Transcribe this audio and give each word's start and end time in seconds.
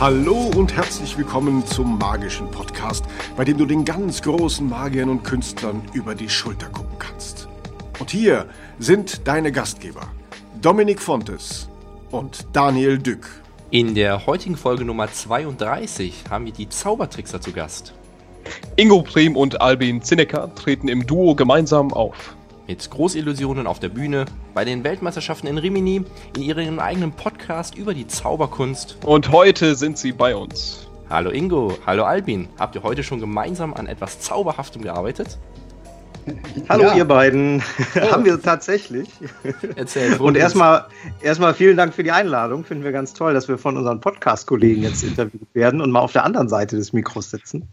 Hallo 0.00 0.48
und 0.54 0.76
herzlich 0.76 1.18
willkommen 1.18 1.66
zum 1.66 1.98
magischen 1.98 2.48
Podcast, 2.52 3.04
bei 3.36 3.44
dem 3.44 3.58
du 3.58 3.66
den 3.66 3.84
ganz 3.84 4.22
großen 4.22 4.68
Magiern 4.68 5.08
und 5.08 5.24
Künstlern 5.24 5.82
über 5.92 6.14
die 6.14 6.28
Schulter 6.28 6.68
gucken 6.68 6.96
kannst. 7.00 7.48
Und 7.98 8.12
hier 8.12 8.46
sind 8.78 9.26
deine 9.26 9.50
Gastgeber, 9.50 10.06
Dominik 10.62 11.02
Fontes 11.02 11.68
und 12.12 12.46
Daniel 12.52 12.98
Dück. 12.98 13.28
In 13.72 13.96
der 13.96 14.24
heutigen 14.26 14.56
Folge 14.56 14.84
Nummer 14.84 15.10
32 15.10 16.26
haben 16.30 16.44
wir 16.44 16.52
die 16.52 16.68
Zaubertrickser 16.68 17.40
zu 17.40 17.50
Gast. 17.50 17.92
Ingo 18.76 19.02
Prim 19.02 19.36
und 19.36 19.60
Albin 19.60 20.00
Zinecker 20.02 20.54
treten 20.54 20.86
im 20.86 21.08
Duo 21.08 21.34
gemeinsam 21.34 21.92
auf 21.92 22.36
mit 22.68 22.90
Großillusionen 22.90 23.66
auf 23.66 23.80
der 23.80 23.88
Bühne, 23.88 24.26
bei 24.52 24.64
den 24.64 24.84
Weltmeisterschaften 24.84 25.48
in 25.48 25.56
Rimini, 25.56 26.04
in 26.36 26.42
ihrem 26.42 26.78
eigenen 26.78 27.12
Podcast 27.12 27.74
über 27.74 27.94
die 27.94 28.06
Zauberkunst. 28.06 28.98
Und 29.06 29.32
heute 29.32 29.74
sind 29.74 29.96
sie 29.96 30.12
bei 30.12 30.36
uns. 30.36 30.86
Hallo 31.08 31.30
Ingo, 31.30 31.78
hallo 31.86 32.04
Albin. 32.04 32.46
Habt 32.58 32.74
ihr 32.74 32.82
heute 32.82 33.02
schon 33.02 33.20
gemeinsam 33.20 33.72
an 33.72 33.86
etwas 33.86 34.20
Zauberhaftem 34.20 34.82
gearbeitet? 34.82 35.38
Hallo 36.68 36.84
ja. 36.84 36.96
ihr 36.96 37.04
beiden. 37.06 37.62
Oh. 37.94 38.00
Haben 38.12 38.26
wir 38.26 38.42
tatsächlich. 38.42 39.08
Erzähl. 39.76 40.18
Und 40.18 40.36
erstmal 40.36 40.84
erstmal 41.22 41.54
vielen 41.54 41.78
Dank 41.78 41.94
für 41.94 42.02
die 42.02 42.12
Einladung. 42.12 42.64
Finden 42.64 42.84
wir 42.84 42.92
ganz 42.92 43.14
toll, 43.14 43.32
dass 43.32 43.48
wir 43.48 43.56
von 43.56 43.78
unseren 43.78 44.02
Podcast-Kollegen 44.02 44.82
jetzt 44.82 45.02
interviewt 45.02 45.48
werden 45.54 45.80
und 45.80 45.90
mal 45.90 46.00
auf 46.00 46.12
der 46.12 46.24
anderen 46.24 46.50
Seite 46.50 46.76
des 46.76 46.92
Mikros 46.92 47.30
sitzen. 47.30 47.66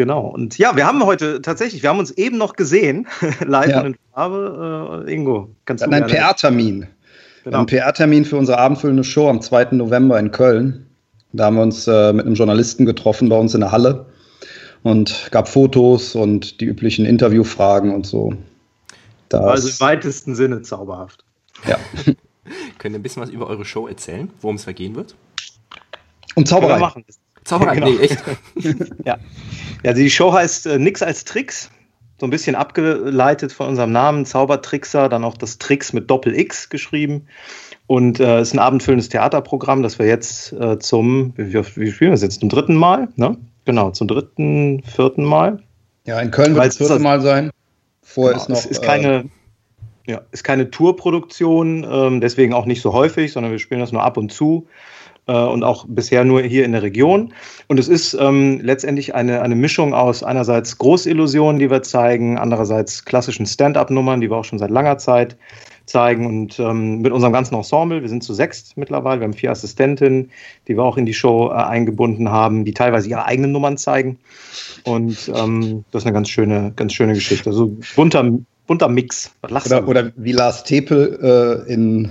Genau. 0.00 0.28
Und 0.28 0.56
ja, 0.56 0.76
wir 0.76 0.86
haben 0.86 1.04
heute 1.04 1.42
tatsächlich, 1.42 1.82
wir 1.82 1.90
haben 1.90 1.98
uns 1.98 2.10
eben 2.12 2.38
noch 2.38 2.54
gesehen, 2.54 3.06
live 3.46 3.68
ja. 3.68 3.82
in 3.82 3.96
Farbe. 4.14 5.04
Äh, 5.06 5.12
Ingo, 5.12 5.50
ganz 5.66 5.82
Dann 5.82 5.92
ein 5.92 6.06
PR-Termin. 6.06 6.86
Genau. 7.44 7.58
Ein 7.58 7.66
PR-Termin 7.66 8.24
für 8.24 8.38
unsere 8.38 8.56
abendfüllende 8.56 9.04
Show 9.04 9.28
am 9.28 9.42
2. 9.42 9.72
November 9.72 10.18
in 10.18 10.30
Köln. 10.30 10.86
Da 11.34 11.44
haben 11.44 11.56
wir 11.56 11.62
uns 11.64 11.86
äh, 11.86 12.14
mit 12.14 12.24
einem 12.24 12.34
Journalisten 12.34 12.86
getroffen 12.86 13.28
bei 13.28 13.36
uns 13.36 13.52
in 13.52 13.60
der 13.60 13.72
Halle 13.72 14.06
und 14.84 15.28
gab 15.32 15.48
Fotos 15.48 16.14
und 16.14 16.62
die 16.62 16.64
üblichen 16.64 17.04
Interviewfragen 17.04 17.94
und 17.94 18.06
so. 18.06 18.32
Das 19.28 19.44
also 19.44 19.68
im 19.68 19.80
weitesten 19.80 20.34
Sinne 20.34 20.62
zauberhaft. 20.62 21.26
Ja. 21.68 21.76
Könnt 22.78 22.94
ihr 22.94 22.98
ein 22.98 23.02
bisschen 23.02 23.22
was 23.22 23.28
über 23.28 23.48
eure 23.48 23.66
Show 23.66 23.86
erzählen, 23.86 24.30
worum 24.40 24.56
es 24.56 24.64
vergehen 24.64 24.96
wird? 24.96 25.14
Um 26.36 26.46
Zauberei. 26.46 26.78
Machen. 26.78 27.04
Zauberei, 27.44 27.74
genau. 27.74 27.88
nee, 27.88 27.98
echt. 27.98 28.22
ja. 29.04 29.18
ja, 29.82 29.92
die 29.92 30.10
Show 30.10 30.32
heißt 30.32 30.66
äh, 30.66 30.78
Nix 30.78 31.02
als 31.02 31.24
Tricks. 31.24 31.70
So 32.18 32.26
ein 32.26 32.30
bisschen 32.30 32.54
abgeleitet 32.54 33.50
von 33.50 33.68
unserem 33.68 33.92
Namen, 33.92 34.26
Zaubertrickser, 34.26 35.08
dann 35.08 35.24
auch 35.24 35.38
das 35.38 35.56
Tricks 35.56 35.94
mit 35.94 36.10
Doppel-X 36.10 36.68
geschrieben. 36.68 37.26
Und 37.86 38.20
äh, 38.20 38.42
ist 38.42 38.52
ein 38.52 38.58
abendfüllendes 38.58 39.08
Theaterprogramm, 39.08 39.82
das 39.82 39.98
wir 39.98 40.06
jetzt 40.06 40.52
äh, 40.52 40.78
zum, 40.78 41.32
wie, 41.36 41.54
wie 41.54 41.90
spielen 41.90 42.10
wir 42.10 42.10
das 42.10 42.22
jetzt? 42.22 42.40
Zum 42.40 42.50
dritten 42.50 42.76
Mal, 42.76 43.08
ne? 43.16 43.36
Genau, 43.64 43.90
zum 43.90 44.06
dritten, 44.06 44.82
vierten 44.82 45.24
Mal. 45.24 45.62
Ja, 46.04 46.20
in 46.20 46.30
Köln 46.30 46.54
wird 46.54 46.66
es 46.66 46.76
das 46.76 46.88
vierte 46.88 47.02
Mal 47.02 47.20
sein. 47.20 47.50
Vorher 48.02 48.34
genau, 48.34 48.42
ist 48.42 48.48
noch. 48.48 48.58
Es 48.58 48.66
ist 48.66 48.82
keine, 48.82 49.30
äh, 50.06 50.10
ja, 50.10 50.20
ist 50.30 50.44
keine 50.44 50.70
Tourproduktion, 50.70 51.86
ähm, 51.90 52.20
deswegen 52.20 52.52
auch 52.52 52.66
nicht 52.66 52.82
so 52.82 52.92
häufig, 52.92 53.32
sondern 53.32 53.52
wir 53.52 53.58
spielen 53.58 53.80
das 53.80 53.92
nur 53.92 54.02
ab 54.02 54.16
und 54.16 54.30
zu 54.30 54.68
und 55.32 55.62
auch 55.62 55.86
bisher 55.88 56.24
nur 56.24 56.42
hier 56.42 56.64
in 56.64 56.72
der 56.72 56.82
Region. 56.82 57.32
Und 57.68 57.78
es 57.78 57.88
ist 57.88 58.14
ähm, 58.14 58.60
letztendlich 58.62 59.14
eine, 59.14 59.42
eine 59.42 59.54
Mischung 59.54 59.94
aus 59.94 60.22
einerseits 60.22 60.78
Großillusionen, 60.78 61.58
die 61.58 61.70
wir 61.70 61.82
zeigen, 61.82 62.38
andererseits 62.38 63.04
klassischen 63.04 63.46
Stand-up-Nummern, 63.46 64.20
die 64.20 64.30
wir 64.30 64.36
auch 64.36 64.44
schon 64.44 64.58
seit 64.58 64.70
langer 64.70 64.98
Zeit 64.98 65.36
zeigen 65.90 66.26
und 66.26 66.58
ähm, 66.58 67.00
mit 67.00 67.12
unserem 67.12 67.32
ganzen 67.32 67.54
Ensemble, 67.54 68.00
wir 68.00 68.08
sind 68.08 68.22
zu 68.22 68.32
sechst 68.32 68.76
mittlerweile, 68.76 69.20
wir 69.20 69.24
haben 69.24 69.34
vier 69.34 69.50
Assistentinnen, 69.50 70.30
die 70.68 70.76
wir 70.76 70.82
auch 70.84 70.96
in 70.96 71.04
die 71.04 71.14
Show 71.14 71.50
äh, 71.50 71.54
eingebunden 71.54 72.30
haben, 72.30 72.64
die 72.64 72.72
teilweise 72.72 73.08
ihre 73.08 73.26
eigenen 73.26 73.52
Nummern 73.52 73.76
zeigen 73.76 74.18
und 74.84 75.30
ähm, 75.34 75.84
das 75.90 76.02
ist 76.02 76.06
eine 76.06 76.14
ganz 76.14 76.28
schöne, 76.28 76.72
ganz 76.76 76.92
schöne 76.92 77.14
Geschichte, 77.14 77.50
also 77.50 77.76
bunter, 77.96 78.30
bunter 78.66 78.88
Mix. 78.88 79.32
Oder, 79.42 79.86
oder, 79.86 80.12
wie 80.16 80.32
Lars 80.32 80.64
Tepel 80.64 81.64
äh, 81.68 81.72
in 81.72 82.10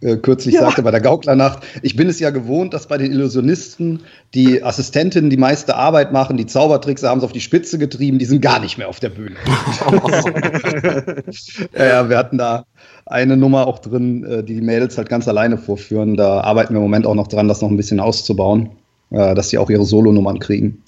äh, 0.00 0.16
kürzlich 0.16 0.54
ja. 0.54 0.60
sagte 0.60 0.82
bei 0.82 0.90
der 0.90 1.00
Gauklernacht, 1.00 1.64
ich 1.82 1.96
bin 1.96 2.08
es 2.08 2.20
ja 2.20 2.30
gewohnt, 2.30 2.74
dass 2.74 2.86
bei 2.86 2.98
den 2.98 3.10
Illusionisten 3.10 4.00
die 4.34 4.62
Assistentinnen 4.62 5.30
die 5.30 5.36
meiste 5.36 5.74
Arbeit 5.76 6.12
machen, 6.12 6.36
die 6.36 6.46
Zaubertricks 6.46 7.02
haben 7.02 7.18
es 7.18 7.24
auf 7.24 7.32
die 7.32 7.40
Spitze 7.40 7.78
getrieben, 7.78 8.18
die 8.18 8.24
sind 8.24 8.40
gar 8.40 8.60
nicht 8.60 8.78
mehr 8.78 8.88
auf 8.88 9.00
der 9.00 9.08
Bühne. 9.08 9.36
ja, 11.76 11.86
ja, 11.86 12.08
wir 12.08 12.16
hatten 12.16 12.38
da 12.38 12.64
eine 13.06 13.36
Nummer 13.36 13.66
auch 13.66 13.78
drin, 13.78 14.24
äh, 14.24 14.44
die 14.44 14.54
die 14.54 14.60
Mädels 14.60 14.98
halt 14.98 15.08
ganz 15.08 15.26
alleine 15.26 15.58
vorführen. 15.58 16.16
Da 16.16 16.40
arbeiten 16.40 16.74
wir 16.74 16.78
im 16.78 16.82
Moment 16.82 17.06
auch 17.06 17.14
noch 17.14 17.28
dran, 17.28 17.48
das 17.48 17.60
noch 17.60 17.70
ein 17.70 17.76
bisschen 17.76 18.00
auszubauen, 18.00 18.70
äh, 19.10 19.34
dass 19.34 19.50
sie 19.50 19.58
auch 19.58 19.70
ihre 19.70 19.84
Solonummern 19.84 20.38
kriegen 20.38 20.82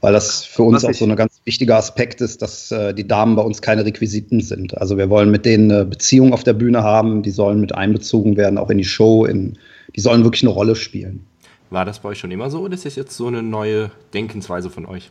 weil 0.00 0.12
das 0.12 0.44
für 0.44 0.62
uns 0.62 0.84
auch 0.84 0.94
so 0.94 1.04
ein 1.04 1.16
ganz 1.16 1.40
wichtiger 1.44 1.76
Aspekt 1.76 2.20
ist, 2.20 2.42
dass 2.42 2.70
äh, 2.70 2.94
die 2.94 3.06
Damen 3.06 3.36
bei 3.36 3.42
uns 3.42 3.60
keine 3.60 3.84
Requisiten 3.84 4.40
sind. 4.40 4.76
Also 4.78 4.96
wir 4.96 5.10
wollen 5.10 5.30
mit 5.30 5.44
denen 5.44 5.70
eine 5.70 5.84
Beziehung 5.84 6.32
auf 6.32 6.42
der 6.42 6.54
Bühne 6.54 6.82
haben, 6.82 7.22
die 7.22 7.30
sollen 7.30 7.60
mit 7.60 7.74
einbezogen 7.74 8.36
werden, 8.36 8.58
auch 8.58 8.70
in 8.70 8.78
die 8.78 8.84
Show, 8.84 9.24
in, 9.24 9.58
die 9.94 10.00
sollen 10.00 10.24
wirklich 10.24 10.42
eine 10.42 10.52
Rolle 10.52 10.76
spielen. 10.76 11.26
War 11.68 11.84
das 11.84 12.00
bei 12.00 12.08
euch 12.10 12.18
schon 12.18 12.30
immer 12.30 12.50
so 12.50 12.60
oder 12.60 12.74
ist 12.74 12.86
das 12.86 12.96
jetzt 12.96 13.16
so 13.16 13.26
eine 13.26 13.42
neue 13.42 13.90
Denkensweise 14.14 14.70
von 14.70 14.86
euch? 14.86 15.10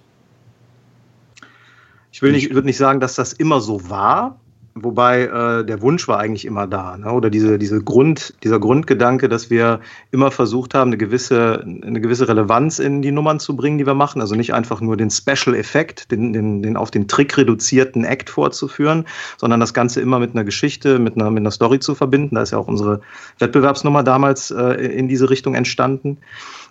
Ich 2.12 2.22
will 2.22 2.32
nicht, 2.32 2.54
würde 2.54 2.68
nicht 2.68 2.78
sagen, 2.78 3.00
dass 3.00 3.16
das 3.16 3.34
immer 3.34 3.62
so 3.62 3.90
war, 3.90 4.40
Wobei 4.84 5.24
äh, 5.24 5.66
der 5.66 5.82
Wunsch 5.82 6.08
war 6.08 6.20
eigentlich 6.20 6.46
immer 6.46 6.68
da, 6.68 6.98
ne? 6.98 7.12
oder 7.12 7.30
diese, 7.30 7.58
diese 7.60 7.82
Grund, 7.84 8.34
dieser 8.44 8.60
Grundgedanke, 8.60 9.30
dass 9.30 9.50
wir 9.50 9.80
immer 10.12 10.32
versucht 10.32 10.74
haben, 10.74 10.90
eine 10.90 10.98
gewisse, 10.98 11.64
eine 11.64 12.02
gewisse 12.02 12.28
Relevanz 12.28 12.80
in 12.80 13.02
die 13.02 13.12
Nummern 13.12 13.40
zu 13.40 13.56
bringen, 13.56 13.78
die 13.78 13.86
wir 13.86 13.94
machen. 13.94 14.22
Also 14.22 14.36
nicht 14.36 14.54
einfach 14.54 14.82
nur 14.82 14.98
den 14.98 15.10
Special-Effekt, 15.10 16.12
den, 16.12 16.34
den, 16.34 16.62
den 16.62 16.78
auf 16.78 16.92
den 16.92 17.08
Trick 17.08 17.38
reduzierten 17.38 18.04
Act 18.04 18.30
vorzuführen, 18.30 19.06
sondern 19.38 19.60
das 19.60 19.74
Ganze 19.74 20.02
immer 20.02 20.20
mit 20.20 20.34
einer 20.34 20.44
Geschichte, 20.44 21.00
mit 21.00 21.16
einer, 21.16 21.30
mit 21.32 21.42
einer 21.42 21.52
Story 21.52 21.80
zu 21.80 21.96
verbinden. 21.96 22.36
Da 22.36 22.42
ist 22.42 22.52
ja 22.52 22.58
auch 22.58 22.68
unsere 22.68 23.02
Wettbewerbsnummer 23.40 24.04
damals 24.04 24.52
äh, 24.52 24.74
in 24.74 25.08
diese 25.08 25.30
Richtung 25.30 25.56
entstanden. 25.56 26.18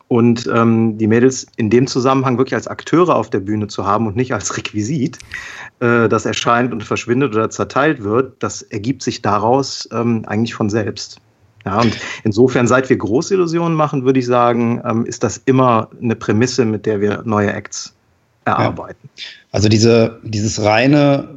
Und 0.08 0.48
ähm, 0.52 0.96
die 0.96 1.06
Mädels 1.06 1.46
in 1.56 1.68
dem 1.68 1.86
Zusammenhang 1.86 2.38
wirklich 2.38 2.54
als 2.54 2.66
Akteure 2.66 3.14
auf 3.14 3.28
der 3.28 3.40
Bühne 3.40 3.66
zu 3.68 3.84
haben 3.84 4.06
und 4.06 4.16
nicht 4.16 4.32
als 4.32 4.56
Requisit, 4.56 5.18
äh, 5.80 6.08
das 6.08 6.24
erscheint 6.24 6.72
und 6.72 6.82
verschwindet 6.82 7.34
oder 7.34 7.50
zerteilt 7.50 8.02
wird, 8.02 8.42
das 8.42 8.62
ergibt 8.62 9.02
sich 9.02 9.20
daraus 9.20 9.86
ähm, 9.92 10.24
eigentlich 10.26 10.54
von 10.54 10.70
selbst. 10.70 11.20
Ja, 11.66 11.80
und 11.80 11.98
insofern, 12.24 12.66
seit 12.66 12.88
wir 12.88 12.96
Großillusionen 12.96 13.74
machen, 13.74 14.04
würde 14.04 14.20
ich 14.20 14.26
sagen, 14.26 14.80
ähm, 14.84 15.04
ist 15.04 15.22
das 15.22 15.42
immer 15.44 15.90
eine 16.00 16.16
Prämisse, 16.16 16.64
mit 16.64 16.86
der 16.86 17.02
wir 17.02 17.22
neue 17.24 17.52
Acts 17.52 17.94
erarbeiten. 18.46 19.10
Ja. 19.16 19.22
Also 19.52 19.68
diese, 19.68 20.18
dieses 20.22 20.62
reine 20.62 21.28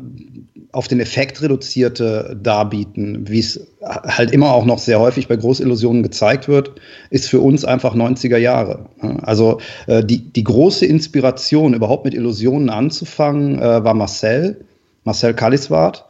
auf 0.72 0.88
den 0.88 1.00
Effekt 1.00 1.42
reduzierte 1.42 2.38
Darbieten, 2.42 3.28
wie 3.28 3.40
es 3.40 3.68
halt 3.82 4.32
immer 4.32 4.54
auch 4.54 4.66
noch 4.66 4.80
sehr 4.80 5.00
häufig 5.00 5.28
bei 5.28 5.36
Großillusionen 5.36 6.04
gezeigt 6.04 6.48
wird, 6.48 6.72
ist 7.10 7.30
für 7.30 7.42
uns 7.42 7.66
einfach 7.66 7.96
90er 7.96 8.38
Jahre. 8.38 8.86
Also 9.22 9.60
äh, 9.88 10.04
die, 10.04 10.32
die 10.32 10.44
große 10.44 10.86
Inspiration, 10.86 11.74
überhaupt 11.74 12.06
mit 12.06 12.14
Illusionen 12.14 12.70
anzufangen, 12.70 13.60
äh, 13.60 13.84
war 13.84 13.94
Marcel, 13.94 14.64
Marcel 15.04 15.34
Kaliswart, 15.34 16.06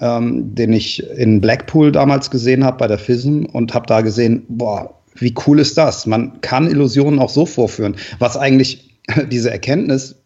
ähm, 0.00 0.54
den 0.54 0.72
ich 0.72 1.08
in 1.10 1.40
Blackpool 1.40 1.92
damals 1.92 2.30
gesehen 2.30 2.64
habe 2.64 2.78
bei 2.78 2.88
der 2.88 2.98
FISM 2.98 3.44
und 3.44 3.74
habe 3.74 3.86
da 3.86 4.00
gesehen, 4.00 4.44
boah, 4.48 4.94
wie 5.14 5.34
cool 5.46 5.60
ist 5.60 5.76
das? 5.78 6.06
Man 6.06 6.40
kann 6.40 6.70
Illusionen 6.70 7.20
auch 7.20 7.30
so 7.30 7.46
vorführen, 7.46 7.96
was 8.18 8.36
eigentlich 8.36 8.98
diese 9.30 9.50
Erkenntnis 9.50 10.16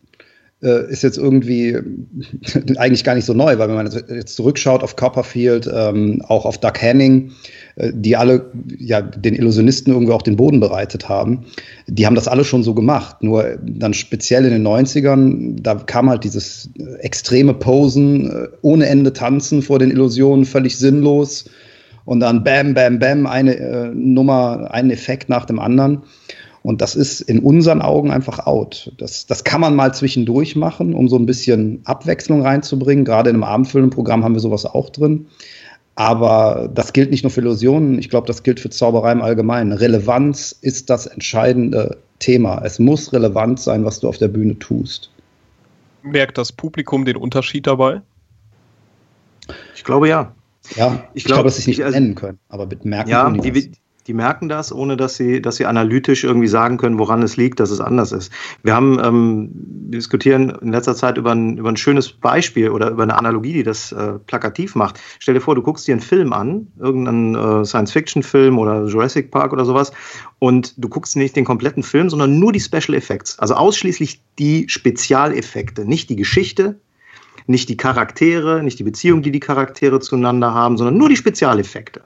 äh, 0.65 0.91
ist 0.91 1.03
jetzt 1.03 1.19
irgendwie 1.19 1.79
eigentlich 2.77 3.05
gar 3.05 3.15
nicht 3.15 3.27
so 3.27 3.35
neu, 3.35 3.59
weil 3.59 3.69
wenn 3.69 3.77
man 3.77 3.91
jetzt 3.91 4.37
zurückschaut 4.37 4.83
auf 4.83 4.97
Copperfield, 4.97 5.71
ähm, 5.73 6.23
auch 6.27 6.47
auf 6.47 6.59
Doug 6.59 6.73
Henning, 6.79 7.33
äh, 7.77 7.93
die 7.95 8.17
alle 8.17 8.51
ja 8.79 9.03
den 9.03 9.35
Illusionisten 9.35 9.93
irgendwie 9.93 10.13
auch 10.13 10.23
den 10.23 10.37
Boden 10.37 10.61
bereitet 10.61 11.09
haben, 11.09 11.45
die 11.87 12.07
haben 12.07 12.15
das 12.15 12.29
alle 12.29 12.45
schon 12.45 12.63
so 12.63 12.75
gemacht. 12.75 13.23
Nur 13.23 13.59
dann 13.63 13.95
speziell 13.95 14.45
in 14.47 14.53
den 14.53 14.67
90ern, 14.67 15.61
da 15.61 15.75
kam 15.75 16.09
halt 16.09 16.25
dieses 16.25 16.71
extreme 17.01 17.55
Posen, 17.55 18.31
äh, 18.31 18.49
ohne 18.63 18.87
Ende 18.87 19.13
tanzen 19.13 19.63
vor 19.63 19.79
den 19.79 19.91
Illusionen, 19.91 20.45
völlig 20.47 20.79
sinnlos. 20.79 21.45
Und 22.07 22.21
dann 22.21 22.45
bam, 22.45 22.75
bam, 22.75 22.99
bam, 22.99 23.27
eine 23.27 23.57
äh, 23.57 23.91
Nummer, 23.95 24.69
ein 24.71 24.91
Effekt 24.91 25.29
nach 25.29 25.47
dem 25.47 25.59
anderen. 25.59 26.03
Und 26.65 26.81
das 26.81 26.95
ist 26.97 27.21
in 27.21 27.41
unseren 27.41 27.83
Augen 27.83 28.11
einfach 28.11 28.47
out. 28.47 28.91
Das, 28.97 29.27
das 29.27 29.45
kann 29.45 29.61
man 29.61 29.77
mal 29.77 29.93
zwischendurch 29.93 30.57
machen, 30.57 30.95
um 30.95 31.09
so 31.09 31.17
ein 31.17 31.27
bisschen 31.27 31.83
Abwechslung 31.85 32.41
reinzubringen. 32.41 33.05
Gerade 33.05 33.29
in 33.29 33.37
einem 33.37 33.45
abendfüllenden 33.45 33.95
Programm 33.95 34.25
haben 34.25 34.33
wir 34.33 34.41
sowas 34.41 34.65
auch 34.65 34.89
drin. 34.89 35.27
Aber 35.95 36.71
das 36.73 36.95
gilt 36.95 37.11
nicht 37.11 37.23
nur 37.23 37.31
für 37.31 37.43
Illusionen, 37.43 37.99
ich 37.99 38.09
glaube, 38.09 38.27
das 38.27 38.43
gilt 38.43 38.61
für 38.61 38.71
Zauberei 38.71 39.13
im 39.13 39.21
Allgemeinen. 39.21 39.73
Relevanz 39.73 40.57
ist 40.59 40.89
das 40.89 41.07
entscheidende 41.07 41.99
Thema. 42.19 42.63
Es 42.65 42.79
muss 42.79 43.13
relevant 43.13 43.61
sein, 43.61 43.85
was 43.85 44.01
du 44.01 44.09
auf 44.09 44.17
der 44.17 44.29
Bühne 44.29 44.59
tust. 44.59 45.11
Merkt 46.03 46.39
das 46.39 46.51
Publikum 46.51 47.05
den 47.05 47.17
Unterschied 47.17 47.67
dabei? 47.67 48.01
Ich 49.77 49.85
glaube 49.85 50.09
ja. 50.09 50.35
Ja, 50.77 51.05
ich, 51.13 51.23
ich 51.23 51.25
glaube, 51.27 51.45
dass 51.45 51.57
sie 51.57 51.61
es 51.61 51.67
nicht 51.67 51.85
also, 51.85 51.99
nennen 51.99 52.15
können, 52.15 52.39
aber 52.49 52.65
mit 52.65 52.87
merken 52.87 53.11
ja, 53.11 53.31
die, 53.31 53.73
Die 54.07 54.15
merken 54.15 54.49
das, 54.49 54.73
ohne 54.73 54.97
dass 54.97 55.17
sie, 55.17 55.41
dass 55.41 55.57
sie 55.57 55.67
analytisch 55.67 56.25
irgendwie 56.25 56.47
sagen 56.47 56.77
können, 56.77 56.99
woran 56.99 57.23
es 57.23 57.37
liegt, 57.37 57.59
dass 57.61 57.71
es 57.71 57.81
anders 57.81 58.13
ist. 58.13 58.31
Wir 58.63 58.75
haben 58.75 59.01
ähm, 59.03 59.51
wir 59.95 59.99
diskutieren 59.99 60.51
in 60.61 60.73
letzter 60.73 60.95
Zeit 60.95 61.19
über 61.19 61.33
ein, 61.33 61.57
über 61.57 61.69
ein 61.69 61.77
schönes 61.77 62.13
Beispiel 62.13 62.71
oder 62.71 62.91
über 62.91 63.05
eine 63.05 63.17
Analogie, 63.17 63.53
die 63.53 63.63
das 63.63 63.93
äh, 63.93 64.15
plakativ 64.27 64.75
macht. 64.75 65.01
Stell 65.19 65.35
dir 65.35 65.41
vor, 65.41 65.55
du 65.55 65.63
guckst 65.63 65.87
dir 65.87 65.93
einen 65.93 66.01
Film 66.01 66.33
an, 66.33 66.67
irgendeinen 66.79 67.35
äh, 67.35 67.65
Science-Fiction-Film 67.65 68.59
oder 68.59 68.87
Jurassic 68.87 69.31
Park 69.31 69.53
oder 69.53 69.65
sowas, 69.65 69.93
und 70.39 70.75
du 70.77 70.89
guckst 70.89 71.17
nicht 71.17 71.37
den 71.37 71.45
kompletten 71.45 71.83
Film, 71.83 72.11
sondern 72.11 72.39
nur 72.39 72.53
die 72.53 72.61
Special 72.61 72.95
Effects. 72.95 73.39
Also 73.39 73.55
ausschließlich 73.55 74.21
die 74.39 74.69
Spezialeffekte, 74.69 75.85
nicht 75.87 76.11
die 76.11 76.17
Geschichte, 76.17 76.81
nicht 77.47 77.69
die 77.69 77.77
Charaktere, 77.77 78.63
nicht 78.63 78.79
die 78.79 78.85
Beziehung, 78.85 79.23
die 79.23 79.31
die 79.31 79.41
Charaktere 79.41 80.01
zueinander 80.01 80.55
haben, 80.55 80.77
sondern 80.77 80.99
nur 80.99 81.09
die 81.09 81.17
Spezialeffekte. 81.17 82.03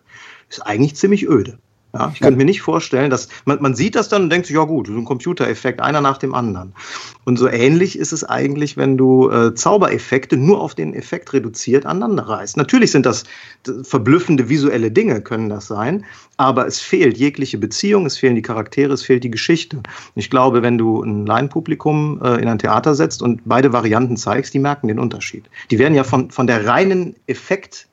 Ist 0.49 0.61
eigentlich 0.67 0.97
ziemlich 0.97 1.29
öde. 1.29 1.59
Ja, 1.95 2.11
ich 2.13 2.21
könnte 2.21 2.37
mir 2.37 2.45
nicht 2.45 2.61
vorstellen, 2.61 3.09
dass 3.09 3.29
man, 3.47 3.63
man 3.63 3.75
sieht 3.75 3.95
das 3.95 4.11
dann 4.11 4.25
und 4.25 4.31
denkt 4.31 4.47
sich, 4.47 4.57
ja 4.57 4.65
gut, 4.65 4.89
so 4.89 4.93
ein 4.93 5.07
Computereffekt, 5.07 5.81
einer 5.81 6.03
nach 6.03 6.19
dem 6.19 6.35
anderen. 6.35 6.75
Und 7.25 7.39
so 7.39 7.49
ähnlich 7.49 7.99
ist 7.99 8.13
es 8.13 8.25
eigentlich, 8.25 8.77
wenn 8.77 8.99
du 8.99 9.31
äh, 9.31 9.55
Zaubereffekte 9.55 10.37
nur 10.37 10.61
auf 10.61 10.75
den 10.75 10.93
Effekt 10.93 11.33
reduziert 11.33 11.87
aneinander 11.87 12.25
reißt. 12.25 12.59
Natürlich 12.59 12.91
sind 12.91 13.07
das 13.07 13.25
verblüffende 13.83 14.51
visuelle 14.51 14.91
Dinge, 14.91 15.23
können 15.23 15.49
das 15.49 15.67
sein, 15.67 16.05
aber 16.37 16.67
es 16.67 16.79
fehlt 16.79 17.17
jegliche 17.17 17.57
Beziehung, 17.57 18.05
es 18.05 18.19
fehlen 18.19 18.35
die 18.35 18.43
Charaktere, 18.43 18.93
es 18.93 19.03
fehlt 19.03 19.25
die 19.25 19.31
Geschichte. 19.31 19.83
Ich 20.15 20.29
glaube, 20.29 20.61
wenn 20.61 20.77
du 20.77 21.03
ein 21.03 21.25
Laienpublikum 21.25 22.21
äh, 22.23 22.35
in 22.41 22.49
ein 22.49 22.59
Theater 22.59 22.95
setzt 22.95 23.23
und 23.23 23.41
beide 23.47 23.73
Varianten 23.73 24.19
zeigst, 24.19 24.53
die 24.53 24.59
merken 24.59 24.89
den 24.89 24.99
Unterschied. 24.99 25.47
Die 25.71 25.79
werden 25.79 25.95
ja 25.95 26.05
von, 26.05 26.31
von 26.31 26.47
der 26.47 26.67
reinen 26.67 27.17
Effekt 27.27 27.88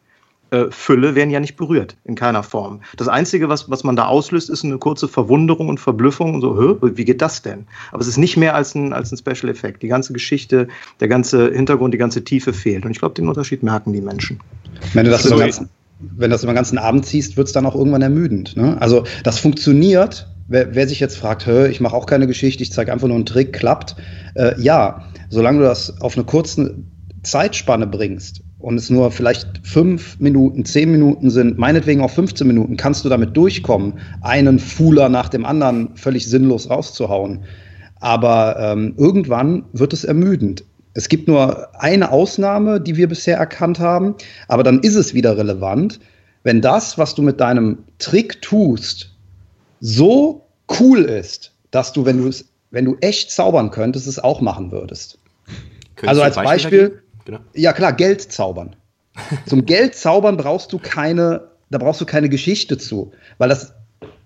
äh, 0.55 0.71
Fülle 0.71 1.15
werden 1.15 1.29
ja 1.29 1.39
nicht 1.39 1.55
berührt, 1.55 1.97
in 2.03 2.15
keiner 2.15 2.43
Form. 2.43 2.81
Das 2.97 3.07
Einzige, 3.07 3.49
was, 3.49 3.69
was 3.69 3.83
man 3.83 3.95
da 3.95 4.05
auslöst, 4.05 4.49
ist 4.49 4.63
eine 4.63 4.77
kurze 4.77 5.07
Verwunderung 5.07 5.69
und 5.69 5.79
Verblüffung 5.79 6.35
und 6.35 6.41
so, 6.41 6.57
Hö, 6.57 6.75
wie 6.81 7.05
geht 7.05 7.21
das 7.21 7.41
denn? 7.41 7.67
Aber 7.91 8.01
es 8.01 8.07
ist 8.07 8.17
nicht 8.17 8.37
mehr 8.37 8.55
als 8.55 8.75
ein, 8.75 8.93
als 8.93 9.11
ein 9.11 9.17
Special 9.17 9.49
Effekt. 9.49 9.83
Die 9.83 9.87
ganze 9.87 10.13
Geschichte, 10.13 10.67
der 10.99 11.07
ganze 11.07 11.51
Hintergrund, 11.51 11.93
die 11.93 11.97
ganze 11.97 12.23
Tiefe 12.23 12.53
fehlt. 12.53 12.85
Und 12.85 12.91
ich 12.91 12.99
glaube, 12.99 13.15
den 13.15 13.27
Unterschied 13.27 13.63
merken 13.63 13.93
die 13.93 14.01
Menschen. 14.01 14.39
Wenn 14.93 15.05
du 15.05 15.11
das, 15.11 15.23
so 15.23 15.37
ganzen, 15.37 15.69
wenn 15.99 16.31
das 16.31 16.43
über 16.43 16.53
den 16.53 16.57
ganzen 16.57 16.77
Abend 16.77 17.05
ziehst, 17.05 17.37
wird 17.37 17.47
es 17.47 17.53
dann 17.53 17.65
auch 17.65 17.75
irgendwann 17.75 18.01
ermüdend. 18.01 18.55
Ne? 18.55 18.77
Also 18.79 19.03
das 19.23 19.39
funktioniert, 19.39 20.29
Wer, 20.47 20.75
wer, 20.75 20.87
sich 20.87 20.99
jetzt 20.99 21.17
fragt, 21.17 21.47
ich 21.47 21.81
mache 21.81 21.95
auch 21.95 22.05
keine 22.05 22.27
Geschichte, 22.27 22.61
ich 22.61 22.71
zeige 22.71 22.93
einfach 22.93 23.07
nur 23.07 23.15
einen 23.15 23.25
Trick, 23.25 23.51
klappt. 23.51 23.95
Äh, 24.35 24.53
ja, 24.61 25.01
solange 25.29 25.57
du 25.57 25.65
das 25.65 25.99
auf 26.01 26.15
eine 26.15 26.23
kurze 26.23 26.75
Zeitspanne 27.23 27.87
bringst 27.87 28.43
und 28.65 28.77
es 28.77 28.89
nur 28.89 29.11
vielleicht 29.11 29.59
fünf 29.61 30.19
Minuten, 30.19 30.65
zehn 30.65 30.91
Minuten 30.91 31.29
sind, 31.29 31.59
meinetwegen 31.59 32.01
auch 32.01 32.09
15 32.09 32.47
Minuten, 32.47 32.77
kannst 32.77 33.05
du 33.05 33.09
damit 33.09 33.37
durchkommen, 33.37 33.99
einen 34.21 34.57
Fuhler 34.57 35.07
nach 35.07 35.29
dem 35.29 35.45
anderen 35.45 35.95
völlig 35.95 36.25
sinnlos 36.27 36.67
rauszuhauen. 36.67 37.43
Aber 37.99 38.57
ähm, 38.59 38.95
irgendwann 38.97 39.65
wird 39.73 39.93
es 39.93 40.03
ermüdend. 40.03 40.63
Es 40.95 41.09
gibt 41.09 41.27
nur 41.27 41.79
eine 41.79 42.11
Ausnahme, 42.11 42.81
die 42.81 42.97
wir 42.97 43.07
bisher 43.07 43.37
erkannt 43.37 43.79
haben, 43.79 44.15
aber 44.47 44.63
dann 44.63 44.79
ist 44.79 44.95
es 44.95 45.13
wieder 45.13 45.37
relevant, 45.37 45.99
wenn 46.41 46.59
das, 46.59 46.97
was 46.97 47.13
du 47.13 47.21
mit 47.21 47.39
deinem 47.39 47.83
Trick 47.99 48.41
tust, 48.41 49.13
so 49.79 50.47
cool 50.79 51.03
ist, 51.03 51.51
dass 51.69 51.93
du, 51.93 52.03
wenn 52.03 52.17
du 52.17 52.29
es, 52.29 52.45
wenn 52.71 52.85
du 52.85 52.97
echt 53.01 53.29
zaubern 53.29 53.69
könntest, 53.69 54.07
es 54.07 54.17
auch 54.17 54.41
machen 54.41 54.71
würdest. 54.71 55.19
Könntest 55.97 56.09
also 56.09 56.21
als 56.23 56.35
Beispiel, 56.35 56.89
Beispiel 56.89 57.04
Genau. 57.25 57.39
Ja, 57.53 57.73
klar, 57.73 57.93
Geld 57.93 58.21
zaubern. 58.21 58.75
Zum 59.45 59.65
Geld 59.65 59.95
zaubern 59.95 60.37
brauchst 60.37 60.71
du 60.71 60.79
keine, 60.79 61.49
da 61.69 61.77
brauchst 61.77 62.01
du 62.01 62.05
keine 62.05 62.29
Geschichte 62.29 62.77
zu, 62.77 63.11
weil 63.37 63.49
das, 63.49 63.73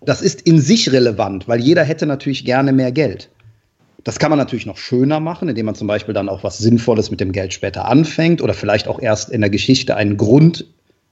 das 0.01 0.22
ist 0.22 0.42
in 0.42 0.60
sich 0.60 0.92
relevant, 0.92 1.48
weil 1.48 1.60
jeder 1.60 1.84
hätte 1.84 2.06
natürlich 2.06 2.46
gerne 2.46 2.72
mehr 2.74 2.92
Geld. 2.92 3.30
Das 4.04 4.19
kann 4.19 4.30
man 4.30 4.40
natürlich 4.40 4.66
noch 4.66 4.78
schöner 4.78 5.19
machen, 5.19 5.50
indem 5.50 5.66
man 5.66 5.75
zum 5.75 5.88
Beispiel 5.88 6.13
dann 6.13 6.30
auch 6.30 6.44
was 6.44 6.57
Sinnvolles 6.57 7.12
mit 7.12 7.19
dem 7.19 7.31
Geld 7.31 7.54
später 7.54 7.86
anfängt 7.86 8.42
oder 8.42 8.54
vielleicht 8.54 8.88
auch 8.88 9.01
erst 9.01 9.30
in 9.30 9.42
der 9.42 9.50
Geschichte 9.50 9.96
einen 9.96 10.16
Grund 10.16 10.66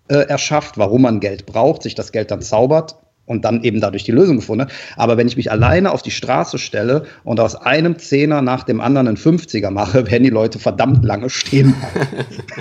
äh, 0.07 0.15
erschafft, 0.15 0.77
warum 0.77 1.01
man 1.01 1.19
Geld 1.19 1.45
braucht, 1.45 1.83
sich 1.83 1.95
das 1.95 2.11
Geld 2.11 2.31
dann 2.31 2.41
zaubert 2.41 2.95
und 3.27 3.45
dann 3.45 3.63
eben 3.63 3.79
dadurch 3.79 4.03
die 4.03 4.11
Lösung 4.11 4.37
gefunden. 4.37 4.67
Aber 4.95 5.17
wenn 5.17 5.27
ich 5.27 5.37
mich 5.37 5.51
alleine 5.51 5.91
auf 5.91 6.01
die 6.01 6.11
Straße 6.11 6.57
stelle 6.57 7.03
und 7.23 7.39
aus 7.39 7.55
einem 7.55 7.99
Zehner 7.99 8.41
nach 8.41 8.63
dem 8.63 8.81
anderen 8.81 9.07
einen 9.07 9.17
50er 9.17 9.69
mache, 9.69 10.07
werden 10.11 10.23
die 10.23 10.31
Leute 10.31 10.57
verdammt 10.57 11.05
lange 11.05 11.29
stehen. 11.29 11.75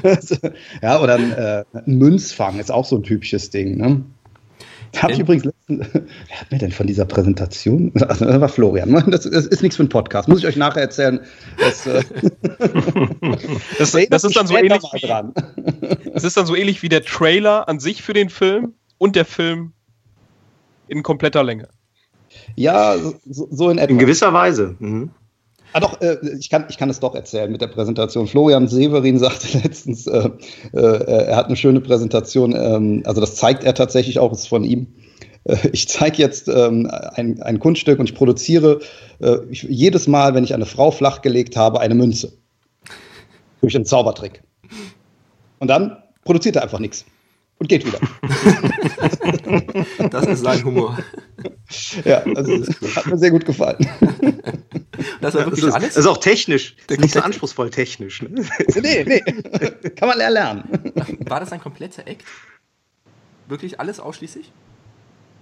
ja, 0.83 1.01
oder 1.01 1.15
ein, 1.15 1.33
äh, 1.33 1.65
ein 1.73 1.97
Münzfang 1.97 2.59
ist 2.59 2.71
auch 2.71 2.85
so 2.85 2.97
ein 2.97 3.03
typisches 3.03 3.49
Ding. 3.49 3.79
Ne? 3.79 4.03
Habe 4.97 5.13
ich 5.13 5.19
übrigens 5.19 5.45
letzten, 5.45 5.81
wer 6.29 6.41
hat 6.41 6.51
mir 6.51 6.59
denn 6.59 6.73
von 6.73 6.87
dieser 6.87 7.05
Präsentation? 7.05 7.93
Das 7.95 8.21
war 8.21 8.49
Florian. 8.49 8.93
Das, 9.11 9.23
das 9.23 9.47
ist 9.47 9.63
nichts 9.63 9.77
für 9.77 9.83
einen 9.83 9.89
Podcast. 9.89 10.29
Muss 10.29 10.41
ich 10.41 10.47
euch 10.47 10.57
nachher 10.57 10.83
erzählen. 10.83 11.21
Das, 11.59 11.87
äh, 11.87 12.03
das, 13.79 13.93
das 14.11 14.25
ist 14.25 14.37
dann 14.37 14.47
so 14.47 14.57
ähnlich 14.57 14.83
wie, 14.93 16.11
das 16.13 16.25
ist 16.25 16.37
dann 16.37 16.47
so 16.47 16.57
ähnlich 16.57 16.83
wie 16.83 16.89
der 16.89 17.05
Trailer 17.05 17.69
an 17.69 17.79
sich 17.79 18.03
für 18.03 18.15
den 18.15 18.31
Film 18.31 18.75
und 18.99 19.17
der 19.17 19.25
Film 19.25 19.73
in 20.89 21.03
kompletter 21.03 21.43
Länge. 21.43 21.69
Ja, 22.55 22.97
so, 23.25 23.49
so 23.51 23.71
in 23.71 23.79
etwa. 23.79 23.93
In 23.93 23.99
gewisser 23.99 24.33
Weise. 24.33 24.77
Mhm. 24.79 25.11
Ah, 25.73 25.81
doch, 25.81 26.01
äh, 26.01 26.17
ich, 26.39 26.49
kann, 26.49 26.65
ich 26.71 26.79
kann 26.79 26.89
es 26.89 27.01
doch 27.01 27.15
erzählen 27.15 27.53
mit 27.53 27.61
der 27.61 27.67
Präsentation. 27.67 28.27
Florian 28.27 28.69
Severin 28.69 29.19
sagte 29.21 29.59
letztens, 29.59 30.07
äh, 30.07 30.31
äh, 30.73 31.27
er 31.27 31.37
hat 31.37 31.47
eine 31.47 31.57
schöne 31.57 31.81
Präsentation, 31.81 32.55
ähm, 32.57 33.03
also 33.05 33.21
das 33.21 33.37
zeigt 33.37 33.65
er 33.65 33.75
tatsächlich 33.75 34.19
auch, 34.19 34.33
ist 34.33 34.49
von 34.49 34.65
ihm. 34.65 34.87
Äh, 35.45 35.57
ich 35.73 35.89
zeige 35.89 36.17
jetzt 36.19 36.49
ähm, 36.49 36.91
ein, 37.15 37.43
ein 37.43 37.59
Kunststück 37.59 37.99
und 37.99 38.09
ich 38.09 38.15
produziere 38.15 38.81
äh, 39.21 39.37
ich, 39.51 39.65
jedes 39.65 40.07
Mal, 40.07 40.35
wenn 40.35 40.45
ich 40.45 40.55
eine 40.55 40.67
Frau 40.67 40.91
flachgelegt 40.91 41.57
habe, 41.57 41.81
eine 41.81 41.95
Münze. 41.95 42.33
Durch 43.61 43.75
einen 43.75 43.85
Zaubertrick. 43.85 44.43
Und 45.59 45.69
dann 45.69 45.97
produziert 46.25 46.57
er 46.57 46.63
einfach 46.63 46.79
nichts 46.79 47.05
und 47.59 47.69
geht 47.69 47.87
wieder. 47.87 47.99
das 50.11 50.27
ist 50.27 50.41
sein 50.41 50.65
Humor. 50.65 50.99
Ja, 52.05 52.23
also 52.23 52.59
das 52.59 52.97
hat 52.97 53.07
mir 53.07 53.19
sehr 53.19 53.31
gut 53.31 53.45
gefallen. 53.45 53.87
Das 55.21 55.35
war 55.35 55.45
wirklich 55.45 55.61
das 55.61 55.69
ist, 55.69 55.75
alles. 55.75 55.89
Das 55.89 55.97
ist 56.05 56.07
auch 56.07 56.17
technisch. 56.17 56.75
Nicht 56.89 57.13
so 57.13 57.21
anspruchsvoll 57.21 57.69
technisch. 57.69 58.23
Ne? 58.23 58.47
Nee, 58.81 59.05
nee. 59.05 59.21
Kann 59.91 60.09
man 60.09 60.21
erlernen. 60.21 60.65
War 61.27 61.39
das 61.39 61.53
ein 61.53 61.61
kompletter 61.61 62.07
Act? 62.07 62.25
Wirklich 63.47 63.79
alles 63.79 64.01
ausschließlich? 64.01 64.51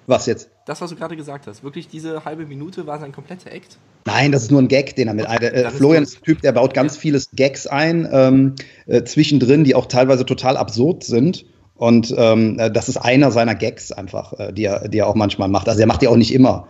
Was 0.07 0.27
jetzt? 0.27 0.51
Das, 0.67 0.81
was 0.81 0.91
du 0.91 0.97
gerade 0.97 1.17
gesagt 1.17 1.47
hast. 1.47 1.65
Wirklich 1.65 1.89
diese 1.89 2.25
halbe 2.25 2.47
Minute 2.47 2.87
war 2.87 2.99
sein 2.99 3.13
kompletter 3.13 3.53
Act? 3.53 3.79
Nein, 4.05 4.33
das 4.33 4.43
ist 4.43 4.51
nur 4.51 4.61
ein 4.61 4.69
Gag, 4.69 4.97
den 4.97 5.09
er 5.09 5.15
mit. 5.15 5.27
Okay, 5.27 5.47
äh, 5.47 5.71
Florian 5.71 6.03
ist 6.03 6.19
ein 6.19 6.23
Typ, 6.23 6.43
der 6.43 6.53
baut 6.53 6.75
ganz 6.75 6.97
ja. 6.97 7.01
vieles 7.01 7.31
Gags 7.33 7.67
ein, 7.67 8.09
ähm, 8.13 8.55
äh, 8.87 9.05
zwischendrin, 9.05 9.65
die 9.65 9.75
auch 9.75 9.87
teilweise 9.87 10.27
total 10.27 10.57
absurd 10.59 11.05
sind. 11.05 11.47
Und 11.77 12.15
ähm, 12.17 12.59
äh, 12.59 12.71
das 12.71 12.89
ist 12.89 12.97
einer 12.97 13.31
seiner 13.31 13.55
Gags 13.55 13.91
einfach, 13.93 14.33
äh, 14.35 14.53
die, 14.53 14.65
er, 14.65 14.89
die 14.89 14.99
er 14.99 15.09
auch 15.09 15.15
manchmal 15.15 15.49
macht. 15.49 15.69
Also 15.69 15.81
er 15.81 15.87
macht 15.87 16.03
die 16.03 16.09
auch 16.09 16.17
nicht 16.17 16.33
immer. 16.33 16.69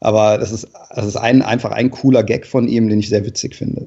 Aber 0.00 0.38
das 0.38 0.52
ist, 0.52 0.68
das 0.94 1.06
ist 1.06 1.16
ein, 1.16 1.42
einfach 1.42 1.72
ein 1.72 1.90
cooler 1.90 2.22
Gag 2.22 2.46
von 2.46 2.68
ihm, 2.68 2.88
den 2.88 3.00
ich 3.00 3.08
sehr 3.08 3.24
witzig 3.24 3.56
finde. 3.56 3.86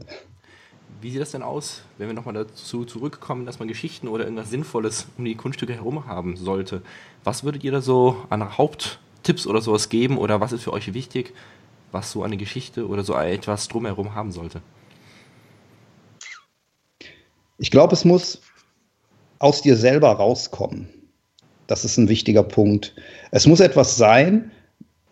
Wie 1.01 1.09
sieht 1.09 1.21
das 1.21 1.31
denn 1.31 1.41
aus, 1.41 1.81
wenn 1.97 2.07
wir 2.07 2.13
nochmal 2.13 2.35
dazu 2.35 2.85
zurückkommen, 2.85 3.47
dass 3.47 3.57
man 3.57 3.67
Geschichten 3.67 4.07
oder 4.07 4.25
irgendwas 4.25 4.51
Sinnvolles 4.51 5.07
um 5.17 5.25
die 5.25 5.33
Kunststücke 5.33 5.73
herum 5.73 6.05
haben 6.05 6.37
sollte? 6.37 6.83
Was 7.23 7.43
würdet 7.43 7.63
ihr 7.63 7.71
da 7.71 7.81
so 7.81 8.17
an 8.29 8.57
Haupttipps 8.57 9.47
oder 9.47 9.61
sowas 9.61 9.89
geben 9.89 10.19
oder 10.19 10.41
was 10.41 10.51
ist 10.51 10.63
für 10.63 10.73
euch 10.73 10.93
wichtig, 10.93 11.33
was 11.91 12.11
so 12.11 12.21
eine 12.21 12.37
Geschichte 12.37 12.87
oder 12.87 13.03
so 13.03 13.15
etwas 13.15 13.67
drumherum 13.67 14.13
haben 14.13 14.31
sollte? 14.31 14.61
Ich 17.57 17.71
glaube, 17.71 17.93
es 17.93 18.05
muss 18.05 18.41
aus 19.41 19.61
dir 19.61 19.75
selber 19.75 20.11
rauskommen. 20.11 20.87
Das 21.67 21.85
ist 21.85 21.97
ein 21.97 22.09
wichtiger 22.09 22.43
Punkt. 22.43 22.93
Es 23.31 23.47
muss 23.47 23.59
etwas 23.59 23.95
sein, 23.95 24.51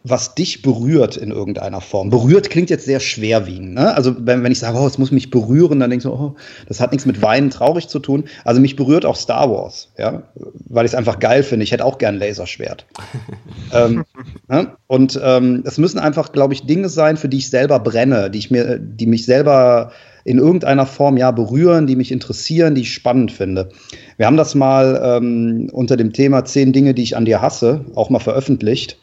was 0.03 0.33
dich 0.33 0.61
berührt 0.61 1.17
in 1.17 1.29
irgendeiner 1.29 1.81
Form. 1.81 2.09
Berührt 2.09 2.49
klingt 2.49 2.69
jetzt 2.69 2.85
sehr 2.85 2.99
schwerwiegend. 2.99 3.73
Ne? 3.73 3.93
Also 3.93 4.15
wenn, 4.19 4.43
wenn 4.43 4.51
ich 4.51 4.59
sage, 4.59 4.77
oh, 4.77 4.87
es 4.87 4.97
muss 4.97 5.11
mich 5.11 5.29
berühren, 5.29 5.79
dann 5.79 5.89
denkst 5.89 6.05
du, 6.05 6.11
oh, 6.11 6.35
das 6.67 6.79
hat 6.79 6.91
nichts 6.91 7.05
mit 7.05 7.21
Weinen 7.21 7.49
traurig 7.49 7.89
zu 7.89 7.99
tun. 7.99 8.23
Also 8.45 8.61
mich 8.61 8.77
berührt 8.77 9.05
auch 9.05 9.17
Star 9.17 9.49
Wars, 9.51 9.91
ja, 9.97 10.23
weil 10.69 10.85
ich 10.85 10.91
es 10.91 10.95
einfach 10.95 11.19
geil 11.19 11.43
finde. 11.43 11.63
Ich 11.63 11.71
hätte 11.71 11.83
auch 11.83 11.97
gern 11.97 12.15
ein 12.15 12.19
Laserschwert. 12.19 12.85
ähm, 13.73 14.05
ne? 14.47 14.73
Und 14.87 15.19
ähm, 15.21 15.63
es 15.65 15.77
müssen 15.77 15.99
einfach, 15.99 16.31
glaube 16.31 16.53
ich, 16.53 16.65
Dinge 16.65 16.87
sein, 16.87 17.17
für 17.17 17.27
die 17.27 17.37
ich 17.37 17.49
selber 17.49 17.79
brenne, 17.79 18.31
die 18.31 18.39
ich 18.39 18.51
mir, 18.51 18.79
die 18.79 19.05
mich 19.05 19.25
selber 19.25 19.91
in 20.23 20.37
irgendeiner 20.37 20.85
Form 20.85 21.17
ja 21.17 21.31
berühren, 21.31 21.87
die 21.87 21.95
mich 21.95 22.11
interessieren, 22.11 22.75
die 22.75 22.81
ich 22.81 22.93
spannend 22.93 23.31
finde. 23.31 23.69
Wir 24.17 24.25
haben 24.25 24.37
das 24.37 24.55
mal 24.55 25.01
ähm, 25.03 25.69
unter 25.71 25.97
dem 25.97 26.13
Thema 26.13 26.45
zehn 26.45 26.73
Dinge, 26.73 26.93
die 26.93 27.03
ich 27.03 27.15
an 27.17 27.25
dir 27.25 27.41
hasse, 27.41 27.85
auch 27.95 28.09
mal 28.09 28.19
veröffentlicht, 28.19 28.97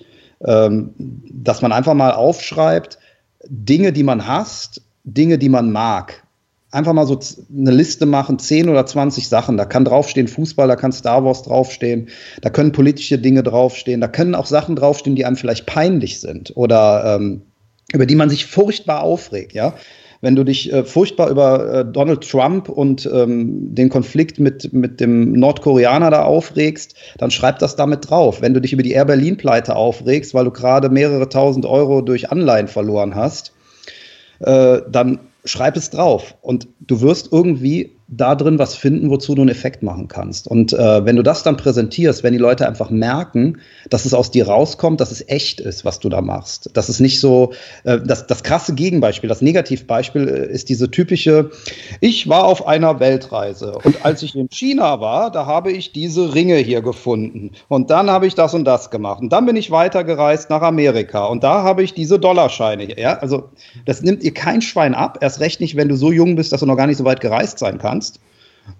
ähm, 0.45 0.91
dass 0.99 1.63
man 1.63 1.73
einfach 1.73 1.95
mal 1.95 2.13
aufschreibt, 2.13 2.99
Dinge, 3.49 3.93
die 3.93 4.03
man 4.03 4.27
hasst, 4.27 4.83
Dinge, 5.05 5.39
die 5.39 5.49
man 5.49 5.71
mag. 5.73 6.23
einfach 6.73 6.93
mal 6.93 7.07
so 7.07 7.19
eine 7.57 7.71
Liste 7.71 8.05
machen, 8.07 8.39
10 8.39 8.69
oder 8.69 8.85
20 8.85 9.29
Sachen. 9.29 9.57
Da 9.57 9.65
kann 9.65 9.85
draufstehen 9.85 10.29
Fußball, 10.29 10.69
da 10.69 10.77
kann 10.77 10.93
Star 10.93 11.25
Wars 11.25 11.43
draufstehen, 11.43 12.09
da 12.43 12.51
können 12.51 12.73
politische 12.73 13.19
Dinge 13.19 13.43
draufstehen, 13.43 14.01
da 14.01 14.09
können 14.09 14.35
auch 14.35 14.47
Sachen 14.47 14.77
draufstehen, 14.77 15.17
die 15.17 15.25
einem 15.25 15.37
vielleicht 15.37 15.65
peinlich 15.67 16.21
sind 16.21 16.53
oder 16.55 17.17
ähm, 17.17 17.43
über 17.93 18.05
die 18.05 18.17
man 18.17 18.29
sich 18.29 18.47
furchtbar 18.47 19.03
aufregt, 19.03 19.53
ja. 19.53 19.75
Wenn 20.21 20.37
du 20.37 20.45
dich 20.45 20.73
äh, 20.73 20.85
furchtbar 20.85 21.31
über 21.31 21.73
äh, 21.73 21.85
Donald 21.85 22.29
Trump 22.29 22.69
und 22.69 23.09
ähm, 23.13 23.75
den 23.75 23.89
Konflikt 23.89 24.39
mit, 24.39 24.73
mit 24.73 25.01
dem 25.01 25.33
Nordkoreaner 25.33 26.11
da 26.11 26.23
aufregst, 26.25 26.95
dann 27.19 27.31
schreib 27.31 27.59
das 27.59 27.77
damit 27.77 28.11
drauf. 28.11 28.43
Wenn 28.43 28.55
du 28.55 28.61
dich 28.61 28.73
über 28.73 28.83
die 28.83 28.93
Air 28.93 29.05
Berlin-Pleite 29.05 29.77
aufregst, 29.77 30.35
weil 30.35 30.45
du 30.45 30.51
gerade 30.51 30.89
mehrere 30.89 31.29
tausend 31.29 31.67
Euro 31.67 32.01
durch 32.01 32.31
Anleihen 32.31 32.69
verloren 32.69 33.15
hast, 33.15 33.53
äh, 34.41 34.81
dann 34.91 35.21
schreib 35.45 35.77
es 35.77 35.91
drauf. 35.91 36.35
Und 36.43 36.69
du 36.81 37.01
wirst 37.01 37.33
irgendwie 37.33 37.96
da 38.09 38.37
drin 38.37 38.59
was 38.59 38.77
finden, 38.77 39.11
wozu 39.11 39.35
du 39.35 39.43
einen 39.43 39.51
Effekt 39.51 39.83
machen 39.83 40.07
kannst. 40.07 40.47
Und 40.47 40.73
äh, 40.73 41.05
wenn 41.05 41.17
du 41.17 41.23
das 41.23 41.43
dann 41.43 41.57
präsentierst, 41.57 42.23
wenn 42.23 42.33
die 42.33 42.39
Leute 42.39 42.69
einfach 42.69 42.89
merken, 42.89 43.59
dass 43.91 44.05
es 44.05 44.15
aus 44.15 44.31
dir 44.31 44.47
rauskommt, 44.47 45.01
dass 45.01 45.11
es 45.11 45.29
echt 45.29 45.61
ist, 45.61 45.85
was 45.85 45.99
du 45.99 46.09
da 46.09 46.21
machst. 46.23 46.71
Das 46.75 46.89
ist 46.89 47.01
nicht 47.01 47.19
so, 47.19 47.53
äh, 47.83 47.99
das, 47.99 48.29
das 48.29 48.45
krasse 48.45 48.75
Gegenbeispiel, 48.75 49.29
das 49.29 49.43
Negativbeispiel 49.43 50.29
äh, 50.29 50.53
ist 50.53 50.69
diese 50.69 50.89
typische, 50.89 51.51
ich 52.01 52.29
war 52.29 52.45
auf 52.45 52.69
einer 52.69 53.01
Weltreise 53.01 53.77
und 53.83 54.05
als 54.05 54.23
ich 54.23 54.37
in 54.37 54.49
China 54.51 55.01
war, 55.01 55.33
da 55.33 55.47
habe 55.47 55.73
ich 55.73 55.91
diese 55.93 56.33
Ringe 56.33 56.59
hier 56.59 56.83
gefunden 56.83 57.53
und 57.67 57.91
dann 57.91 58.09
habe 58.09 58.29
ich 58.29 58.37
das 58.37 58.55
und 58.55 58.65
das 58.65 58.91
gemacht 58.91 59.21
und 59.21 59.33
dann 59.33 59.47
bin 59.47 59.57
ich 59.57 59.73
weitergereist 59.73 60.49
nach 60.49 60.63
Amerika 60.63 61.27
und 61.27 61.43
da 61.43 61.65
habe 61.65 61.83
ich 61.83 61.93
diese 61.93 62.21
Dollarscheine. 62.21 62.99
Ja, 63.01 63.19
also 63.19 63.51
das 63.85 64.03
nimmt 64.03 64.23
ihr 64.23 64.33
kein 64.33 64.63
Schwein 64.63 64.95
ab, 64.95 65.19
erst 65.23 65.41
recht 65.41 65.61
nicht, 65.61 65.75
wenn 65.75 65.89
du 65.89 65.97
so 65.97 66.13
jung 66.13 66.37
bist, 66.37 66.53
dass 66.53 66.61
du 66.61 66.67
noch 66.67 66.77
gar 66.77 66.87
nicht 66.87 66.99
so 66.99 67.05
weit 67.05 67.21
gereist 67.21 67.59
sein 67.59 67.79
kannst 67.79 67.96
kannst. 67.97 68.21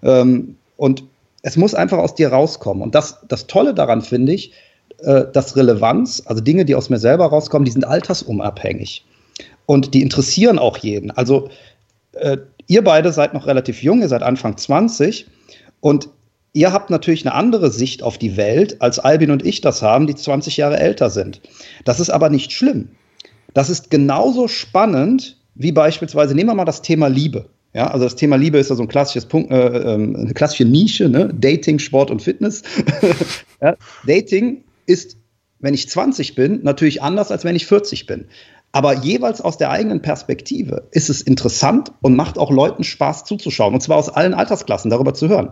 Ähm, 0.03 0.55
und 0.75 1.03
es 1.41 1.57
muss 1.57 1.73
einfach 1.73 1.97
aus 1.97 2.15
dir 2.15 2.29
rauskommen. 2.29 2.83
Und 2.83 2.95
das, 2.95 3.19
das 3.27 3.47
Tolle 3.47 3.73
daran 3.73 4.01
finde 4.01 4.33
ich, 4.33 4.51
äh, 4.99 5.25
dass 5.31 5.55
Relevanz, 5.55 6.23
also 6.25 6.41
Dinge, 6.41 6.65
die 6.65 6.75
aus 6.75 6.89
mir 6.89 6.99
selber 6.99 7.27
rauskommen, 7.27 7.65
die 7.65 7.71
sind 7.71 7.85
altersunabhängig. 7.85 9.05
Und 9.65 9.93
die 9.93 10.01
interessieren 10.01 10.59
auch 10.59 10.77
jeden. 10.77 11.11
Also 11.11 11.49
äh, 12.13 12.37
ihr 12.67 12.83
beide 12.83 13.11
seid 13.11 13.33
noch 13.33 13.47
relativ 13.47 13.83
jung, 13.83 14.01
ihr 14.01 14.07
seid 14.07 14.23
Anfang 14.23 14.57
20 14.57 15.27
und 15.81 16.09
ihr 16.53 16.71
habt 16.71 16.89
natürlich 16.89 17.25
eine 17.25 17.35
andere 17.35 17.71
Sicht 17.71 18.01
auf 18.01 18.17
die 18.17 18.37
Welt, 18.37 18.81
als 18.81 18.99
Albin 18.99 19.31
und 19.31 19.45
ich 19.45 19.61
das 19.61 19.81
haben, 19.81 20.07
die 20.07 20.15
20 20.15 20.57
Jahre 20.57 20.79
älter 20.79 21.09
sind. 21.09 21.41
Das 21.85 21.99
ist 21.99 22.09
aber 22.09 22.29
nicht 22.29 22.51
schlimm. 22.51 22.89
Das 23.53 23.69
ist 23.69 23.89
genauso 23.89 24.47
spannend 24.47 25.37
wie 25.55 25.71
beispielsweise, 25.71 26.35
nehmen 26.35 26.49
wir 26.49 26.55
mal 26.55 26.65
das 26.65 26.81
Thema 26.81 27.07
Liebe. 27.07 27.49
Ja, 27.77 27.91
also 27.91 28.05
das 28.05 28.15
Thema 28.15 28.37
Liebe 28.37 28.57
ist 28.57 28.71
ja 28.71 28.75
so 28.75 28.81
ein 28.81 28.87
klassisches 28.87 29.27
Punkt, 29.27 29.51
äh, 29.51 29.93
ähm, 29.93 30.15
eine 30.15 30.33
klassische 30.33 30.65
Nische, 30.65 31.09
ne? 31.09 31.31
Dating, 31.31 31.77
Sport 31.77 32.09
und 32.09 32.23
Fitness. 32.23 32.63
ja, 33.61 33.75
Dating 34.03 34.63
ist, 34.87 35.17
wenn 35.59 35.75
ich 35.75 35.87
20 35.87 36.33
bin, 36.33 36.61
natürlich 36.63 37.03
anders, 37.03 37.29
als 37.29 37.43
wenn 37.43 37.55
ich 37.55 37.67
40 37.67 38.07
bin. 38.07 38.25
Aber 38.71 38.95
jeweils 38.95 39.41
aus 39.41 39.59
der 39.59 39.69
eigenen 39.69 40.01
Perspektive 40.01 40.87
ist 40.89 41.11
es 41.11 41.21
interessant 41.21 41.91
und 42.01 42.15
macht 42.15 42.39
auch 42.39 42.49
Leuten 42.49 42.83
Spaß 42.83 43.25
zuzuschauen. 43.25 43.75
Und 43.75 43.81
zwar 43.81 43.97
aus 43.97 44.09
allen 44.09 44.33
Altersklassen, 44.33 44.89
darüber 44.89 45.13
zu 45.13 45.29
hören. 45.29 45.51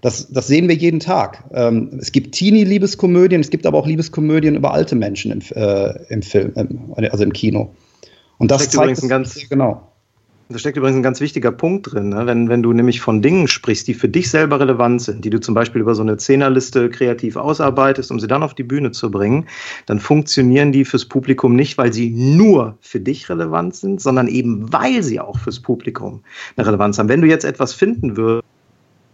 Das, 0.00 0.32
das 0.32 0.46
sehen 0.46 0.66
wir 0.66 0.76
jeden 0.76 1.00
Tag. 1.00 1.44
Ähm, 1.52 1.98
es 2.00 2.10
gibt 2.10 2.34
Teenie-Liebeskomödien, 2.34 3.42
es 3.42 3.50
gibt 3.50 3.66
aber 3.66 3.76
auch 3.76 3.86
Liebeskomödien 3.86 4.54
über 4.54 4.72
alte 4.72 4.94
Menschen 4.94 5.30
im, 5.30 5.40
äh, 5.54 6.06
im 6.08 6.22
Film, 6.22 6.54
also 6.96 7.22
im 7.22 7.34
Kino. 7.34 7.74
Und 8.38 8.50
das, 8.50 8.62
das 8.62 8.70
zeigt 8.70 8.82
übrigens 8.84 9.02
ein 9.02 9.08
ganz, 9.10 9.48
genau. 9.50 9.90
Da 10.50 10.58
steckt 10.58 10.76
übrigens 10.76 10.96
ein 10.98 11.02
ganz 11.02 11.22
wichtiger 11.22 11.50
Punkt 11.52 11.90
drin. 11.90 12.10
Ne? 12.10 12.26
Wenn, 12.26 12.50
wenn 12.50 12.62
du 12.62 12.74
nämlich 12.74 13.00
von 13.00 13.22
Dingen 13.22 13.48
sprichst, 13.48 13.88
die 13.88 13.94
für 13.94 14.10
dich 14.10 14.28
selber 14.28 14.60
relevant 14.60 15.00
sind, 15.00 15.24
die 15.24 15.30
du 15.30 15.40
zum 15.40 15.54
Beispiel 15.54 15.80
über 15.80 15.94
so 15.94 16.02
eine 16.02 16.18
Zehnerliste 16.18 16.90
kreativ 16.90 17.36
ausarbeitest, 17.36 18.10
um 18.10 18.20
sie 18.20 18.26
dann 18.26 18.42
auf 18.42 18.52
die 18.52 18.62
Bühne 18.62 18.90
zu 18.90 19.10
bringen, 19.10 19.46
dann 19.86 20.00
funktionieren 20.00 20.70
die 20.70 20.84
fürs 20.84 21.06
Publikum 21.06 21.56
nicht, 21.56 21.78
weil 21.78 21.94
sie 21.94 22.10
nur 22.10 22.76
für 22.82 23.00
dich 23.00 23.30
relevant 23.30 23.74
sind, 23.74 24.02
sondern 24.02 24.28
eben 24.28 24.70
weil 24.70 25.02
sie 25.02 25.18
auch 25.18 25.38
fürs 25.38 25.60
Publikum 25.60 26.22
eine 26.56 26.66
Relevanz 26.66 26.98
haben. 26.98 27.08
Wenn 27.08 27.22
du 27.22 27.28
jetzt 27.28 27.44
etwas 27.44 27.72
finden 27.72 28.18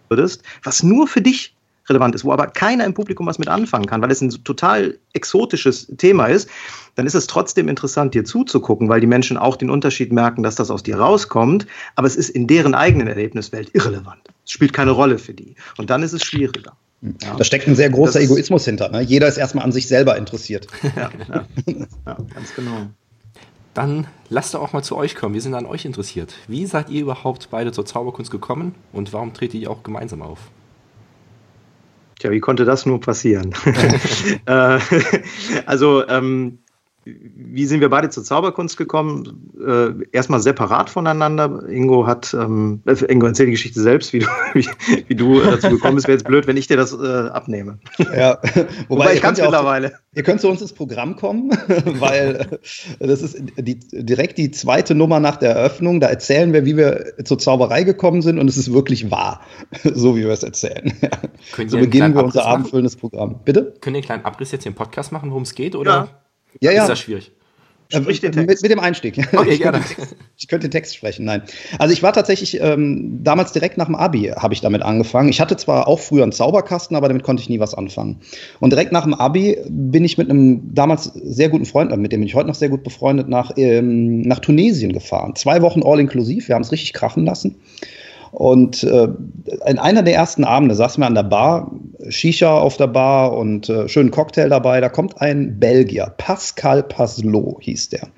würdest, 0.08 0.42
was 0.64 0.82
nur 0.82 1.06
für 1.06 1.20
dich 1.20 1.54
relevant 1.90 2.14
ist, 2.14 2.24
wo 2.24 2.32
aber 2.32 2.46
keiner 2.46 2.86
im 2.86 2.94
Publikum 2.94 3.26
was 3.26 3.38
mit 3.38 3.48
anfangen 3.48 3.86
kann, 3.86 4.00
weil 4.00 4.10
es 4.10 4.20
ein 4.20 4.30
total 4.44 4.98
exotisches 5.12 5.92
Thema 5.98 6.26
ist, 6.26 6.48
dann 6.94 7.06
ist 7.06 7.14
es 7.14 7.26
trotzdem 7.26 7.68
interessant, 7.68 8.14
dir 8.14 8.24
zuzugucken, 8.24 8.88
weil 8.88 9.00
die 9.00 9.06
Menschen 9.06 9.36
auch 9.36 9.56
den 9.56 9.70
Unterschied 9.70 10.12
merken, 10.12 10.42
dass 10.42 10.54
das 10.54 10.70
aus 10.70 10.82
dir 10.82 10.98
rauskommt, 10.98 11.66
aber 11.96 12.06
es 12.06 12.16
ist 12.16 12.30
in 12.30 12.46
deren 12.46 12.74
eigenen 12.74 13.08
Erlebniswelt 13.08 13.74
irrelevant. 13.74 14.22
Es 14.44 14.52
spielt 14.52 14.72
keine 14.72 14.92
Rolle 14.92 15.18
für 15.18 15.34
die. 15.34 15.54
Und 15.76 15.90
dann 15.90 16.02
ist 16.02 16.12
es 16.12 16.24
schwieriger. 16.24 16.72
Ja. 17.02 17.34
Da 17.36 17.44
steckt 17.44 17.66
ein 17.66 17.76
sehr 17.76 17.90
großer 17.90 18.20
das 18.20 18.28
Egoismus 18.28 18.64
hinter. 18.64 18.90
Ne? 18.90 19.00
Jeder 19.00 19.26
ist 19.26 19.38
erstmal 19.38 19.64
an 19.64 19.72
sich 19.72 19.88
selber 19.88 20.16
interessiert. 20.16 20.66
Ja, 20.96 21.10
ja. 21.28 21.46
ja, 22.06 22.16
ganz 22.34 22.54
genau. 22.54 22.88
Dann 23.72 24.06
lasst 24.28 24.54
doch 24.54 24.60
auch 24.60 24.72
mal 24.72 24.82
zu 24.82 24.96
euch 24.96 25.14
kommen. 25.14 25.34
Wir 25.34 25.40
sind 25.40 25.54
an 25.54 25.64
euch 25.64 25.84
interessiert. 25.84 26.34
Wie 26.48 26.66
seid 26.66 26.90
ihr 26.90 27.02
überhaupt 27.02 27.48
beide 27.50 27.72
zur 27.72 27.86
Zauberkunst 27.86 28.30
gekommen 28.30 28.74
und 28.92 29.12
warum 29.12 29.32
tretet 29.32 29.60
ihr 29.60 29.70
auch 29.70 29.82
gemeinsam 29.82 30.22
auf? 30.22 30.50
Tja, 32.20 32.30
wie 32.30 32.40
konnte 32.40 32.66
das 32.66 32.86
nur 32.86 33.00
passieren? 33.00 33.54
Äh, 34.46 34.78
also 35.66 36.06
ähm, 36.06 36.58
wie 37.04 37.64
sind 37.64 37.80
wir 37.80 37.88
beide 37.88 38.10
zur 38.10 38.24
Zauberkunst 38.24 38.76
gekommen? 38.76 39.50
Äh, 39.58 40.06
erstmal 40.12 40.40
separat 40.40 40.90
voneinander. 40.90 41.66
Ingo 41.66 42.06
hat, 42.06 42.34
ähm, 42.34 42.82
äh, 42.84 43.04
Ingo 43.06 43.26
erzähl 43.26 43.46
die 43.46 43.52
Geschichte 43.52 43.80
selbst, 43.80 44.12
wie 44.12 44.18
du, 44.18 44.26
wie, 44.54 44.66
wie 45.08 45.14
du 45.14 45.40
dazu 45.40 45.70
gekommen 45.70 45.94
bist. 45.94 46.08
Wäre 46.08 46.18
jetzt 46.18 46.26
blöd, 46.26 46.46
wenn 46.46 46.58
ich 46.58 46.66
dir 46.66 46.76
das 46.76 46.92
äh, 46.92 47.28
abnehme. 47.28 47.78
Ja, 48.14 48.38
wobei, 48.88 49.04
wobei 49.04 49.14
ich 49.14 49.22
kann 49.22 49.32
es 49.32 49.40
mittlerweile. 49.40 49.92
ihr 50.14 50.22
könnt 50.22 50.42
zu 50.42 50.48
uns 50.48 50.60
ins 50.60 50.74
Programm 50.74 51.16
kommen, 51.16 51.50
weil 51.98 52.60
äh, 52.98 53.06
das 53.06 53.22
ist 53.22 53.42
die, 53.56 53.78
direkt 53.92 54.36
die 54.36 54.50
zweite 54.50 54.94
Nummer 54.94 55.20
nach 55.20 55.36
der 55.36 55.52
Eröffnung. 55.52 56.00
Da 56.00 56.08
erzählen 56.08 56.52
wir, 56.52 56.66
wie 56.66 56.76
wir 56.76 57.14
zur 57.24 57.38
Zauberei 57.38 57.82
gekommen 57.82 58.20
sind 58.20 58.38
und 58.38 58.48
es 58.48 58.58
ist 58.58 58.74
wirklich 58.74 59.10
wahr, 59.10 59.40
so 59.82 60.16
wie 60.16 60.20
wir 60.20 60.30
es 60.30 60.42
erzählen. 60.42 60.92
so 61.66 61.78
beginnen 61.78 62.14
wir 62.14 62.24
unser 62.24 62.44
abendfüllendes 62.44 62.96
Programm. 62.96 63.40
Bitte? 63.42 63.74
Können 63.80 63.96
ihr 63.96 64.00
einen 64.00 64.04
kleinen 64.04 64.24
Abriss 64.26 64.52
jetzt 64.52 64.64
hier 64.64 64.70
im 64.70 64.76
Podcast 64.76 65.12
machen, 65.12 65.30
worum 65.30 65.44
es 65.44 65.54
geht? 65.54 65.74
Oder? 65.74 65.90
Ja. 65.90 66.19
Ja, 66.60 66.72
ja. 66.72 66.82
Ist 66.82 66.88
das 66.88 66.98
schwierig? 67.00 67.32
Sprich 67.92 68.20
den 68.20 68.32
Text. 68.32 68.48
Mit, 68.48 68.62
mit, 68.62 68.70
dem 68.70 68.78
Einstieg. 68.78 69.18
Okay, 69.32 69.50
ich, 69.50 69.60
könnte 69.60 69.80
Text, 69.80 70.16
ich 70.36 70.48
könnte 70.48 70.68
den 70.68 70.70
Text 70.70 70.94
sprechen, 70.94 71.24
nein. 71.24 71.42
Also 71.78 71.92
ich 71.92 72.02
war 72.02 72.12
tatsächlich 72.12 72.60
ähm, 72.60 73.20
damals 73.24 73.52
direkt 73.52 73.78
nach 73.78 73.86
dem 73.86 73.96
Abi 73.96 74.32
habe 74.36 74.54
ich 74.54 74.60
damit 74.60 74.82
angefangen. 74.82 75.28
Ich 75.28 75.40
hatte 75.40 75.56
zwar 75.56 75.88
auch 75.88 75.98
früher 75.98 76.22
einen 76.22 76.32
Zauberkasten, 76.32 76.96
aber 76.96 77.08
damit 77.08 77.24
konnte 77.24 77.42
ich 77.42 77.48
nie 77.48 77.58
was 77.58 77.74
anfangen. 77.74 78.20
Und 78.60 78.70
direkt 78.70 78.92
nach 78.92 79.04
dem 79.04 79.14
Abi 79.14 79.58
bin 79.68 80.04
ich 80.04 80.18
mit 80.18 80.30
einem 80.30 80.74
damals 80.74 81.04
sehr 81.04 81.48
guten 81.48 81.66
Freund, 81.66 81.96
mit 81.96 82.12
dem 82.12 82.20
bin 82.20 82.28
ich 82.28 82.34
heute 82.34 82.48
noch 82.48 82.54
sehr 82.54 82.68
gut 82.68 82.84
befreundet, 82.84 83.28
nach, 83.28 83.52
ähm, 83.56 84.22
nach 84.22 84.38
Tunesien 84.38 84.92
gefahren. 84.92 85.34
Zwei 85.34 85.62
Wochen 85.62 85.82
all 85.82 85.98
inklusiv. 85.98 86.48
Wir 86.48 86.54
haben 86.54 86.62
es 86.62 86.72
richtig 86.72 86.92
krachen 86.92 87.24
lassen. 87.24 87.56
Und 88.32 88.84
äh, 88.84 89.08
in 89.66 89.78
einer 89.78 90.02
der 90.02 90.14
ersten 90.14 90.44
Abende 90.44 90.74
saßen 90.74 91.02
wir 91.02 91.06
an 91.06 91.14
der 91.14 91.24
Bar, 91.24 91.72
Shisha 92.08 92.58
auf 92.58 92.76
der 92.76 92.86
Bar 92.86 93.36
und 93.36 93.68
äh, 93.68 93.88
schönen 93.88 94.10
Cocktail 94.10 94.48
dabei. 94.48 94.80
Da 94.80 94.88
kommt 94.88 95.20
ein 95.20 95.58
Belgier, 95.58 96.14
Pascal 96.16 96.82
Paslot 96.82 97.62
hieß 97.62 97.88
der. 97.90 98.08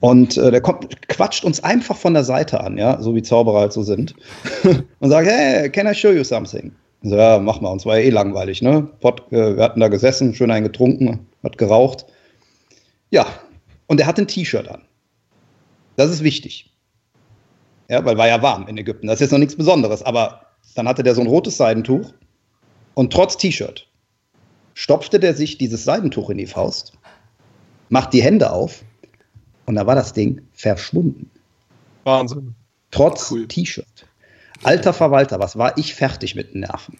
Und 0.00 0.36
äh, 0.36 0.50
der 0.50 0.60
kommt, 0.60 1.08
quatscht 1.08 1.44
uns 1.44 1.64
einfach 1.64 1.96
von 1.96 2.14
der 2.14 2.24
Seite 2.24 2.60
an, 2.60 2.76
ja, 2.76 3.00
so 3.00 3.14
wie 3.14 3.22
Zauberer 3.22 3.60
halt 3.60 3.72
so 3.72 3.82
sind. 3.82 4.14
und 5.00 5.10
sagt, 5.10 5.28
hey, 5.28 5.70
can 5.70 5.86
I 5.86 5.94
show 5.94 6.10
you 6.10 6.24
something? 6.24 6.72
So, 7.02 7.16
ja, 7.16 7.38
mach 7.38 7.60
mal, 7.60 7.70
uns 7.70 7.84
war 7.84 7.98
ja 7.98 8.04
eh 8.04 8.10
langweilig, 8.10 8.62
ne? 8.62 8.88
Pot, 9.00 9.22
äh, 9.30 9.56
wir 9.56 9.62
hatten 9.62 9.80
da 9.80 9.88
gesessen, 9.88 10.34
schön 10.34 10.50
einen 10.50 10.64
getrunken, 10.64 11.26
hat 11.42 11.58
geraucht. 11.58 12.06
Ja, 13.10 13.26
und 13.86 14.00
er 14.00 14.06
hat 14.06 14.18
ein 14.18 14.26
T-Shirt 14.26 14.68
an. 14.68 14.82
Das 15.96 16.10
ist 16.10 16.22
wichtig. 16.24 16.73
Ja, 17.88 18.04
weil 18.04 18.16
war 18.16 18.28
ja 18.28 18.40
warm 18.42 18.66
in 18.66 18.78
Ägypten. 18.78 19.06
Das 19.06 19.16
ist 19.16 19.20
jetzt 19.20 19.32
noch 19.32 19.38
nichts 19.38 19.56
Besonderes. 19.56 20.02
Aber 20.02 20.46
dann 20.74 20.88
hatte 20.88 21.02
der 21.02 21.14
so 21.14 21.20
ein 21.20 21.26
rotes 21.26 21.56
Seidentuch 21.56 22.12
und 22.94 23.12
trotz 23.12 23.36
T-Shirt 23.36 23.86
stopfte 24.74 25.20
der 25.20 25.34
sich 25.34 25.56
dieses 25.56 25.84
Seidentuch 25.84 26.30
in 26.30 26.38
die 26.38 26.46
Faust, 26.46 26.94
macht 27.88 28.12
die 28.12 28.22
Hände 28.22 28.50
auf 28.50 28.82
und 29.66 29.76
da 29.76 29.86
war 29.86 29.94
das 29.94 30.12
Ding 30.12 30.42
verschwunden. 30.52 31.30
Wahnsinn. 32.02 32.54
Trotz 32.90 33.30
cool. 33.30 33.46
T-Shirt. 33.46 34.06
Alter 34.62 34.92
Verwalter, 34.92 35.38
was 35.38 35.56
war 35.56 35.76
ich 35.78 35.94
fertig 35.94 36.34
mit 36.34 36.54
den 36.54 36.60
Nerven? 36.60 36.98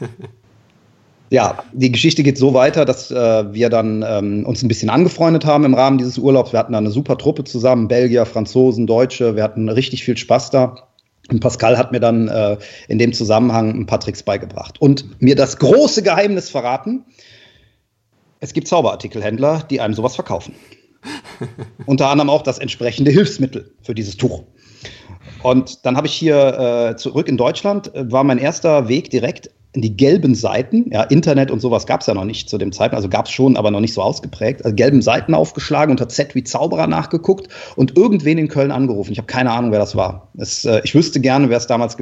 ja, 1.30 1.62
die 1.72 1.92
Geschichte 1.92 2.22
geht 2.22 2.38
so 2.38 2.54
weiter, 2.54 2.84
dass 2.84 3.10
äh, 3.10 3.52
wir 3.52 3.68
dann 3.68 4.04
ähm, 4.06 4.46
uns 4.46 4.62
ein 4.62 4.68
bisschen 4.68 4.90
angefreundet 4.90 5.44
haben 5.44 5.64
im 5.64 5.74
Rahmen 5.74 5.98
dieses 5.98 6.18
Urlaubs. 6.18 6.52
Wir 6.52 6.58
hatten 6.58 6.72
da 6.72 6.78
eine 6.78 6.90
super 6.90 7.18
Truppe 7.18 7.44
zusammen, 7.44 7.88
Belgier, 7.88 8.24
Franzosen, 8.24 8.86
Deutsche. 8.86 9.36
Wir 9.36 9.42
hatten 9.42 9.68
richtig 9.68 10.04
viel 10.04 10.16
Spaß 10.16 10.50
da. 10.50 10.76
Und 11.30 11.40
Pascal 11.40 11.76
hat 11.76 11.92
mir 11.92 12.00
dann 12.00 12.28
äh, 12.28 12.56
in 12.88 12.98
dem 12.98 13.12
Zusammenhang 13.12 13.78
ein 13.78 13.86
paar 13.86 14.00
Tricks 14.00 14.22
beigebracht 14.22 14.80
und 14.80 15.20
mir 15.20 15.36
das 15.36 15.58
große 15.58 16.02
Geheimnis 16.02 16.48
verraten. 16.48 17.04
Es 18.40 18.54
gibt 18.54 18.68
Zauberartikelhändler, 18.68 19.64
die 19.68 19.80
einem 19.80 19.92
sowas 19.92 20.14
verkaufen. 20.14 20.54
Unter 21.86 22.08
anderem 22.08 22.30
auch 22.30 22.42
das 22.42 22.58
entsprechende 22.58 23.10
Hilfsmittel 23.10 23.72
für 23.82 23.94
dieses 23.94 24.16
Tuch. 24.16 24.44
Und 25.42 25.84
dann 25.84 25.96
habe 25.96 26.06
ich 26.06 26.14
hier 26.14 26.90
äh, 26.92 26.96
zurück 26.96 27.28
in 27.28 27.36
Deutschland, 27.36 27.94
äh, 27.94 28.10
war 28.10 28.24
mein 28.24 28.38
erster 28.38 28.88
Weg 28.88 29.10
direkt 29.10 29.50
die 29.74 29.96
gelben 29.96 30.34
Seiten. 30.34 30.90
Ja, 30.90 31.02
Internet 31.02 31.50
und 31.50 31.60
sowas 31.60 31.86
gab 31.86 32.00
es 32.00 32.06
ja 32.06 32.14
noch 32.14 32.24
nicht 32.24 32.48
zu 32.48 32.58
dem 32.58 32.72
Zeitpunkt, 32.72 32.96
also 32.96 33.08
gab 33.08 33.26
es 33.26 33.32
schon, 33.32 33.56
aber 33.56 33.70
noch 33.70 33.80
nicht 33.80 33.94
so 33.94 34.02
ausgeprägt. 34.02 34.64
Also 34.64 34.74
gelben 34.74 35.02
Seiten 35.02 35.34
aufgeschlagen, 35.34 35.90
unter 35.90 36.08
Z 36.08 36.34
wie 36.34 36.44
Zauberer 36.44 36.86
nachgeguckt 36.86 37.48
und 37.76 37.96
irgendwen 37.96 38.38
in 38.38 38.48
Köln 38.48 38.70
angerufen. 38.70 39.12
Ich 39.12 39.18
habe 39.18 39.26
keine 39.26 39.50
Ahnung, 39.50 39.70
wer 39.70 39.78
das 39.78 39.94
war. 39.94 40.28
Es, 40.36 40.64
äh, 40.64 40.80
ich 40.84 40.94
wüsste 40.94 41.20
gerne, 41.20 41.50
wer 41.50 41.58
es 41.58 41.66
damals, 41.66 41.96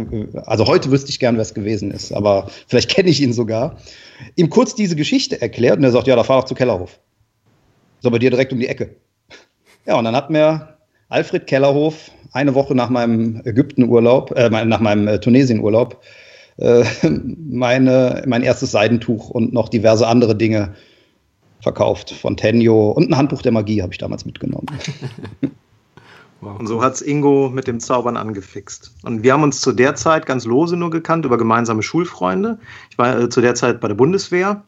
also 0.46 0.66
heute 0.66 0.90
wüsste 0.90 1.11
ich 1.11 1.18
gerne, 1.18 1.38
wer 1.38 1.42
es 1.42 1.54
gewesen 1.54 1.90
ist, 1.90 2.12
aber 2.12 2.49
vielleicht 2.68 2.90
kenne 2.94 3.11
ich 3.11 3.20
ihn 3.20 3.32
sogar. 3.32 3.76
Ihm 4.37 4.49
kurz 4.49 4.75
diese 4.75 4.96
Geschichte 4.96 5.40
erklärt 5.40 5.78
und 5.78 5.85
er 5.85 5.90
sagt, 5.90 6.06
ja, 6.06 6.16
da 6.16 6.25
fahr 6.25 6.40
doch 6.40 6.46
zu 6.46 6.54
Kellerhof. 6.54 6.99
So 8.00 8.11
bei 8.11 8.18
dir 8.18 8.30
direkt 8.30 8.52
um 8.52 8.61
die 8.61 8.68
Ecke. 8.68 8.96
Ja, 9.87 9.99
und 9.99 10.04
dann 10.04 10.16
hat 10.16 10.30
mir 10.30 10.76
Alfred 11.08 11.46
Kellerhof 11.46 12.11
eine 12.32 12.54
Woche 12.54 12.75
nach 12.75 12.90
meinem 12.90 13.40
Ägyptenurlaub, 13.44 14.32
äh, 14.37 14.50
nach 14.50 14.80
meinem 14.80 15.08
äh, 15.08 15.18
Tunesienurlaub, 15.18 16.00
äh, 16.58 16.84
meine, 17.08 18.22
mein 18.26 18.42
erstes 18.42 18.70
Seidentuch 18.70 19.30
und 19.30 19.52
noch 19.52 19.68
diverse 19.68 20.06
andere 20.06 20.36
Dinge 20.36 20.75
verkauft 21.60 22.10
von 22.10 22.36
Tenjo 22.36 22.90
und 22.90 23.10
ein 23.10 23.16
Handbuch 23.16 23.42
der 23.42 23.52
Magie 23.52 23.82
habe 23.82 23.92
ich 23.92 23.98
damals 23.98 24.25
mitgenommen. 24.25 24.66
Wow. 26.42 26.58
Und 26.58 26.66
so 26.66 26.82
hat 26.82 26.92
es 26.92 27.02
Ingo 27.02 27.48
mit 27.48 27.66
dem 27.66 27.80
Zaubern 27.80 28.16
angefixt. 28.16 28.92
Und 29.02 29.22
wir 29.22 29.32
haben 29.32 29.42
uns 29.42 29.62
zu 29.62 29.72
der 29.72 29.94
Zeit 29.94 30.26
ganz 30.26 30.44
lose 30.44 30.76
nur 30.76 30.90
gekannt 30.90 31.25
über 31.25 31.38
gemeinsame 31.38 31.82
Schulfreunde. 31.82 32.58
Ich 32.90 32.98
war 32.98 33.18
äh, 33.18 33.28
zu 33.30 33.40
der 33.40 33.54
Zeit 33.54 33.80
bei 33.80 33.88
der 33.88 33.94
Bundeswehr 33.94 34.62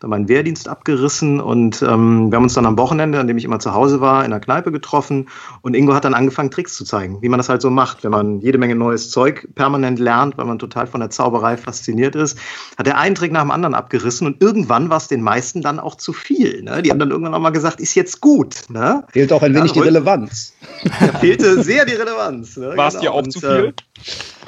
dann 0.00 0.10
meinen 0.10 0.28
Wehrdienst 0.28 0.68
abgerissen 0.68 1.40
und 1.40 1.82
ähm, 1.82 2.30
wir 2.30 2.36
haben 2.36 2.44
uns 2.44 2.54
dann 2.54 2.66
am 2.66 2.78
Wochenende, 2.78 3.18
an 3.18 3.26
dem 3.26 3.38
ich 3.38 3.44
immer 3.44 3.58
zu 3.58 3.72
Hause 3.72 4.00
war, 4.00 4.24
in 4.24 4.30
der 4.30 4.40
Kneipe 4.40 4.70
getroffen 4.72 5.28
und 5.62 5.74
Ingo 5.74 5.94
hat 5.94 6.04
dann 6.04 6.14
angefangen, 6.14 6.50
Tricks 6.50 6.76
zu 6.76 6.84
zeigen, 6.84 7.22
wie 7.22 7.28
man 7.28 7.38
das 7.38 7.48
halt 7.48 7.62
so 7.62 7.70
macht, 7.70 8.04
wenn 8.04 8.10
man 8.10 8.40
jede 8.40 8.58
Menge 8.58 8.74
neues 8.74 9.10
Zeug 9.10 9.48
permanent 9.54 9.98
lernt, 9.98 10.36
weil 10.36 10.44
man 10.44 10.58
total 10.58 10.86
von 10.86 11.00
der 11.00 11.10
Zauberei 11.10 11.56
fasziniert 11.56 12.14
ist. 12.14 12.38
Hat 12.76 12.86
er 12.86 12.98
einen 12.98 13.14
Trick 13.14 13.32
nach 13.32 13.42
dem 13.42 13.50
anderen 13.50 13.74
abgerissen 13.74 14.26
und 14.26 14.42
irgendwann 14.42 14.90
war 14.90 14.98
es 14.98 15.08
den 15.08 15.22
meisten 15.22 15.62
dann 15.62 15.80
auch 15.80 15.94
zu 15.94 16.12
viel. 16.12 16.62
Ne? 16.62 16.82
Die 16.82 16.90
haben 16.90 16.98
dann 16.98 17.10
irgendwann 17.10 17.34
auch 17.34 17.40
mal 17.40 17.50
gesagt, 17.50 17.80
ist 17.80 17.94
jetzt 17.94 18.20
gut. 18.20 18.64
Ne? 18.68 19.04
Fehlt 19.12 19.32
auch 19.32 19.42
ein 19.42 19.54
wenig 19.54 19.70
ja, 19.74 19.82
die 19.82 19.88
Relevanz. 19.88 20.52
Da 21.00 21.18
fehlte 21.18 21.62
sehr 21.62 21.84
die 21.86 21.94
Relevanz. 21.94 22.56
Ne? 22.56 22.76
War 22.76 22.88
es 22.88 22.94
genau. 22.94 23.02
dir 23.02 23.12
auch 23.12 23.22
und, 23.22 23.32
zu 23.32 23.40
viel? 23.40 23.48
Äh, 23.48 23.72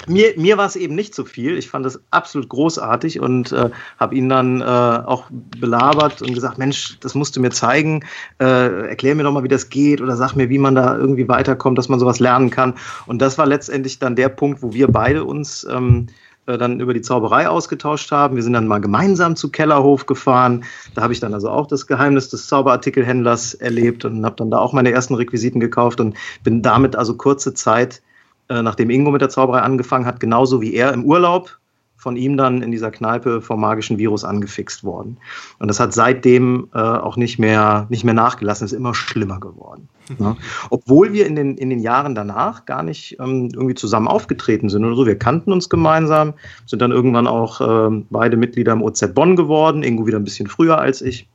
mir, 0.06 0.34
mir 0.36 0.56
war 0.56 0.66
es 0.66 0.76
eben 0.76 0.94
nicht 0.94 1.14
zu 1.14 1.24
viel. 1.24 1.56
Ich 1.58 1.68
fand 1.68 1.86
es 1.86 2.00
absolut 2.10 2.48
großartig 2.48 3.20
und 3.20 3.52
äh, 3.52 3.70
habe 3.98 4.14
ihn 4.14 4.28
dann 4.28 4.60
äh, 4.60 4.64
auch 4.64 5.24
belabert 5.30 6.22
und 6.22 6.34
gesagt, 6.34 6.58
Mensch, 6.58 6.98
das 7.00 7.14
musst 7.14 7.36
du 7.36 7.40
mir 7.40 7.50
zeigen. 7.50 8.04
Äh, 8.38 8.88
erklär 8.88 9.14
mir 9.14 9.24
doch 9.24 9.32
mal, 9.32 9.44
wie 9.44 9.48
das 9.48 9.68
geht 9.68 10.00
oder 10.00 10.16
sag 10.16 10.34
mir, 10.34 10.48
wie 10.48 10.58
man 10.58 10.74
da 10.74 10.96
irgendwie 10.96 11.28
weiterkommt, 11.28 11.78
dass 11.78 11.88
man 11.88 11.98
sowas 11.98 12.20
lernen 12.20 12.50
kann. 12.50 12.74
Und 13.06 13.20
das 13.20 13.38
war 13.38 13.46
letztendlich 13.46 13.98
dann 13.98 14.16
der 14.16 14.28
Punkt, 14.28 14.62
wo 14.62 14.72
wir 14.72 14.88
beide 14.88 15.24
uns 15.24 15.66
ähm, 15.70 16.08
äh, 16.48 16.56
dann 16.56 16.80
über 16.80 16.94
die 16.94 17.02
Zauberei 17.02 17.48
ausgetauscht 17.48 18.10
haben. 18.10 18.36
Wir 18.36 18.42
sind 18.42 18.54
dann 18.54 18.66
mal 18.66 18.80
gemeinsam 18.80 19.36
zu 19.36 19.50
Kellerhof 19.50 20.06
gefahren. 20.06 20.64
Da 20.94 21.02
habe 21.02 21.12
ich 21.12 21.20
dann 21.20 21.34
also 21.34 21.50
auch 21.50 21.66
das 21.66 21.86
Geheimnis 21.86 22.30
des 22.30 22.46
Zauberartikelhändlers 22.46 23.54
erlebt 23.54 24.04
und 24.04 24.24
habe 24.24 24.36
dann 24.36 24.50
da 24.50 24.58
auch 24.58 24.72
meine 24.72 24.90
ersten 24.90 25.14
Requisiten 25.14 25.60
gekauft 25.60 26.00
und 26.00 26.16
bin 26.42 26.62
damit 26.62 26.96
also 26.96 27.16
kurze 27.16 27.52
Zeit 27.54 28.02
äh, 28.48 28.62
nachdem 28.62 28.90
Ingo 28.90 29.10
mit 29.10 29.20
der 29.20 29.28
Zauberei 29.28 29.60
angefangen 29.60 30.06
hat, 30.06 30.20
genauso 30.20 30.60
wie 30.60 30.74
er 30.74 30.92
im 30.92 31.04
Urlaub 31.04 31.58
von 31.98 32.16
ihm 32.16 32.36
dann 32.36 32.62
in 32.62 32.70
dieser 32.70 32.92
Kneipe 32.92 33.42
vom 33.42 33.60
magischen 33.60 33.98
Virus 33.98 34.24
angefixt 34.24 34.84
worden. 34.84 35.18
Und 35.58 35.66
das 35.66 35.80
hat 35.80 35.92
seitdem 35.92 36.68
äh, 36.72 36.78
auch 36.78 37.16
nicht 37.16 37.40
mehr, 37.40 37.86
nicht 37.90 38.04
mehr 38.04 38.14
nachgelassen, 38.14 38.66
ist 38.66 38.72
immer 38.72 38.94
schlimmer 38.94 39.40
geworden. 39.40 39.88
Ja. 40.18 40.36
Obwohl 40.70 41.12
wir 41.12 41.26
in 41.26 41.34
den, 41.34 41.58
in 41.58 41.70
den 41.70 41.80
Jahren 41.80 42.14
danach 42.14 42.64
gar 42.66 42.84
nicht 42.84 43.18
ähm, 43.20 43.50
irgendwie 43.52 43.74
zusammen 43.74 44.06
aufgetreten 44.06 44.68
sind 44.68 44.84
oder 44.84 44.94
so. 44.94 45.06
Wir 45.06 45.18
kannten 45.18 45.52
uns 45.52 45.68
gemeinsam, 45.68 46.34
sind 46.66 46.80
dann 46.80 46.92
irgendwann 46.92 47.26
auch 47.26 47.60
äh, 47.60 48.04
beide 48.10 48.36
Mitglieder 48.36 48.72
im 48.72 48.82
OZ 48.82 49.12
Bonn 49.12 49.34
geworden, 49.34 49.82
Ingo 49.82 50.06
wieder 50.06 50.18
ein 50.18 50.24
bisschen 50.24 50.46
früher 50.46 50.78
als 50.78 51.02
ich. 51.02 51.28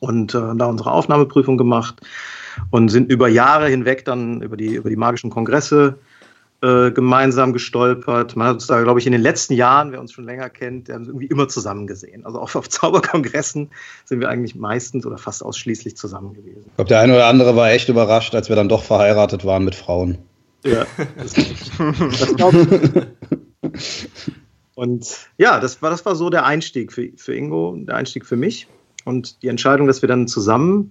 Und 0.00 0.34
äh, 0.34 0.54
da 0.56 0.66
unsere 0.66 0.90
Aufnahmeprüfung 0.90 1.56
gemacht 1.56 2.00
und 2.70 2.88
sind 2.88 3.10
über 3.10 3.28
Jahre 3.28 3.68
hinweg 3.68 4.04
dann 4.04 4.42
über 4.42 4.56
die, 4.56 4.74
über 4.74 4.90
die 4.90 4.96
magischen 4.96 5.30
Kongresse 5.30 5.96
äh, 6.62 6.90
gemeinsam 6.90 7.52
gestolpert. 7.52 8.34
Man 8.36 8.48
hat 8.48 8.54
uns 8.54 8.66
da, 8.66 8.82
glaube 8.82 8.98
ich, 8.98 9.06
in 9.06 9.12
den 9.12 9.20
letzten 9.20 9.54
Jahren, 9.54 9.92
wer 9.92 10.00
uns 10.00 10.12
schon 10.12 10.24
länger 10.24 10.48
kennt, 10.48 10.88
irgendwie 10.88 11.26
immer 11.26 11.48
zusammen 11.48 11.86
gesehen. 11.86 12.24
Also 12.24 12.40
auch 12.40 12.54
auf 12.54 12.68
Zauberkongressen 12.70 13.70
sind 14.04 14.20
wir 14.20 14.28
eigentlich 14.28 14.54
meistens 14.54 15.04
oder 15.06 15.18
fast 15.18 15.44
ausschließlich 15.44 15.96
zusammen 15.96 16.34
gewesen. 16.34 16.64
Ich 16.66 16.76
glaube, 16.76 16.88
der 16.88 17.00
eine 17.00 17.14
oder 17.14 17.26
andere 17.26 17.56
war 17.56 17.70
echt 17.70 17.88
überrascht, 17.88 18.34
als 18.34 18.48
wir 18.48 18.56
dann 18.56 18.68
doch 18.68 18.84
verheiratet 18.84 19.44
waren 19.44 19.64
mit 19.64 19.74
Frauen. 19.74 20.18
Ja, 20.64 20.86
das, 21.18 21.34
das 21.34 22.36
glaube 22.36 23.06
ich. 23.72 24.08
Und 24.74 25.28
ja, 25.38 25.58
das 25.58 25.80
war, 25.80 25.90
das 25.90 26.04
war 26.04 26.14
so 26.14 26.28
der 26.28 26.44
Einstieg 26.44 26.92
für, 26.92 27.08
für 27.16 27.34
Ingo, 27.34 27.76
der 27.78 27.96
Einstieg 27.96 28.26
für 28.26 28.36
mich. 28.36 28.66
Und 29.04 29.42
die 29.42 29.48
Entscheidung, 29.48 29.86
dass 29.86 30.02
wir 30.02 30.08
dann 30.08 30.28
zusammen 30.28 30.90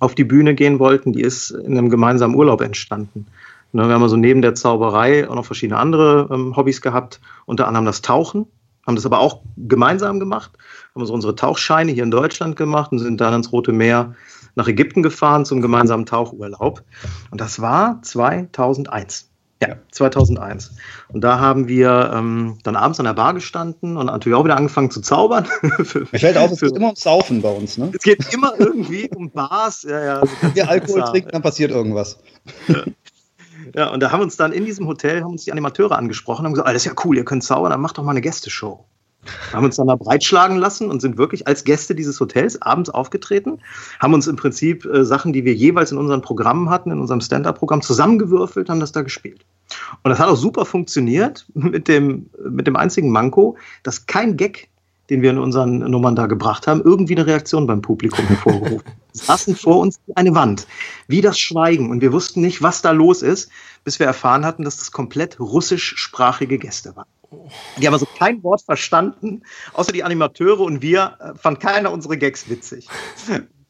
auf 0.00 0.14
die 0.14 0.24
Bühne 0.24 0.54
gehen 0.54 0.78
wollten, 0.78 1.12
die 1.12 1.22
ist 1.22 1.50
in 1.50 1.78
einem 1.78 1.90
gemeinsamen 1.90 2.34
Urlaub 2.34 2.60
entstanden. 2.60 3.26
Ne, 3.72 3.86
wir 3.86 3.94
haben 3.94 4.02
also 4.02 4.16
neben 4.16 4.40
der 4.40 4.54
Zauberei 4.54 5.28
auch 5.28 5.34
noch 5.34 5.44
verschiedene 5.44 5.78
andere 5.78 6.28
ähm, 6.32 6.56
Hobbys 6.56 6.80
gehabt, 6.80 7.20
unter 7.44 7.68
anderem 7.68 7.84
das 7.84 8.00
Tauchen, 8.00 8.46
haben 8.86 8.96
das 8.96 9.04
aber 9.04 9.20
auch 9.20 9.42
gemeinsam 9.56 10.18
gemacht, 10.18 10.52
haben 10.94 11.02
also 11.02 11.12
unsere 11.12 11.34
Tauchscheine 11.34 11.92
hier 11.92 12.04
in 12.04 12.10
Deutschland 12.10 12.56
gemacht 12.56 12.92
und 12.92 12.98
sind 12.98 13.20
dann 13.20 13.34
ins 13.34 13.52
Rote 13.52 13.72
Meer 13.72 14.14
nach 14.54 14.68
Ägypten 14.68 15.02
gefahren 15.02 15.44
zum 15.44 15.60
gemeinsamen 15.60 16.06
Tauchurlaub. 16.06 16.82
Und 17.30 17.40
das 17.40 17.60
war 17.60 18.00
2001. 18.02 19.28
Ja, 19.60 19.74
2001. 19.90 20.76
Und 21.08 21.22
da 21.22 21.40
haben 21.40 21.66
wir 21.66 22.12
ähm, 22.14 22.58
dann 22.62 22.76
abends 22.76 23.00
an 23.00 23.06
der 23.06 23.14
Bar 23.14 23.34
gestanden 23.34 23.96
und 23.96 24.06
natürlich 24.06 24.38
auch 24.38 24.44
wieder 24.44 24.56
angefangen 24.56 24.90
zu 24.90 25.00
zaubern. 25.00 25.48
Mir 25.62 26.20
fällt 26.20 26.38
auf, 26.38 26.52
es 26.52 26.60
geht 26.60 26.76
immer 26.76 26.86
ums 26.86 27.00
Saufen 27.00 27.42
bei 27.42 27.50
uns, 27.50 27.76
ne? 27.76 27.90
Es 27.92 28.02
geht 28.02 28.32
immer 28.32 28.52
irgendwie 28.56 29.10
um 29.14 29.30
Bars. 29.30 29.82
Ja, 29.82 30.02
ja, 30.02 30.20
also 30.20 30.32
Wenn 30.40 30.54
wir 30.54 30.68
Alkohol 30.68 31.02
trinken, 31.02 31.30
dann 31.32 31.42
passiert 31.42 31.72
irgendwas. 31.72 32.20
Ja. 32.68 32.84
Ja, 33.74 33.90
und 33.90 34.00
da 34.00 34.12
haben 34.12 34.22
uns 34.22 34.36
dann 34.36 34.52
in 34.52 34.64
diesem 34.64 34.86
Hotel 34.86 35.22
haben 35.22 35.32
uns 35.32 35.44
die 35.44 35.52
Animateure 35.52 35.96
angesprochen 35.96 36.42
und 36.42 36.46
haben 36.46 36.52
gesagt, 36.54 36.68
ah, 36.68 36.72
das 36.72 36.82
ist 36.82 36.86
ja 36.86 37.02
cool, 37.04 37.16
ihr 37.16 37.24
könnt 37.24 37.44
zaubern, 37.44 37.70
dann 37.70 37.80
macht 37.80 37.98
doch 37.98 38.04
mal 38.04 38.12
eine 38.12 38.20
Gästeshow. 38.20 38.84
Haben 39.52 39.64
uns 39.64 39.76
dann 39.76 39.88
da 39.88 39.96
breitschlagen 39.96 40.56
lassen 40.56 40.90
und 40.90 41.00
sind 41.00 41.18
wirklich 41.18 41.46
als 41.46 41.64
Gäste 41.64 41.94
dieses 41.94 42.20
Hotels 42.20 42.62
abends 42.62 42.88
aufgetreten, 42.88 43.60
haben 44.00 44.14
uns 44.14 44.26
im 44.26 44.36
Prinzip 44.36 44.84
äh, 44.84 45.04
Sachen, 45.04 45.32
die 45.32 45.44
wir 45.44 45.54
jeweils 45.54 45.92
in 45.92 45.98
unseren 45.98 46.22
Programmen 46.22 46.70
hatten, 46.70 46.90
in 46.90 47.00
unserem 47.00 47.20
Stand-Up-Programm 47.20 47.82
zusammengewürfelt, 47.82 48.68
haben 48.70 48.80
das 48.80 48.92
da 48.92 49.02
gespielt. 49.02 49.44
Und 50.02 50.10
das 50.10 50.18
hat 50.18 50.28
auch 50.28 50.36
super 50.36 50.64
funktioniert 50.64 51.46
mit 51.54 51.88
dem, 51.88 52.30
mit 52.48 52.66
dem 52.66 52.76
einzigen 52.76 53.10
Manko, 53.10 53.56
dass 53.82 54.06
kein 54.06 54.36
Gag 54.36 54.68
den 55.10 55.22
wir 55.22 55.30
in 55.30 55.38
unseren 55.38 55.78
Nummern 55.78 56.16
da 56.16 56.26
gebracht 56.26 56.66
haben, 56.66 56.82
irgendwie 56.82 57.16
eine 57.16 57.26
Reaktion 57.26 57.66
beim 57.66 57.82
Publikum 57.82 58.26
hervorgerufen. 58.26 58.82
Saßen 59.12 59.56
vor 59.56 59.78
uns 59.78 59.98
eine 60.14 60.34
Wand, 60.34 60.66
wie 61.06 61.20
das 61.20 61.38
Schweigen. 61.38 61.90
Und 61.90 62.00
wir 62.00 62.12
wussten 62.12 62.40
nicht, 62.40 62.62
was 62.62 62.82
da 62.82 62.90
los 62.90 63.22
ist, 63.22 63.50
bis 63.84 63.98
wir 63.98 64.06
erfahren 64.06 64.44
hatten, 64.44 64.64
dass 64.64 64.76
das 64.76 64.92
komplett 64.92 65.40
russischsprachige 65.40 66.58
Gäste 66.58 66.94
waren. 66.94 67.08
Die 67.76 67.86
haben 67.86 67.94
also 67.94 68.06
kein 68.18 68.42
Wort 68.42 68.62
verstanden, 68.62 69.42
außer 69.74 69.92
die 69.92 70.02
Animateure 70.02 70.60
und 70.60 70.82
wir 70.82 71.16
äh, 71.20 71.34
fand 71.38 71.60
keiner 71.60 71.92
unsere 71.92 72.16
Gags 72.16 72.48
witzig. 72.48 72.88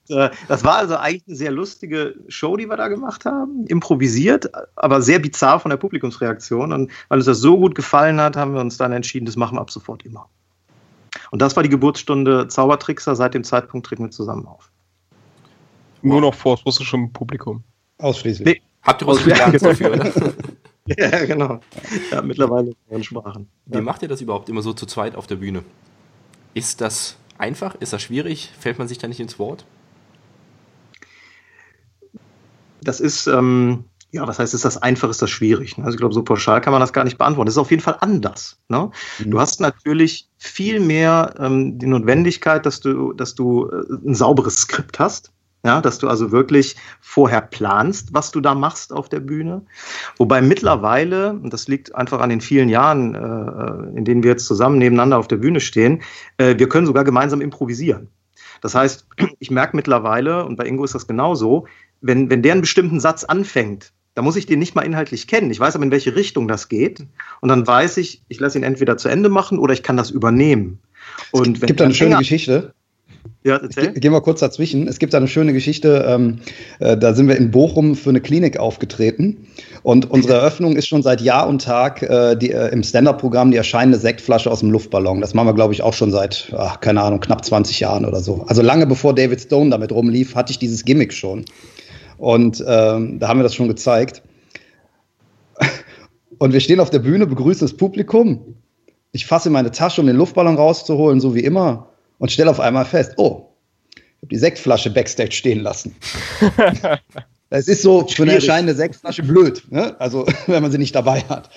Äh, 0.09 0.31
das 0.49 0.65
war 0.65 0.77
also 0.77 0.97
eigentlich 0.97 1.25
eine 1.27 1.37
sehr 1.37 1.51
lustige 1.51 2.15
Show, 2.29 2.57
die 2.57 2.67
wir 2.67 2.77
da 2.77 2.89
gemacht 2.89 3.25
haben. 3.25 3.67
Improvisiert, 3.67 4.51
aber 4.77 5.03
sehr 5.03 5.19
bizarr 5.19 5.61
von 5.61 5.71
der 5.71 5.77
Publikumsreaktion. 5.77 6.73
Und 6.73 6.91
weil 7.09 7.19
uns 7.19 7.27
das 7.27 7.39
so 7.39 7.59
gut 7.59 7.75
gefallen 7.75 8.21
hat, 8.21 8.37
haben 8.37 8.55
wir 8.55 8.61
uns 8.61 8.77
dann 8.77 8.93
entschieden, 8.93 9.27
das 9.27 9.37
machen 9.37 9.57
wir 9.57 9.61
ab 9.61 9.71
sofort 9.71 10.05
immer. 10.05 10.29
Und 11.31 11.43
das 11.43 11.57
war 11.57 11.63
die 11.63 11.69
Geburtsstunde 11.69 12.49
Zaubertrickser. 12.49 13.17
Seit 13.17 13.35
dem 13.35 13.45
Zeitpunkt 13.45 13.87
treten 13.87 14.05
wir 14.05 14.11
zusammen 14.11 14.47
auf. 14.47 14.71
Nur 16.03 16.21
noch 16.21 16.35
vor 16.35 16.59
russischem 16.65 17.13
Publikum. 17.13 17.65
Ausschließlich. 17.99 18.47
Nee. 18.47 18.63
Habt 18.83 19.03
ihr 19.03 19.07
was 19.07 19.25
gelernt 19.25 19.61
dafür, 19.61 19.93
oder? 19.93 20.13
ja, 20.87 21.25
genau. 21.27 21.61
Ja, 22.11 22.23
mittlerweile 22.23 22.73
in 22.89 23.03
Sprachen. 23.03 23.49
Wie 23.67 23.77
ja. 23.77 23.83
macht 23.83 24.03
ihr 24.03 24.09
das 24.09 24.21
überhaupt 24.21 24.49
immer 24.49 24.63
so 24.63 24.73
zu 24.73 24.87
zweit 24.87 25.17
auf 25.17 25.27
der 25.27 25.37
Bühne? 25.37 25.65
Ist 26.55 26.81
das 26.81 27.17
einfach? 27.37 27.75
Ist 27.77 27.93
das 27.93 28.03
schwierig? 28.03 28.51
Fällt 28.59 28.79
man 28.79 28.89
sich 28.89 28.99
da 28.99 29.09
nicht 29.09 29.21
ins 29.21 29.39
Wort? 29.39 29.67
Das 32.81 33.01
ist, 33.01 33.27
ähm, 33.27 33.85
ja, 34.13 34.27
was 34.27 34.39
heißt, 34.39 34.55
ist 34.55 34.65
das 34.65 34.79
einfach, 34.79 35.11
ist 35.11 35.21
das 35.21 35.31
schwierig? 35.31 35.77
Ne? 35.77 35.85
Also 35.85 35.97
ich 35.97 36.01
glaube, 36.01 36.15
so 36.15 36.23
pauschal 36.23 36.61
kann 36.61 36.73
man 36.73 36.81
das 36.81 36.93
gar 36.93 37.05
nicht 37.05 37.19
beantworten. 37.19 37.49
Es 37.49 37.55
ist 37.55 37.59
auf 37.59 37.71
jeden 37.71 37.83
Fall 37.83 37.99
anders. 38.01 38.59
Ne? 38.69 38.91
Mhm. 39.19 39.31
Du 39.31 39.41
hast 39.41 39.61
natürlich 39.61 40.28
viel 40.39 40.81
mehr 40.81 41.35
ähm, 41.39 41.79
die 41.79 41.87
Notwendigkeit, 41.87 42.65
dass 42.65 42.81
du, 42.81 43.13
dass 43.13 43.35
du 43.35 43.69
äh, 43.69 44.09
ein 44.09 44.15
sauberes 44.15 44.57
Skript 44.57 44.99
hast. 44.99 45.33
Ja, 45.65 45.81
dass 45.81 45.99
du 45.99 46.07
also 46.07 46.31
wirklich 46.31 46.77
vorher 47.01 47.41
planst, 47.41 48.15
was 48.15 48.31
du 48.31 48.41
da 48.41 48.55
machst 48.55 48.93
auf 48.93 49.09
der 49.09 49.19
Bühne. 49.19 49.63
Wobei 50.17 50.41
mittlerweile, 50.41 51.33
und 51.33 51.53
das 51.53 51.67
liegt 51.67 51.97
einfach 51.97 52.21
an 52.21 52.31
den 52.31 52.41
vielen 52.41 52.69
Jahren, 52.69 53.17
äh, 53.17 53.99
in 53.99 54.05
denen 54.05 54.23
wir 54.23 54.31
jetzt 54.31 54.47
zusammen 54.47 54.79
nebeneinander 54.79 55.19
auf 55.19 55.27
der 55.27 55.39
Bühne 55.39 55.59
stehen, 55.59 56.03
äh, 56.37 56.57
wir 56.59 56.69
können 56.69 56.87
sogar 56.87 57.03
gemeinsam 57.03 57.41
improvisieren. 57.41 58.09
Das 58.61 58.77
heißt, 58.77 59.09
ich 59.41 59.51
merke 59.51 59.75
mittlerweile, 59.75 60.47
und 60.47 60.55
bei 60.57 60.65
Ingo 60.65 60.85
ist 60.85 60.95
das 60.95 61.09
genauso, 61.09 61.67
wenn, 62.01 62.31
wenn 62.31 62.43
der 62.43 62.53
einen 62.53 62.61
bestimmten 62.61 63.01
Satz 63.01 63.25
anfängt, 63.25 63.93
Da 64.19 64.23
muss 64.23 64.35
ich 64.35 64.47
den 64.47 64.59
nicht 64.59 64.75
mal 64.75 64.83
inhaltlich 64.83 65.29
kennen. 65.29 65.49
Ich 65.53 65.61
weiß 65.61 65.77
aber, 65.77 65.85
in 65.85 65.93
welche 65.93 66.17
Richtung 66.17 66.49
das 66.49 66.69
geht. 66.69 67.07
Und 67.41 67.51
dann 67.51 67.65
weiß 67.65 67.99
ich, 67.99 68.21
ich 68.27 68.41
lasse 68.41 68.59
ihn 68.59 68.65
entweder 68.65 68.97
zu 68.97 69.09
Ende 69.09 69.29
machen 69.29 69.61
oder 69.61 69.73
ich 69.73 69.85
kann 69.85 69.97
das 69.97 70.11
übernehmen. 70.11 70.81
Und 71.31 71.59
es 71.59 71.67
gibt 71.69 71.79
da 71.79 71.85
eine 71.85 71.95
schöne 71.95 72.17
Geschichte. 72.17 72.75
Ja, 73.45 73.59
erzähl. 73.59 73.93
Gehen 73.93 74.11
wir 74.11 74.21
kurz 74.21 74.41
dazwischen. 74.41 74.89
Es 74.89 74.99
gibt 74.99 75.15
da 75.15 75.19
eine 75.19 75.29
schöne 75.29 75.53
Geschichte. 75.53 76.05
Ähm, 76.09 76.41
äh, 76.81 76.97
da 76.97 77.15
sind 77.15 77.29
wir 77.29 77.37
in 77.37 77.53
Bochum 77.53 77.95
für 77.95 78.11
eine 78.11 78.21
Klinik 78.21 78.59
aufgetreten. 78.59 79.47
Und 79.85 80.11
unsere 80.11 80.35
Eröffnung 80.35 80.75
ist 80.75 80.89
schon 80.89 81.05
seit 81.05 81.21
Jahr 81.21 81.47
und 81.47 81.63
Tag 81.63 82.03
äh, 82.03 82.35
die, 82.35 82.51
äh, 82.51 82.73
im 82.73 82.83
Stand-Up-Programm 82.83 83.53
die 83.53 83.57
erscheinende 83.57 84.01
Sektflasche 84.01 84.51
aus 84.51 84.61
dem 84.61 84.73
Luftballon. 84.73 85.21
Das 85.21 85.33
machen 85.33 85.47
wir, 85.47 85.55
glaube 85.55 85.75
ich, 85.75 85.83
auch 85.83 85.95
schon 85.95 86.11
seit, 86.11 86.53
ach, 86.59 86.81
keine 86.81 87.03
Ahnung, 87.03 87.21
knapp 87.21 87.45
20 87.45 87.79
Jahren 87.79 88.05
oder 88.05 88.19
so. 88.19 88.45
Also 88.49 88.63
lange 88.63 88.89
bevor 88.89 89.15
David 89.15 89.41
Stone 89.41 89.71
damit 89.71 89.93
rumlief, 89.93 90.35
hatte 90.35 90.51
ich 90.51 90.59
dieses 90.59 90.85
Gimmick 90.85 91.13
schon. 91.13 91.45
Und 92.19 92.63
ähm, 92.67 93.19
da 93.19 93.29
haben 93.29 93.39
wir 93.39 93.45
das 93.45 93.55
schon 93.55 93.69
gezeigt. 93.69 94.23
Und 96.39 96.53
wir 96.53 96.61
stehen 96.61 96.81
auf 96.81 96.91
der 96.91 96.99
Bühne, 96.99 97.27
begrüßen 97.27 97.67
das 97.67 97.77
Publikum. 97.77 98.57
Ich 99.13 99.27
fasse 99.27 99.49
in 99.49 99.55
meine 99.55 99.71
Tasche, 99.71 100.01
um 100.01 100.07
den 100.07 100.17
Luftballon 100.17 100.57
rauszuholen, 100.57 101.21
so 101.21 101.35
wie 101.35 101.41
immer 101.41 101.89
und 102.19 102.31
stelle 102.31 102.51
auf 102.51 102.61
einmal 102.61 102.85
fest, 102.85 103.15
oh, 103.17 103.49
ich 103.95 104.23
habe 104.23 104.29
die 104.29 104.39
Sektflasche 104.39 104.91
backstage 104.91 105.33
stehen 105.33 105.61
lassen. 105.61 105.95
Es 107.51 107.67
ist 107.67 107.81
so 107.81 108.07
für 108.07 108.25
eine 108.25 108.35
erscheinende 108.35 108.75
Sektflasche 108.75 109.23
blöd, 109.23 109.63
ne? 109.71 109.99
also 109.99 110.27
wenn 110.49 110.61
man 110.61 110.71
sie 110.71 110.77
nicht 110.77 110.95
dabei 110.95 111.23
hat. 111.31 111.49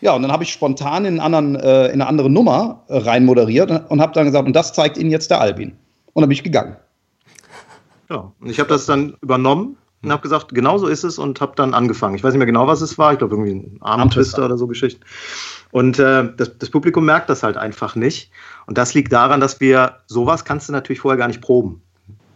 Ja, 0.00 0.14
und 0.14 0.22
dann 0.22 0.30
habe 0.30 0.44
ich 0.44 0.52
spontan 0.52 1.04
in, 1.04 1.18
anderen, 1.18 1.56
äh, 1.56 1.86
in 1.86 1.94
eine 1.94 2.06
andere 2.06 2.30
Nummer 2.30 2.84
äh, 2.86 2.98
rein 2.98 3.24
moderiert 3.24 3.90
und 3.90 4.00
habe 4.00 4.12
dann 4.12 4.26
gesagt, 4.26 4.46
und 4.46 4.54
das 4.54 4.72
zeigt 4.72 4.98
Ihnen 4.98 5.10
jetzt 5.10 5.32
der 5.32 5.40
Albin. 5.40 5.72
Und 6.12 6.22
dann 6.22 6.28
bin 6.28 6.36
ich 6.36 6.44
gegangen. 6.44 6.76
Ja, 8.08 8.32
und 8.38 8.50
ich 8.50 8.60
habe 8.60 8.68
das 8.68 8.86
dann 8.86 9.16
übernommen 9.20 9.78
und 10.02 10.10
habe 10.10 10.22
gesagt, 10.22 10.48
genau 10.50 10.78
so 10.78 10.88
ist 10.88 11.04
es 11.04 11.18
und 11.18 11.40
habe 11.40 11.52
dann 11.54 11.74
angefangen. 11.74 12.16
Ich 12.16 12.24
weiß 12.24 12.32
nicht 12.32 12.38
mehr 12.38 12.46
genau, 12.46 12.66
was 12.66 12.80
es 12.80 12.98
war. 12.98 13.12
Ich 13.12 13.18
glaube, 13.18 13.34
irgendwie 13.36 13.52
ein 13.52 13.78
Armtwister 13.80 14.44
oder 14.44 14.58
so 14.58 14.66
Geschichten. 14.66 15.02
Und 15.70 15.98
äh, 15.98 16.28
das, 16.36 16.58
das, 16.58 16.70
Publikum 16.70 17.04
merkt 17.04 17.30
das 17.30 17.42
halt 17.42 17.56
einfach 17.56 17.94
nicht. 17.94 18.30
Und 18.66 18.78
das 18.78 18.94
liegt 18.94 19.12
daran, 19.12 19.40
dass 19.40 19.60
wir 19.60 19.96
sowas 20.06 20.44
kannst 20.44 20.68
du 20.68 20.72
natürlich 20.72 21.00
vorher 21.00 21.18
gar 21.18 21.28
nicht 21.28 21.40
proben. 21.40 21.82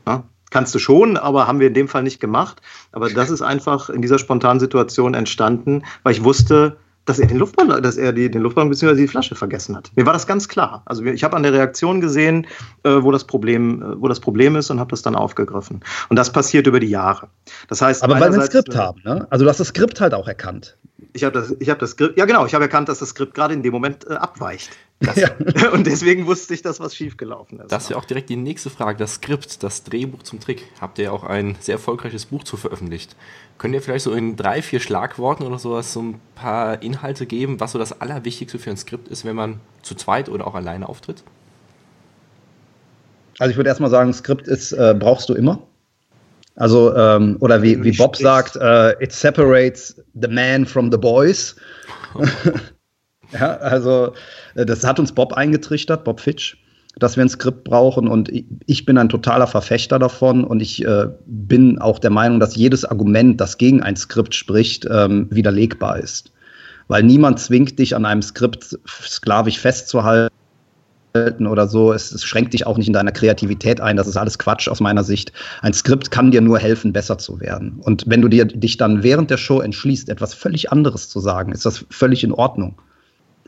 Ja? 0.07 0.25
Kannst 0.51 0.75
du 0.75 0.79
schon, 0.79 1.17
aber 1.17 1.49
haben 1.49 1.59
wir 1.59 1.67
in 1.67 1.75
dem 1.75 1.89
Fall 1.89 2.05
nicht 2.05 2.21
gemacht. 2.21 2.63
Aber 2.93 3.11
das 3.11 3.31
ist 3.31 3.43
einfach 3.43 3.91
in 3.91 4.01
dieser 4.01 4.19
spontanen 4.19 4.61
Situation 4.61 5.15
entstanden, 5.15 5.83
weil 6.05 6.13
ich 6.13 6.23
wusste, 6.23 6.77
dass 7.07 7.19
er 7.19 7.27
den 7.27 7.39
Luftballon, 7.39 7.83
dass 7.83 7.97
er 7.97 8.13
die, 8.13 8.31
den 8.31 8.43
Luftballon 8.43 8.69
bzw. 8.69 8.95
die 8.95 9.09
Flasche 9.09 9.35
vergessen 9.35 9.77
hat. 9.77 9.91
Mir 9.95 10.05
war 10.05 10.13
das 10.13 10.27
ganz 10.27 10.49
klar. 10.49 10.83
Also 10.85 11.05
ich 11.05 11.25
habe 11.25 11.37
an 11.37 11.43
der 11.43 11.53
Reaktion 11.53 12.01
gesehen, 12.01 12.47
äh, 12.83 12.91
wo 13.01 13.13
das 13.13 13.25
Problem, 13.25 13.81
äh, 13.81 14.01
wo 14.01 14.09
das 14.09 14.21
Problem 14.21 14.57
ist 14.57 14.71
und 14.71 14.81
habe 14.81 14.91
das 14.91 15.03
dann 15.03 15.15
aufgegriffen. 15.15 15.81
Und 16.09 16.17
das 16.17 16.31
passiert 16.31 16.67
über 16.67 16.81
die 16.81 16.89
Jahre. 16.89 17.29
Das 17.69 17.81
heißt, 17.81 18.03
aber 18.03 18.21
weil 18.21 18.33
wir 18.33 18.41
ein 18.41 18.47
Skript 18.47 18.77
haben, 18.77 19.01
ne? 19.05 19.27
Also 19.31 19.45
du 19.45 19.49
hast 19.49 19.61
das 19.61 19.69
Skript 19.69 20.01
halt 20.01 20.15
auch 20.15 20.29
erkannt. 20.29 20.77
Ich 21.17 21.25
habe 21.25 21.39
das, 21.39 21.57
ich 21.59 21.71
habe 21.71 21.81
das 21.81 21.93
Skript, 21.93 22.19
ja 22.19 22.27
genau, 22.27 22.45
ich 22.45 22.53
habe 22.53 22.65
erkannt, 22.65 22.91
dass 22.91 22.99
das 22.99 23.09
Skript 23.09 23.33
gerade 23.33 23.55
in 23.55 23.63
dem 23.63 23.73
Moment 23.73 24.07
äh, 24.09 24.15
abweicht. 24.15 24.71
Ja. 25.15 25.29
Und 25.73 25.87
deswegen 25.87 26.27
wusste 26.27 26.55
ich, 26.55 26.63
dass 26.63 26.81
was 26.81 26.97
schiefgelaufen 26.97 27.61
ist. 27.61 27.71
Das 27.71 27.85
ist 27.85 27.91
ja 27.91 27.99
auch 27.99 28.07
direkt 28.07 28.31
die 28.31 28.37
nächste 28.37 28.71
Frage. 28.71 28.97
Das 28.99 29.17
Skript, 29.17 29.63
das 29.63 29.85
Drehbuch 29.85 30.23
zum 30.23 30.41
Trick, 30.41 30.65
habt 30.81 30.99
ihr 30.99 31.05
ja 31.07 31.11
auch 31.11 31.23
ein 31.23 31.55
sehr 31.61 31.75
erfolgreiches 31.75 32.25
Buch 32.25 32.45
zu 32.45 32.57
veröffentlicht. 32.57 33.15
Könnt 33.59 33.75
ihr 33.75 33.83
vielleicht 33.83 34.05
so 34.05 34.13
in 34.15 34.37
drei, 34.37 34.63
vier 34.63 34.81
Schlagworten 34.81 35.45
oder 35.45 35.59
sowas 35.59 35.93
so 35.93 36.01
ein 36.01 36.21
paar 36.35 36.83
Inhalte 36.83 37.27
geben, 37.27 37.61
was 37.61 37.73
so 37.73 37.79
das 37.79 38.01
Allerwichtigste 38.01 38.59
für 38.59 38.71
ein 38.71 38.79
Skript 38.79 39.09
ist, 39.09 39.27
wenn 39.27 39.37
man 39.37 39.61
zu 39.83 39.95
zweit 39.95 40.31
oder 40.31 40.47
auch 40.47 40.55
alleine 40.55 40.89
auftritt? 40.89 41.23
Also 43.39 43.51
ich 43.51 43.57
würde 43.59 43.69
erstmal 43.69 43.91
sagen, 43.91 44.15
Skript 44.15 44.49
ist, 44.49 44.73
äh, 44.73 44.95
brauchst 44.99 45.29
du 45.29 45.35
immer. 45.35 45.61
Also, 46.57 46.95
ähm, 46.97 47.37
oder 47.41 47.63
wie, 47.63 47.83
wie 47.85 47.93
Bob 47.93 48.17
sagt, 48.17 48.57
äh, 48.57 48.93
it 49.03 49.13
separates 49.13 50.03
the 50.15 50.29
man 50.29 50.65
from 50.65 50.91
the 50.91 50.97
boys. 50.97 51.55
ja, 53.33 53.57
also 53.59 54.15
äh, 54.55 54.65
das 54.65 54.83
hat 54.83 54.99
uns 54.99 55.13
Bob 55.13 55.35
eingetrichtert, 55.35 56.05
Bob 56.05 56.19
Fitch, 56.19 56.57
dass 56.99 57.17
wir 57.17 57.25
ein 57.25 57.29
Skript 57.29 57.65
brauchen 57.65 58.09
und 58.09 58.33
ich 58.67 58.87
bin 58.87 58.97
ein 58.97 59.11
totaler 59.11 59.47
Verfechter 59.47 59.99
davon 59.99 60.45
und 60.45 60.61
ich 60.61 60.83
äh, 60.83 61.09
bin 61.27 61.79
auch 61.79 61.99
der 61.99 62.11
Meinung, 62.11 62.41
dass 62.41 62.57
jedes 62.57 62.87
Argument, 62.87 63.39
das 63.39 63.59
gegen 63.59 63.83
ein 63.83 63.97
Skript 63.97 64.35
spricht, 64.35 64.89
ähm, 64.91 65.29
widerlegbar 65.31 65.99
ist. 65.99 66.33
Weil 66.89 67.03
niemand 67.03 67.39
zwingt 67.39 67.79
dich 67.79 67.95
an 67.95 68.07
einem 68.07 68.23
Skript 68.23 68.79
sklavisch 68.89 69.59
festzuhalten 69.59 70.36
oder 71.47 71.69
so. 71.69 71.93
Es, 71.93 72.13
es, 72.13 72.25
schränkt 72.25 72.53
dich 72.53 72.67
auch 72.67 72.79
nicht 72.79 72.87
in 72.87 72.93
deiner 72.93 73.13
Kreativität 73.13 73.81
ein. 73.81 73.97
Das 73.97 74.07
ist 74.07 74.17
alles 74.17 74.39
Quatsch 74.39 74.69
aus 74.69 74.81
meiner 74.81 75.05
Sicht. 75.05 75.33
Ein 75.63 75.73
Skript 75.73 76.11
kann 76.11 76.31
dir 76.31 76.41
nur 76.41 76.59
helfen, 76.59 76.93
besser 76.93 77.19
zu 77.19 77.41
werden. 77.41 77.81
Und 77.83 78.05
wenn 78.07 78.23
du 78.23 78.29
dir, 78.29 78.45
dich 78.45 78.77
dann 78.77 79.03
während 79.03 79.31
der 79.31 79.39
Show 79.39 79.61
entschließt, 79.61 80.09
etwas 80.09 80.35
völlig 80.35 80.73
anderes 80.73 81.09
zu 81.09 81.21
sagen, 81.21 81.53
ist 81.53 81.67
das 81.67 81.85
völlig 81.91 82.25
in 82.25 82.33
Ordnung. 82.33 82.77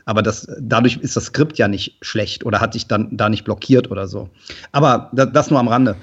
Aber 0.05 0.21
das, 0.23 0.47
dadurch 0.59 0.97
ist 0.97 1.15
das 1.15 1.25
Skript 1.25 1.57
ja 1.57 1.67
nicht 1.67 1.97
schlecht 2.01 2.45
oder 2.45 2.59
hat 2.59 2.73
dich 2.73 2.87
dann 2.87 3.15
da 3.15 3.29
nicht 3.29 3.43
blockiert 3.43 3.91
oder 3.91 4.07
so. 4.07 4.29
Aber 4.71 5.11
das, 5.13 5.29
das 5.33 5.51
nur 5.51 5.59
am 5.59 5.67
Rande. 5.67 5.95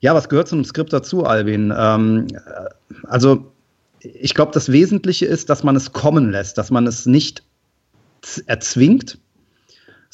Ja, 0.00 0.14
was 0.14 0.28
gehört 0.28 0.48
zu 0.48 0.56
einem 0.56 0.64
Skript 0.64 0.92
dazu, 0.92 1.24
Albin? 1.24 1.72
Ähm, 1.76 2.26
also, 3.04 3.52
ich 4.00 4.34
glaube, 4.34 4.52
das 4.52 4.72
Wesentliche 4.72 5.26
ist, 5.26 5.48
dass 5.50 5.62
man 5.62 5.76
es 5.76 5.92
kommen 5.92 6.30
lässt, 6.30 6.58
dass 6.58 6.70
man 6.70 6.86
es 6.86 7.06
nicht 7.06 7.42
erzwingt, 8.46 9.18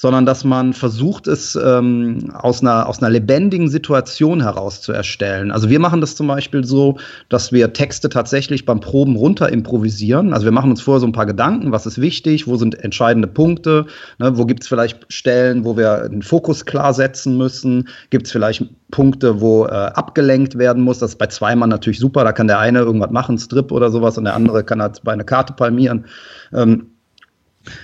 sondern 0.01 0.25
dass 0.25 0.45
man 0.45 0.73
versucht, 0.73 1.27
es 1.27 1.57
ähm, 1.63 2.31
aus, 2.33 2.63
einer, 2.63 2.89
aus 2.89 3.03
einer 3.03 3.11
lebendigen 3.11 3.69
Situation 3.69 4.41
heraus 4.41 4.81
zu 4.81 4.93
erstellen. 4.93 5.51
Also 5.51 5.69
wir 5.69 5.79
machen 5.79 6.01
das 6.01 6.17
zum 6.17 6.27
Beispiel 6.27 6.65
so, 6.65 6.97
dass 7.29 7.53
wir 7.53 7.75
Texte 7.75 8.09
tatsächlich 8.09 8.65
beim 8.65 8.81
Proben 8.81 9.15
runter 9.15 9.51
improvisieren. 9.51 10.33
Also 10.33 10.47
wir 10.47 10.53
machen 10.53 10.71
uns 10.71 10.81
vorher 10.81 11.01
so 11.01 11.07
ein 11.07 11.13
paar 11.13 11.27
Gedanken, 11.27 11.71
was 11.71 11.85
ist 11.85 12.01
wichtig, 12.01 12.49
wo 12.49 12.57
sind 12.57 12.83
entscheidende 12.83 13.29
Punkte, 13.29 13.85
ne, 14.19 14.39
wo 14.39 14.47
gibt 14.47 14.63
es 14.63 14.69
vielleicht 14.69 15.05
Stellen, 15.13 15.67
wo 15.67 15.77
wir 15.77 16.09
den 16.09 16.23
Fokus 16.23 16.65
klar 16.65 16.95
setzen 16.95 17.37
müssen, 17.37 17.87
gibt 18.09 18.25
es 18.25 18.33
vielleicht 18.33 18.65
Punkte, 18.91 19.43
wo 19.43 19.67
äh, 19.67 19.69
abgelenkt 19.69 20.57
werden 20.57 20.83
muss. 20.83 21.01
Das 21.01 21.11
ist 21.11 21.19
bei 21.19 21.27
zwei 21.27 21.55
Mann 21.55 21.69
natürlich 21.69 21.99
super, 21.99 22.25
da 22.25 22.33
kann 22.33 22.47
der 22.47 22.59
eine 22.59 22.79
irgendwas 22.79 23.11
machen, 23.11 23.37
Strip 23.37 23.71
oder 23.71 23.91
sowas, 23.91 24.17
und 24.17 24.25
der 24.25 24.35
andere 24.35 24.65
kann 24.65 24.81
halt 24.81 25.03
bei 25.05 25.13
einer 25.13 25.25
Karte 25.25 25.53
palmieren. 25.53 26.07
Ähm, 26.55 26.87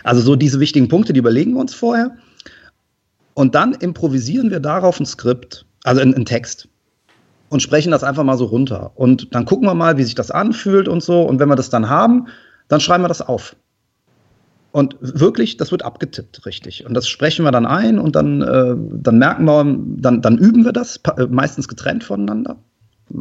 also 0.05 0.21
so 0.21 0.37
diese 0.37 0.61
wichtigen 0.61 0.89
Punkte, 0.89 1.13
die 1.13 1.21
überlegen 1.21 1.55
wir 1.55 1.61
uns 1.61 1.75
vorher. 1.75 2.17
Und 3.35 3.55
dann 3.55 3.73
improvisieren 3.73 4.51
wir 4.51 4.61
darauf 4.61 4.99
ein 4.99 5.07
Skript, 5.07 5.67
also 5.85 6.01
einen 6.01 6.25
Text. 6.25 6.69
Und 7.49 7.63
sprechen 7.63 7.93
das 7.93 8.03
einfach 8.03 8.25
mal 8.25 8.39
so 8.39 8.47
runter. 8.47 8.93
Und 8.95 9.35
dann 9.35 9.45
gucken 9.45 9.69
wir 9.69 9.75
mal, 9.75 9.99
wie 9.99 10.03
sich 10.03 10.15
das 10.15 10.31
anfühlt 10.31 10.89
und 10.89 11.03
so. 11.03 11.23
Und 11.23 11.39
wenn 11.39 11.49
wir 11.49 11.55
das 11.55 11.71
dann 11.71 11.89
haben, 11.89 12.27
dann 12.69 12.81
schreiben 12.81 13.05
wir 13.05 13.09
das 13.09 13.23
auf. 13.23 13.55
Und 14.73 14.97
wirklich, 15.01 15.57
das 15.57 15.71
wird 15.71 15.85
abgetippt, 15.85 16.45
richtig. 16.45 16.85
Und 16.85 16.95
das 16.95 17.09
sprechen 17.09 17.45
wir 17.45 17.53
dann 17.53 17.65
ein 17.65 17.99
und 17.99 18.15
dann, 18.15 18.43
äh, 18.43 18.75
dann 18.77 19.19
merken 19.19 19.45
wir, 19.47 19.65
dann, 20.03 20.21
dann 20.21 20.37
üben 20.37 20.65
wir 20.65 20.73
das, 20.73 21.01
meistens 21.31 21.67
getrennt 21.67 22.05
voneinander. 22.05 22.59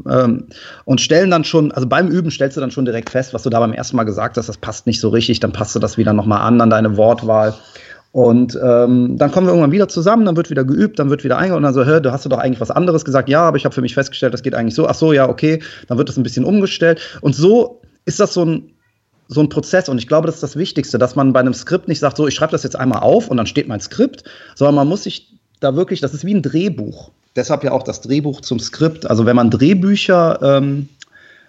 Ähm, 0.09 0.47
und 0.85 1.01
stellen 1.01 1.29
dann 1.29 1.43
schon, 1.43 1.71
also 1.71 1.87
beim 1.87 2.07
Üben 2.07 2.31
stellst 2.31 2.57
du 2.57 2.61
dann 2.61 2.71
schon 2.71 2.85
direkt 2.85 3.09
fest, 3.09 3.33
was 3.33 3.43
du 3.43 3.49
da 3.49 3.59
beim 3.59 3.73
ersten 3.73 3.95
Mal 3.95 4.03
gesagt 4.03 4.37
hast, 4.37 4.49
das 4.49 4.57
passt 4.57 4.87
nicht 4.87 4.99
so 4.99 5.09
richtig, 5.09 5.39
dann 5.39 5.51
passt 5.51 5.75
du 5.75 5.79
das 5.79 5.97
wieder 5.97 6.13
nochmal 6.13 6.41
an, 6.41 6.59
an 6.59 6.69
deine 6.69 6.97
Wortwahl. 6.97 7.53
Und 8.11 8.57
ähm, 8.63 9.17
dann 9.17 9.29
kommen 9.29 9.45
wir 9.45 9.51
irgendwann 9.51 9.73
wieder 9.73 9.89
zusammen, 9.89 10.25
dann 10.25 10.37
wird 10.37 10.49
wieder 10.49 10.63
geübt, 10.63 10.99
dann 10.99 11.09
wird 11.09 11.25
wieder 11.25 11.37
eingegangen 11.37 11.57
und 11.57 11.63
dann 11.63 11.73
so, 11.73 11.83
hör, 11.83 11.99
du 11.99 12.13
hast 12.13 12.25
doch 12.25 12.37
eigentlich 12.37 12.61
was 12.61 12.71
anderes 12.71 13.03
gesagt. 13.03 13.27
Ja, 13.27 13.41
aber 13.41 13.57
ich 13.57 13.65
habe 13.65 13.75
für 13.75 13.81
mich 13.81 13.93
festgestellt, 13.93 14.33
das 14.33 14.41
geht 14.41 14.55
eigentlich 14.55 14.73
so. 14.73 14.87
Ach 14.87 14.95
so, 14.95 15.11
ja, 15.11 15.27
okay. 15.27 15.61
Dann 15.89 15.97
wird 15.97 16.07
das 16.07 16.15
ein 16.15 16.23
bisschen 16.23 16.45
umgestellt. 16.45 17.01
Und 17.19 17.35
so 17.35 17.81
ist 18.05 18.21
das 18.21 18.33
so 18.33 18.45
ein, 18.45 18.71
so 19.27 19.41
ein 19.41 19.49
Prozess. 19.49 19.89
Und 19.89 19.97
ich 19.97 20.07
glaube, 20.07 20.27
das 20.27 20.35
ist 20.35 20.43
das 20.43 20.55
Wichtigste, 20.55 20.97
dass 20.97 21.17
man 21.17 21.33
bei 21.33 21.41
einem 21.41 21.53
Skript 21.53 21.89
nicht 21.89 21.99
sagt, 21.99 22.15
so, 22.15 22.25
ich 22.25 22.33
schreibe 22.33 22.53
das 22.53 22.63
jetzt 22.63 22.77
einmal 22.77 22.99
auf 22.99 23.27
und 23.27 23.35
dann 23.35 23.47
steht 23.47 23.67
mein 23.67 23.81
Skript, 23.81 24.23
sondern 24.55 24.75
man 24.75 24.87
muss 24.87 25.03
sich 25.03 25.37
da 25.59 25.75
wirklich, 25.75 25.99
das 25.99 26.13
ist 26.13 26.23
wie 26.23 26.35
ein 26.35 26.41
Drehbuch 26.41 27.11
deshalb 27.35 27.63
ja 27.63 27.71
auch 27.71 27.83
das 27.83 28.01
Drehbuch 28.01 28.41
zum 28.41 28.59
Skript. 28.59 29.09
Also 29.09 29.25
wenn 29.25 29.35
man 29.35 29.49
Drehbücher, 29.49 30.39
ähm, 30.41 30.89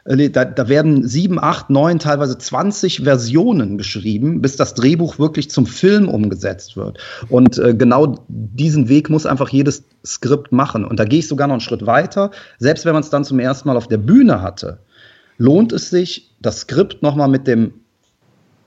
äh, 0.04 0.30
da, 0.30 0.44
da 0.44 0.68
werden 0.68 1.06
sieben, 1.06 1.38
acht, 1.38 1.70
neun, 1.70 1.98
teilweise 1.98 2.38
20 2.38 3.02
Versionen 3.02 3.78
geschrieben, 3.78 4.40
bis 4.40 4.56
das 4.56 4.74
Drehbuch 4.74 5.18
wirklich 5.18 5.50
zum 5.50 5.66
Film 5.66 6.08
umgesetzt 6.08 6.76
wird. 6.76 6.98
Und 7.28 7.58
äh, 7.58 7.74
genau 7.74 8.16
diesen 8.28 8.88
Weg 8.88 9.10
muss 9.10 9.26
einfach 9.26 9.48
jedes 9.48 9.84
Skript 10.04 10.52
machen. 10.52 10.84
Und 10.84 10.98
da 10.98 11.04
gehe 11.04 11.20
ich 11.20 11.28
sogar 11.28 11.46
noch 11.48 11.54
einen 11.54 11.60
Schritt 11.60 11.86
weiter. 11.86 12.30
Selbst 12.58 12.84
wenn 12.84 12.92
man 12.92 13.02
es 13.02 13.10
dann 13.10 13.24
zum 13.24 13.38
ersten 13.38 13.68
Mal 13.68 13.76
auf 13.76 13.88
der 13.88 13.98
Bühne 13.98 14.42
hatte, 14.42 14.78
lohnt 15.38 15.72
es 15.72 15.90
sich, 15.90 16.32
das 16.40 16.60
Skript 16.60 17.02
nochmal 17.02 17.28
mit 17.28 17.46
dem 17.46 17.74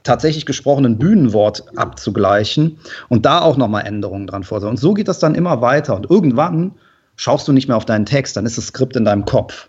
tatsächlich 0.03 0.45
gesprochenen 0.45 0.97
Bühnenwort 0.97 1.65
abzugleichen 1.75 2.79
und 3.09 3.25
da 3.25 3.41
auch 3.41 3.57
nochmal 3.57 3.85
Änderungen 3.85 4.27
dran 4.27 4.43
vorzunehmen. 4.43 4.77
Und 4.77 4.81
so 4.81 4.93
geht 4.93 5.07
das 5.07 5.19
dann 5.19 5.35
immer 5.35 5.61
weiter. 5.61 5.95
Und 5.95 6.09
irgendwann 6.09 6.71
schaust 7.19 7.49
du 7.49 7.51
nicht 7.51 7.67
mehr 7.67 7.75
auf 7.75 7.85
deinen 7.85 8.05
Text, 8.05 8.37
dann 8.37 8.45
ist 8.45 8.57
das 8.57 8.67
Skript 8.67 8.95
in 8.95 9.03
deinem 9.03 9.25
Kopf. 9.25 9.67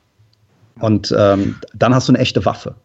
Und 0.78 1.12
ähm, 1.18 1.56
dann 1.74 1.92
hast 1.92 2.08
du 2.08 2.12
eine 2.12 2.20
echte 2.20 2.44
Waffe. 2.44 2.76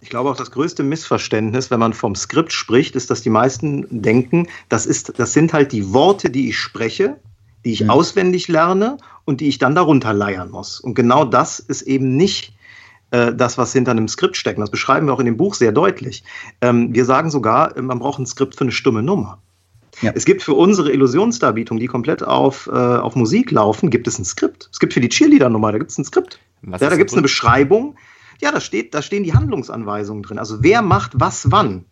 Ich 0.00 0.08
glaube 0.08 0.30
auch 0.30 0.36
das 0.36 0.50
größte 0.50 0.82
Missverständnis, 0.82 1.70
wenn 1.70 1.78
man 1.78 1.92
vom 1.92 2.14
Skript 2.14 2.50
spricht, 2.50 2.96
ist, 2.96 3.10
dass 3.10 3.20
die 3.20 3.28
meisten 3.28 3.86
denken, 3.90 4.48
das, 4.70 4.86
ist, 4.86 5.18
das 5.18 5.34
sind 5.34 5.52
halt 5.52 5.72
die 5.72 5.92
Worte, 5.92 6.30
die 6.30 6.48
ich 6.48 6.58
spreche, 6.58 7.18
die 7.66 7.72
ich 7.72 7.82
mhm. 7.82 7.90
auswendig 7.90 8.48
lerne 8.48 8.96
und 9.26 9.42
die 9.42 9.48
ich 9.48 9.58
dann 9.58 9.74
darunter 9.74 10.14
leiern 10.14 10.50
muss. 10.50 10.80
Und 10.80 10.94
genau 10.94 11.26
das 11.26 11.60
ist 11.60 11.82
eben 11.82 12.16
nicht 12.16 12.54
äh, 13.10 13.34
das, 13.34 13.58
was 13.58 13.74
hinter 13.74 13.90
einem 13.90 14.08
Skript 14.08 14.38
steckt. 14.38 14.58
Das 14.58 14.70
beschreiben 14.70 15.08
wir 15.08 15.12
auch 15.12 15.20
in 15.20 15.26
dem 15.26 15.36
Buch 15.36 15.54
sehr 15.54 15.72
deutlich. 15.72 16.24
Ähm, 16.62 16.94
wir 16.94 17.04
sagen 17.04 17.30
sogar, 17.30 17.78
man 17.78 17.98
braucht 17.98 18.18
ein 18.18 18.26
Skript 18.26 18.56
für 18.56 18.64
eine 18.64 18.72
stumme 18.72 19.02
Nummer. 19.02 19.42
Ja. 20.02 20.12
Es 20.14 20.24
gibt 20.24 20.42
für 20.42 20.54
unsere 20.54 20.92
Illusionsdarbietung, 20.92 21.78
die 21.78 21.86
komplett 21.86 22.22
auf, 22.22 22.66
äh, 22.66 22.70
auf 22.70 23.16
Musik 23.16 23.50
laufen, 23.50 23.90
gibt 23.90 24.06
es 24.06 24.18
ein 24.18 24.24
Skript. 24.24 24.68
Es 24.72 24.78
gibt 24.78 24.92
für 24.92 25.00
die 25.00 25.08
Cheerleader-Nummer, 25.08 25.72
da 25.72 25.78
gibt 25.78 25.90
es 25.90 25.98
ein 25.98 26.04
Skript. 26.04 26.40
ja, 26.62 26.78
da 26.78 26.96
gibt 26.96 27.10
es 27.10 27.14
eine 27.14 27.22
Beschreibung. 27.22 27.96
Ja, 28.40 28.52
da, 28.52 28.60
steht, 28.60 28.94
da 28.94 29.02
stehen 29.02 29.24
die 29.24 29.34
Handlungsanweisungen 29.34 30.22
drin. 30.22 30.38
Also 30.38 30.62
wer 30.62 30.82
macht 30.82 31.12
was 31.14 31.50
wann. 31.50 31.84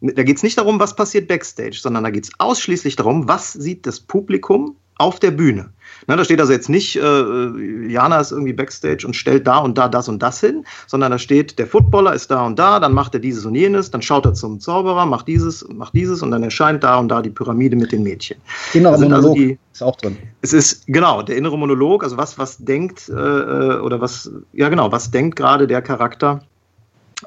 Da 0.00 0.22
geht 0.22 0.36
es 0.36 0.42
nicht 0.42 0.58
darum, 0.58 0.80
was 0.80 0.96
passiert 0.96 1.28
backstage, 1.28 1.78
sondern 1.80 2.04
da 2.04 2.10
geht 2.10 2.24
es 2.24 2.32
ausschließlich 2.38 2.96
darum, 2.96 3.26
was 3.26 3.52
sieht 3.52 3.86
das 3.86 4.00
Publikum 4.00 4.76
auf 5.04 5.20
der 5.20 5.30
Bühne. 5.30 5.70
Na, 6.06 6.16
da 6.16 6.24
steht 6.24 6.40
also 6.40 6.52
jetzt 6.52 6.68
nicht, 6.68 6.96
äh, 6.96 7.88
Jana 7.88 8.20
ist 8.20 8.32
irgendwie 8.32 8.52
backstage 8.52 9.06
und 9.06 9.14
stellt 9.14 9.46
da 9.46 9.58
und 9.58 9.78
da 9.78 9.88
das 9.88 10.08
und 10.08 10.22
das 10.22 10.40
hin, 10.40 10.64
sondern 10.86 11.12
da 11.12 11.18
steht, 11.18 11.58
der 11.58 11.66
Footballer 11.66 12.14
ist 12.14 12.30
da 12.30 12.44
und 12.44 12.58
da, 12.58 12.80
dann 12.80 12.92
macht 12.92 13.14
er 13.14 13.20
dieses 13.20 13.46
und 13.46 13.54
jenes, 13.54 13.90
dann 13.90 14.02
schaut 14.02 14.26
er 14.26 14.34
zum 14.34 14.60
Zauberer, 14.60 15.06
macht 15.06 15.28
dieses, 15.28 15.66
macht 15.68 15.94
dieses 15.94 16.22
und 16.22 16.30
dann 16.30 16.42
erscheint 16.42 16.84
da 16.84 16.98
und 16.98 17.08
da 17.08 17.22
die 17.22 17.30
Pyramide 17.30 17.76
mit 17.76 17.92
den 17.92 18.02
Mädchen. 18.02 18.38
Innere 18.72 18.92
also 18.92 19.04
Monolog 19.04 19.24
also 19.24 19.34
die, 19.34 19.58
ist 19.72 19.82
auch 19.82 19.96
drin. 19.96 20.18
Es 20.42 20.52
ist, 20.52 20.86
genau, 20.86 21.22
der 21.22 21.36
innere 21.36 21.56
Monolog, 21.56 22.02
also 22.02 22.16
was, 22.16 22.38
was 22.38 22.58
denkt, 22.58 23.08
äh 23.08 23.12
oder 23.12 24.00
was, 24.00 24.30
ja 24.52 24.68
genau, 24.68 24.92
was 24.92 25.10
denkt 25.10 25.36
gerade 25.36 25.66
der 25.66 25.80
Charakter 25.80 26.42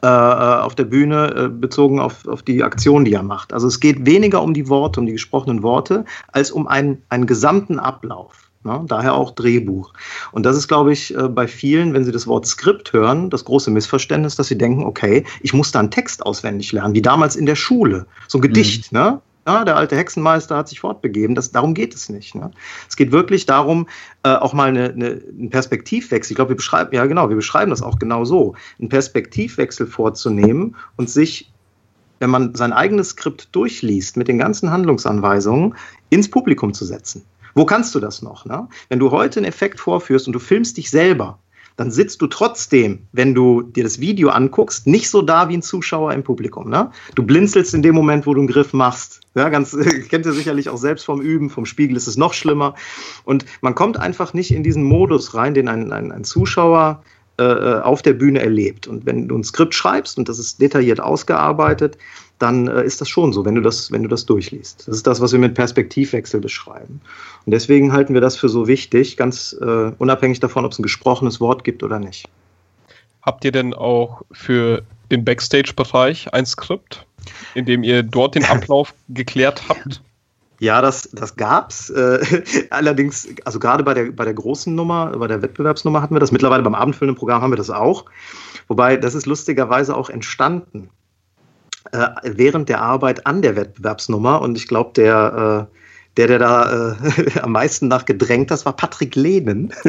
äh, 0.01 0.07
auf 0.07 0.75
der 0.75 0.85
Bühne 0.85 1.33
äh, 1.35 1.47
bezogen 1.49 1.99
auf, 1.99 2.27
auf 2.27 2.43
die 2.43 2.63
Aktion, 2.63 3.05
die 3.05 3.13
er 3.13 3.23
macht. 3.23 3.53
Also 3.53 3.67
es 3.67 3.79
geht 3.79 4.05
weniger 4.05 4.41
um 4.41 4.53
die 4.53 4.69
Worte, 4.69 4.99
um 4.99 5.05
die 5.05 5.13
gesprochenen 5.13 5.63
Worte, 5.63 6.05
als 6.31 6.51
um 6.51 6.67
einen, 6.67 7.01
einen 7.09 7.25
gesamten 7.25 7.79
Ablauf. 7.79 8.47
Ne? 8.63 8.83
Daher 8.87 9.15
auch 9.15 9.31
Drehbuch. 9.31 9.93
Und 10.31 10.45
das 10.45 10.57
ist, 10.57 10.67
glaube 10.67 10.91
ich, 10.91 11.15
äh, 11.15 11.29
bei 11.29 11.47
vielen, 11.47 11.93
wenn 11.93 12.03
sie 12.03 12.11
das 12.11 12.27
Wort 12.27 12.45
Skript 12.45 12.93
hören, 12.93 13.29
das 13.29 13.45
große 13.45 13.71
Missverständnis, 13.71 14.35
dass 14.35 14.47
sie 14.47 14.57
denken, 14.57 14.83
okay, 14.83 15.23
ich 15.41 15.53
muss 15.53 15.71
da 15.71 15.79
einen 15.79 15.91
Text 15.91 16.25
auswendig 16.25 16.71
lernen, 16.71 16.93
wie 16.93 17.01
damals 17.01 17.35
in 17.35 17.45
der 17.45 17.55
Schule. 17.55 18.05
So 18.27 18.37
ein 18.39 18.41
Gedicht, 18.41 18.91
mhm. 18.91 18.99
ne? 18.99 19.21
Ja, 19.47 19.63
der 19.63 19.77
alte 19.77 19.95
Hexenmeister 19.95 20.57
hat 20.57 20.67
sich 20.67 20.81
fortbegeben. 20.81 21.33
Das, 21.33 21.53
darum 21.53 21.73
geht 21.73 21.95
es 21.95 22.09
nicht. 22.09 22.35
Ne? 22.35 22.51
Es 22.89 22.97
geht 22.97 23.13
wirklich 23.13 23.45
darum, 23.45 23.87
äh, 24.23 24.35
auch 24.35 24.51
mal 24.51 24.67
eine, 24.67 24.89
eine, 24.89 25.21
einen 25.29 25.49
Perspektivwechsel. 25.49 26.33
Ich 26.33 26.35
glaube, 26.35 26.49
wir 26.49 26.57
beschreiben, 26.57 26.93
ja 26.93 27.05
genau, 27.05 27.29
wir 27.29 27.37
beschreiben 27.37 27.69
das 27.69 27.81
auch 27.81 27.97
genau 27.97 28.25
so, 28.25 28.55
einen 28.77 28.89
Perspektivwechsel 28.89 29.87
vorzunehmen 29.87 30.75
und 30.97 31.09
sich, 31.09 31.49
wenn 32.19 32.29
man 32.29 32.55
sein 32.55 32.73
eigenes 32.73 33.09
Skript 33.11 33.55
durchliest, 33.55 34.17
mit 34.17 34.27
den 34.27 34.37
ganzen 34.37 34.69
Handlungsanweisungen, 34.69 35.75
ins 36.09 36.29
Publikum 36.29 36.73
zu 36.73 36.83
setzen. 36.83 37.23
Wo 37.55 37.63
kannst 37.65 37.95
du 37.95 38.01
das 38.01 38.21
noch? 38.21 38.43
Ne? 38.43 38.67
Wenn 38.89 38.99
du 38.99 39.11
heute 39.11 39.39
einen 39.39 39.47
Effekt 39.47 39.79
vorführst 39.79 40.27
und 40.27 40.33
du 40.33 40.39
filmst 40.39 40.75
dich 40.75 40.89
selber, 40.89 41.39
dann 41.77 41.91
sitzt 41.91 42.21
du 42.23 42.27
trotzdem, 42.27 43.07
wenn 43.13 43.35
du 43.35 43.61
dir 43.61 43.83
das 43.83 43.99
Video 43.99 44.29
anguckst, 44.29 44.87
nicht 44.87 45.09
so 45.09 45.21
da 45.21 45.47
wie 45.47 45.55
ein 45.55 45.61
Zuschauer 45.61 46.11
im 46.13 46.23
Publikum. 46.23 46.69
Ne? 46.69 46.91
Du 47.13 47.23
blinzelst 47.23 47.73
in 47.75 47.83
dem 47.83 47.93
Moment, 47.93 48.25
wo 48.25 48.33
du 48.33 48.41
einen 48.41 48.47
Griff 48.47 48.73
machst. 48.73 49.21
Ja, 49.35 49.49
ganz, 49.49 49.77
kennt 50.09 50.25
ihr 50.25 50.33
sicherlich 50.33 50.69
auch 50.69 50.77
selbst 50.77 51.05
vom 51.05 51.21
Üben, 51.21 51.51
vom 51.51 51.67
Spiegel 51.67 51.95
ist 51.95 52.07
es 52.07 52.17
noch 52.17 52.33
schlimmer. 52.33 52.73
Und 53.23 53.45
man 53.61 53.75
kommt 53.75 53.97
einfach 53.99 54.33
nicht 54.33 54.51
in 54.51 54.63
diesen 54.63 54.83
Modus 54.83 55.35
rein, 55.35 55.53
den 55.53 55.67
ein, 55.67 55.93
ein, 55.93 56.11
ein 56.11 56.23
Zuschauer 56.23 57.03
auf 57.43 58.01
der 58.01 58.13
Bühne 58.13 58.41
erlebt. 58.41 58.87
Und 58.87 59.05
wenn 59.05 59.27
du 59.27 59.37
ein 59.37 59.43
Skript 59.43 59.75
schreibst 59.75 60.17
und 60.17 60.27
das 60.27 60.39
ist 60.39 60.59
detailliert 60.59 60.99
ausgearbeitet, 60.99 61.97
dann 62.39 62.67
äh, 62.67 62.83
ist 62.83 63.01
das 63.01 63.09
schon 63.09 63.33
so, 63.33 63.45
wenn 63.45 63.55
du 63.55 63.61
das, 63.61 63.91
wenn 63.91 64.03
du 64.03 64.09
das 64.09 64.25
durchliest. 64.25 64.87
Das 64.87 64.95
ist 64.95 65.07
das, 65.07 65.21
was 65.21 65.31
wir 65.31 65.39
mit 65.39 65.55
Perspektivwechsel 65.55 66.39
beschreiben. 66.39 67.01
Und 67.45 67.51
deswegen 67.51 67.93
halten 67.93 68.13
wir 68.13 68.21
das 68.21 68.35
für 68.35 68.49
so 68.49 68.67
wichtig, 68.67 69.17
ganz 69.17 69.55
äh, 69.59 69.91
unabhängig 69.97 70.39
davon, 70.39 70.65
ob 70.65 70.71
es 70.71 70.79
ein 70.79 70.83
gesprochenes 70.83 71.39
Wort 71.39 71.63
gibt 71.63 71.83
oder 71.83 71.99
nicht. 71.99 72.27
Habt 73.21 73.43
ihr 73.43 73.51
denn 73.51 73.73
auch 73.73 74.21
für 74.31 74.83
den 75.11 75.25
Backstage-Bereich 75.25 76.33
ein 76.33 76.45
Skript, 76.45 77.05
in 77.55 77.65
dem 77.65 77.83
ihr 77.83 78.03
dort 78.03 78.35
den 78.35 78.45
Ablauf 78.49 78.93
geklärt 79.09 79.63
habt? 79.67 80.01
Ja, 80.59 80.81
das, 80.81 81.09
das 81.13 81.35
gab's. 81.35 81.89
Äh, 81.89 82.43
allerdings, 82.69 83.27
also 83.45 83.59
gerade 83.59 83.83
bei 83.83 83.93
der, 83.93 84.11
bei 84.11 84.25
der 84.25 84.33
großen 84.33 84.73
Nummer, 84.73 85.17
bei 85.17 85.27
der 85.27 85.41
Wettbewerbsnummer 85.41 86.01
hatten 86.01 86.15
wir 86.15 86.19
das. 86.19 86.31
Mittlerweile 86.31 86.63
beim 86.63 86.75
abendfüllenden 86.75 87.17
Programm 87.17 87.41
haben 87.41 87.51
wir 87.51 87.57
das 87.57 87.69
auch. 87.69 88.05
Wobei, 88.67 88.97
das 88.97 89.15
ist 89.15 89.25
lustigerweise 89.25 89.95
auch 89.95 90.09
entstanden 90.09 90.89
äh, 91.91 92.07
während 92.23 92.69
der 92.69 92.81
Arbeit 92.81 93.25
an 93.25 93.41
der 93.41 93.55
Wettbewerbsnummer. 93.55 94.41
Und 94.41 94.57
ich 94.57 94.67
glaube, 94.67 94.91
der, 94.95 95.67
äh, 95.69 95.77
der, 96.17 96.27
der 96.27 96.39
da 96.39 96.91
äh, 96.91 97.39
am 97.41 97.51
meisten 97.51 97.87
nach 97.87 98.05
gedrängt 98.05 98.49
hat, 98.49 98.65
war 98.65 98.75
Patrick 98.75 99.15
Lehnen, 99.15 99.73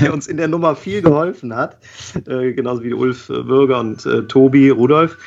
der, 0.00 0.12
uns 0.12 0.28
in 0.28 0.36
der 0.36 0.48
Nummer 0.48 0.76
viel 0.76 1.02
geholfen 1.02 1.54
hat. 1.54 1.78
Äh, 2.26 2.52
genauso 2.52 2.82
wie 2.84 2.94
Ulf 2.94 3.26
Bürger 3.26 3.80
und 3.80 4.06
äh, 4.06 4.22
Tobi 4.22 4.70
Rudolf. 4.70 5.18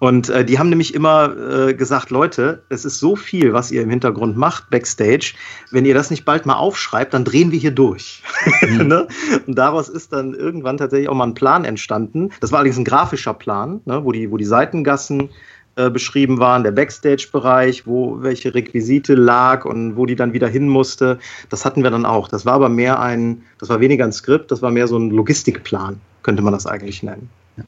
Und 0.00 0.28
äh, 0.28 0.44
die 0.44 0.58
haben 0.58 0.68
nämlich 0.68 0.92
immer 0.94 1.68
äh, 1.68 1.74
gesagt, 1.74 2.10
Leute, 2.10 2.62
es 2.68 2.84
ist 2.84 2.98
so 2.98 3.16
viel, 3.16 3.52
was 3.52 3.70
ihr 3.70 3.82
im 3.82 3.90
Hintergrund 3.90 4.36
macht, 4.36 4.68
backstage. 4.70 5.34
Wenn 5.70 5.84
ihr 5.84 5.94
das 5.94 6.10
nicht 6.10 6.24
bald 6.24 6.46
mal 6.46 6.56
aufschreibt, 6.56 7.14
dann 7.14 7.24
drehen 7.24 7.52
wir 7.52 7.58
hier 7.58 7.70
durch. 7.70 8.22
Mhm. 8.60 8.86
ne? 8.88 9.08
Und 9.46 9.56
daraus 9.56 9.88
ist 9.88 10.12
dann 10.12 10.34
irgendwann 10.34 10.76
tatsächlich 10.76 11.08
auch 11.08 11.14
mal 11.14 11.26
ein 11.26 11.34
Plan 11.34 11.64
entstanden. 11.64 12.30
Das 12.40 12.50
war 12.50 12.58
allerdings 12.58 12.78
ein 12.78 12.84
grafischer 12.84 13.34
Plan, 13.34 13.80
ne? 13.84 14.04
wo, 14.04 14.12
die, 14.12 14.30
wo 14.30 14.36
die 14.36 14.44
Seitengassen 14.44 15.30
äh, 15.76 15.90
beschrieben 15.90 16.38
waren, 16.38 16.64
der 16.64 16.72
Backstage-Bereich, 16.72 17.86
wo 17.86 18.22
welche 18.22 18.54
Requisite 18.54 19.14
lag 19.14 19.64
und 19.64 19.96
wo 19.96 20.06
die 20.06 20.16
dann 20.16 20.32
wieder 20.32 20.48
hin 20.48 20.68
musste. 20.68 21.18
Das 21.48 21.64
hatten 21.64 21.82
wir 21.82 21.90
dann 21.90 22.04
auch. 22.04 22.28
Das 22.28 22.44
war 22.44 22.54
aber 22.54 22.68
mehr 22.68 23.00
ein, 23.00 23.42
das 23.58 23.68
war 23.68 23.80
weniger 23.80 24.04
ein 24.04 24.12
Skript, 24.12 24.50
das 24.50 24.60
war 24.60 24.70
mehr 24.70 24.86
so 24.86 24.98
ein 24.98 25.10
Logistikplan, 25.10 26.00
könnte 26.22 26.42
man 26.42 26.52
das 26.52 26.66
eigentlich 26.66 27.02
nennen. 27.02 27.28
Ja. 27.56 27.64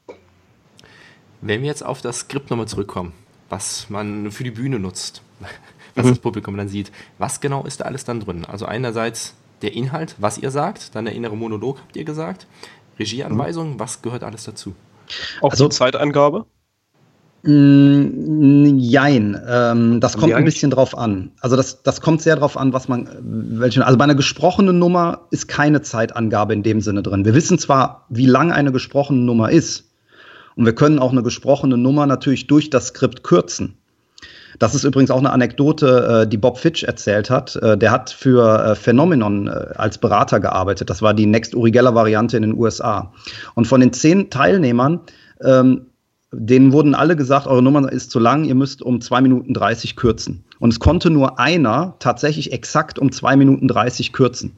Wenn 1.41 1.61
wir 1.61 1.67
jetzt 1.67 1.85
auf 1.85 2.01
das 2.01 2.19
Skript 2.19 2.49
nochmal 2.49 2.67
zurückkommen, 2.67 3.13
was 3.49 3.89
man 3.89 4.31
für 4.31 4.43
die 4.43 4.51
Bühne 4.51 4.79
nutzt, 4.79 5.21
was 5.95 6.05
mhm. 6.05 6.09
das 6.09 6.19
Publikum 6.19 6.57
dann 6.57 6.67
sieht, 6.67 6.91
was 7.17 7.39
genau 7.41 7.63
ist 7.63 7.79
da 7.79 7.85
alles 7.85 8.05
dann 8.05 8.19
drin? 8.19 8.45
Also 8.45 8.65
einerseits 8.65 9.35
der 9.61 9.73
Inhalt, 9.73 10.15
was 10.19 10.37
ihr 10.37 10.51
sagt, 10.51 10.95
dann 10.95 11.05
der 11.05 11.15
innere 11.15 11.35
Monolog, 11.35 11.79
habt 11.79 11.95
ihr 11.95 12.03
gesagt, 12.03 12.47
Regieanweisungen, 12.99 13.73
mhm. 13.73 13.79
was 13.79 14.01
gehört 14.01 14.23
alles 14.23 14.43
dazu? 14.43 14.75
Auch 15.41 15.51
also, 15.51 15.69
Zeitangabe? 15.69 16.45
Mm, 17.43 18.77
jein, 18.77 19.39
ähm, 19.47 20.01
das 20.01 20.17
kommt 20.17 20.33
ein 20.33 20.43
bisschen 20.43 20.71
drauf 20.71 20.97
an. 20.97 21.31
Also 21.39 21.55
das, 21.55 21.83
das 21.83 22.01
kommt 22.01 22.21
sehr 22.21 22.35
drauf 22.35 22.57
an, 22.57 22.73
was 22.73 22.87
man, 22.87 23.07
welche, 23.21 23.85
also 23.85 23.97
bei 23.97 24.03
einer 24.03 24.15
gesprochenen 24.15 24.79
Nummer 24.79 25.27
ist 25.31 25.47
keine 25.47 25.81
Zeitangabe 25.81 26.53
in 26.53 26.63
dem 26.63 26.81
Sinne 26.81 27.03
drin. 27.03 27.25
Wir 27.25 27.35
wissen 27.35 27.59
zwar, 27.59 28.05
wie 28.09 28.25
lang 28.25 28.51
eine 28.51 28.71
gesprochene 28.71 29.19
Nummer 29.19 29.51
ist, 29.51 29.86
und 30.57 30.65
wir 30.65 30.75
können 30.75 30.99
auch 30.99 31.11
eine 31.11 31.23
gesprochene 31.23 31.77
Nummer 31.77 32.07
natürlich 32.07 32.47
durch 32.47 32.69
das 32.69 32.87
Skript 32.87 33.23
kürzen. 33.23 33.77
Das 34.57 34.73
ist 34.73 34.85
übrigens 34.85 35.11
auch 35.11 35.19
eine 35.19 35.31
Anekdote, 35.31 36.23
äh, 36.23 36.27
die 36.27 36.37
Bob 36.37 36.57
Fitch 36.57 36.83
erzählt 36.83 37.29
hat. 37.29 37.55
Äh, 37.57 37.77
der 37.77 37.91
hat 37.91 38.09
für 38.09 38.71
äh, 38.71 38.75
Phenomenon 38.75 39.47
als 39.49 39.99
Berater 39.99 40.39
gearbeitet. 40.39 40.89
Das 40.89 41.03
war 41.03 41.13
die 41.13 41.27
Next 41.27 41.53
Uri 41.53 41.69
Geller 41.69 41.93
Variante 41.93 42.37
in 42.37 42.41
den 42.41 42.57
USA. 42.57 43.13
Und 43.53 43.67
von 43.67 43.81
den 43.81 43.93
zehn 43.93 44.31
Teilnehmern, 44.31 45.01
ähm, 45.41 45.87
denen 46.31 46.73
wurden 46.73 46.95
alle 46.95 47.15
gesagt, 47.15 47.45
eure 47.45 47.61
Nummer 47.61 47.91
ist 47.91 48.09
zu 48.09 48.17
lang, 48.17 48.43
ihr 48.45 48.55
müsst 48.55 48.81
um 48.81 48.99
zwei 48.99 49.21
Minuten 49.21 49.53
30 49.53 49.95
kürzen. 49.95 50.43
Und 50.59 50.73
es 50.73 50.79
konnte 50.79 51.11
nur 51.11 51.39
einer 51.39 51.95
tatsächlich 51.99 52.51
exakt 52.51 52.97
um 52.97 53.11
zwei 53.11 53.35
Minuten 53.35 53.67
30 53.67 54.11
kürzen. 54.11 54.57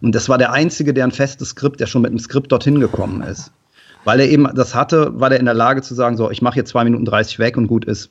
Und 0.00 0.14
das 0.14 0.28
war 0.28 0.38
der 0.38 0.52
einzige, 0.52 0.94
der 0.94 1.04
ein 1.04 1.10
festes 1.10 1.50
Skript, 1.50 1.80
der 1.80 1.86
schon 1.86 2.02
mit 2.02 2.10
einem 2.10 2.20
Skript 2.20 2.52
dorthin 2.52 2.78
gekommen 2.78 3.22
ist 3.22 3.52
weil 4.04 4.20
er 4.20 4.28
eben 4.28 4.48
das 4.54 4.74
hatte, 4.74 5.18
war 5.18 5.30
er 5.30 5.38
in 5.38 5.44
der 5.44 5.54
Lage 5.54 5.82
zu 5.82 5.94
sagen, 5.94 6.16
so, 6.16 6.30
ich 6.30 6.42
mache 6.42 6.56
jetzt 6.56 6.70
zwei 6.70 6.84
Minuten 6.84 7.04
30 7.04 7.38
weg 7.38 7.56
und 7.56 7.66
gut 7.66 7.84
ist. 7.84 8.10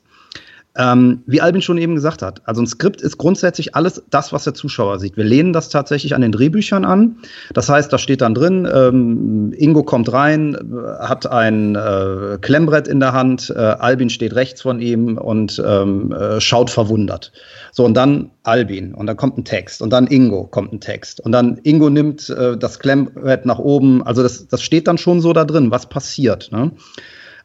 Ähm, 0.76 1.24
wie 1.26 1.40
Albin 1.40 1.62
schon 1.62 1.78
eben 1.78 1.96
gesagt 1.96 2.22
hat, 2.22 2.42
also 2.44 2.62
ein 2.62 2.66
Skript 2.66 3.02
ist 3.02 3.18
grundsätzlich 3.18 3.74
alles 3.74 4.04
das, 4.08 4.32
was 4.32 4.44
der 4.44 4.54
Zuschauer 4.54 5.00
sieht. 5.00 5.16
Wir 5.16 5.24
lehnen 5.24 5.52
das 5.52 5.68
tatsächlich 5.68 6.14
an 6.14 6.20
den 6.20 6.30
Drehbüchern 6.30 6.84
an. 6.84 7.16
Das 7.54 7.68
heißt, 7.68 7.92
da 7.92 7.98
steht 7.98 8.20
dann 8.20 8.34
drin, 8.34 8.68
ähm, 8.72 9.52
Ingo 9.56 9.82
kommt 9.82 10.12
rein, 10.12 10.56
hat 11.00 11.26
ein 11.26 11.74
äh, 11.74 12.38
Klemmbrett 12.40 12.86
in 12.86 13.00
der 13.00 13.12
Hand, 13.12 13.50
äh, 13.50 13.58
Albin 13.58 14.10
steht 14.10 14.36
rechts 14.36 14.62
von 14.62 14.80
ihm 14.80 15.18
und 15.18 15.60
ähm, 15.66 16.12
äh, 16.12 16.40
schaut 16.40 16.70
verwundert. 16.70 17.32
So, 17.72 17.84
und 17.84 17.94
dann 17.94 18.30
Albin 18.44 18.94
und 18.94 19.06
dann 19.06 19.16
kommt 19.16 19.38
ein 19.38 19.44
Text 19.44 19.82
und 19.82 19.90
dann 19.90 20.06
Ingo 20.06 20.44
kommt 20.46 20.72
ein 20.72 20.80
Text 20.80 21.18
und 21.20 21.32
dann 21.32 21.58
Ingo 21.64 21.90
nimmt 21.90 22.30
äh, 22.30 22.56
das 22.56 22.78
Klemmbrett 22.78 23.44
nach 23.44 23.58
oben. 23.58 24.04
Also 24.04 24.22
das, 24.22 24.46
das 24.46 24.62
steht 24.62 24.86
dann 24.86 24.98
schon 24.98 25.20
so 25.20 25.32
da 25.32 25.44
drin, 25.44 25.72
was 25.72 25.88
passiert. 25.88 26.50
Ne? 26.52 26.70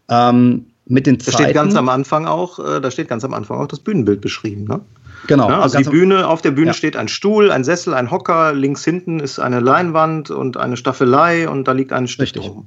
Ähm, 0.10 0.68
mit 0.88 1.08
den 1.08 1.20
Zeiten. 1.20 1.38
Da 1.38 1.44
steht 1.44 1.56
ganz 1.56 1.76
am 1.76 1.90
Anfang 1.90 2.26
auch, 2.26 2.60
äh, 2.60 2.82
da 2.82 2.92
steht 2.92 3.08
ganz 3.08 3.24
am 3.24 3.34
Anfang 3.34 3.60
auch 3.60 3.68
das 3.68 3.80
Bühnenbild 3.80 4.22
beschrieben, 4.22 4.66
ne? 4.66 4.82
Genau. 5.28 5.50
Ja, 5.50 5.62
also 5.62 5.78
die 5.80 5.86
Bühne, 5.86 6.28
auf 6.28 6.42
der 6.42 6.52
Bühne 6.52 6.68
ja. 6.68 6.74
steht 6.74 6.96
ein 6.96 7.08
Stuhl, 7.08 7.52
ein 7.52 7.64
Sessel, 7.64 7.94
ein 7.94 8.12
Hocker, 8.12 8.54
links 8.54 8.84
hinten 8.84 9.20
ist 9.20 9.40
eine 9.40 9.60
Leinwand 9.60 10.30
und 10.30 10.58
eine 10.58 10.78
Staffelei 10.78 11.50
und 11.50 11.68
da 11.68 11.72
liegt 11.72 11.94
ein 11.94 12.08
Stift 12.08 12.36
drauf. 12.36 12.64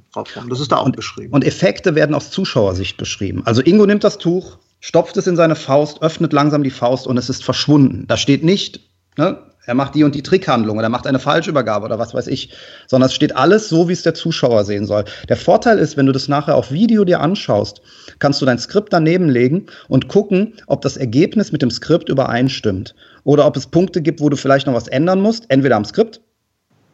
Das 0.49 0.59
ist 0.59 0.71
da 0.71 0.77
auch 0.77 0.87
und, 0.87 0.95
beschrieben. 0.95 1.33
Und 1.33 1.45
Effekte 1.45 1.95
werden 1.95 2.13
aus 2.13 2.31
Zuschauersicht 2.31 2.97
beschrieben. 2.97 3.43
Also 3.45 3.61
Ingo 3.61 3.85
nimmt 3.85 4.03
das 4.03 4.17
Tuch, 4.17 4.57
stopft 4.81 5.15
es 5.17 5.27
in 5.27 5.35
seine 5.37 5.55
Faust, 5.55 6.01
öffnet 6.01 6.33
langsam 6.33 6.63
die 6.63 6.69
Faust 6.69 7.07
und 7.07 7.17
es 7.17 7.29
ist 7.29 7.43
verschwunden. 7.43 8.05
Da 8.07 8.17
steht 8.17 8.43
nicht, 8.43 8.81
ne, 9.17 9.37
er 9.69 9.75
macht 9.75 9.93
die 9.93 10.03
und 10.03 10.15
die 10.15 10.23
Trickhandlung 10.23 10.79
oder 10.79 10.89
macht 10.89 11.05
eine 11.05 11.19
Falschübergabe 11.19 11.85
oder 11.85 11.99
was 11.99 12.15
weiß 12.15 12.25
ich, 12.25 12.49
sondern 12.87 13.07
es 13.07 13.13
steht 13.13 13.35
alles 13.35 13.69
so, 13.69 13.87
wie 13.87 13.93
es 13.93 14.01
der 14.01 14.15
Zuschauer 14.15 14.65
sehen 14.65 14.87
soll. 14.87 15.05
Der 15.29 15.37
Vorteil 15.37 15.77
ist, 15.77 15.95
wenn 15.95 16.07
du 16.07 16.11
das 16.11 16.27
nachher 16.27 16.55
auf 16.55 16.71
Video 16.71 17.05
dir 17.05 17.19
anschaust, 17.19 17.81
kannst 18.17 18.41
du 18.41 18.47
dein 18.47 18.57
Skript 18.57 18.91
daneben 18.91 19.29
legen 19.29 19.67
und 19.87 20.07
gucken, 20.07 20.55
ob 20.65 20.81
das 20.81 20.97
Ergebnis 20.97 21.51
mit 21.51 21.61
dem 21.61 21.69
Skript 21.69 22.09
übereinstimmt 22.09 22.95
oder 23.23 23.45
ob 23.45 23.55
es 23.57 23.67
Punkte 23.67 24.01
gibt, 24.01 24.21
wo 24.21 24.29
du 24.29 24.37
vielleicht 24.37 24.65
noch 24.65 24.73
was 24.73 24.87
ändern 24.87 25.21
musst, 25.21 25.45
entweder 25.49 25.75
am 25.75 25.85
Skript 25.85 26.19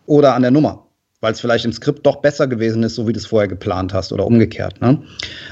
oder 0.06 0.36
an 0.36 0.42
der 0.42 0.52
Nummer 0.52 0.82
weil 1.22 1.32
es 1.32 1.40
vielleicht 1.40 1.66
im 1.66 1.74
Skript 1.74 2.06
doch 2.06 2.18
besser 2.18 2.46
gewesen 2.46 2.84
ist, 2.84 2.94
so 2.94 3.08
wie 3.08 3.14
du 3.14 3.18
es 3.18 3.26
vorher 3.26 3.48
geplant 3.48 3.96
hast 3.96 4.14
oder 4.14 4.28
umgekehrt. 4.28 4.80
Ne? 4.80 5.02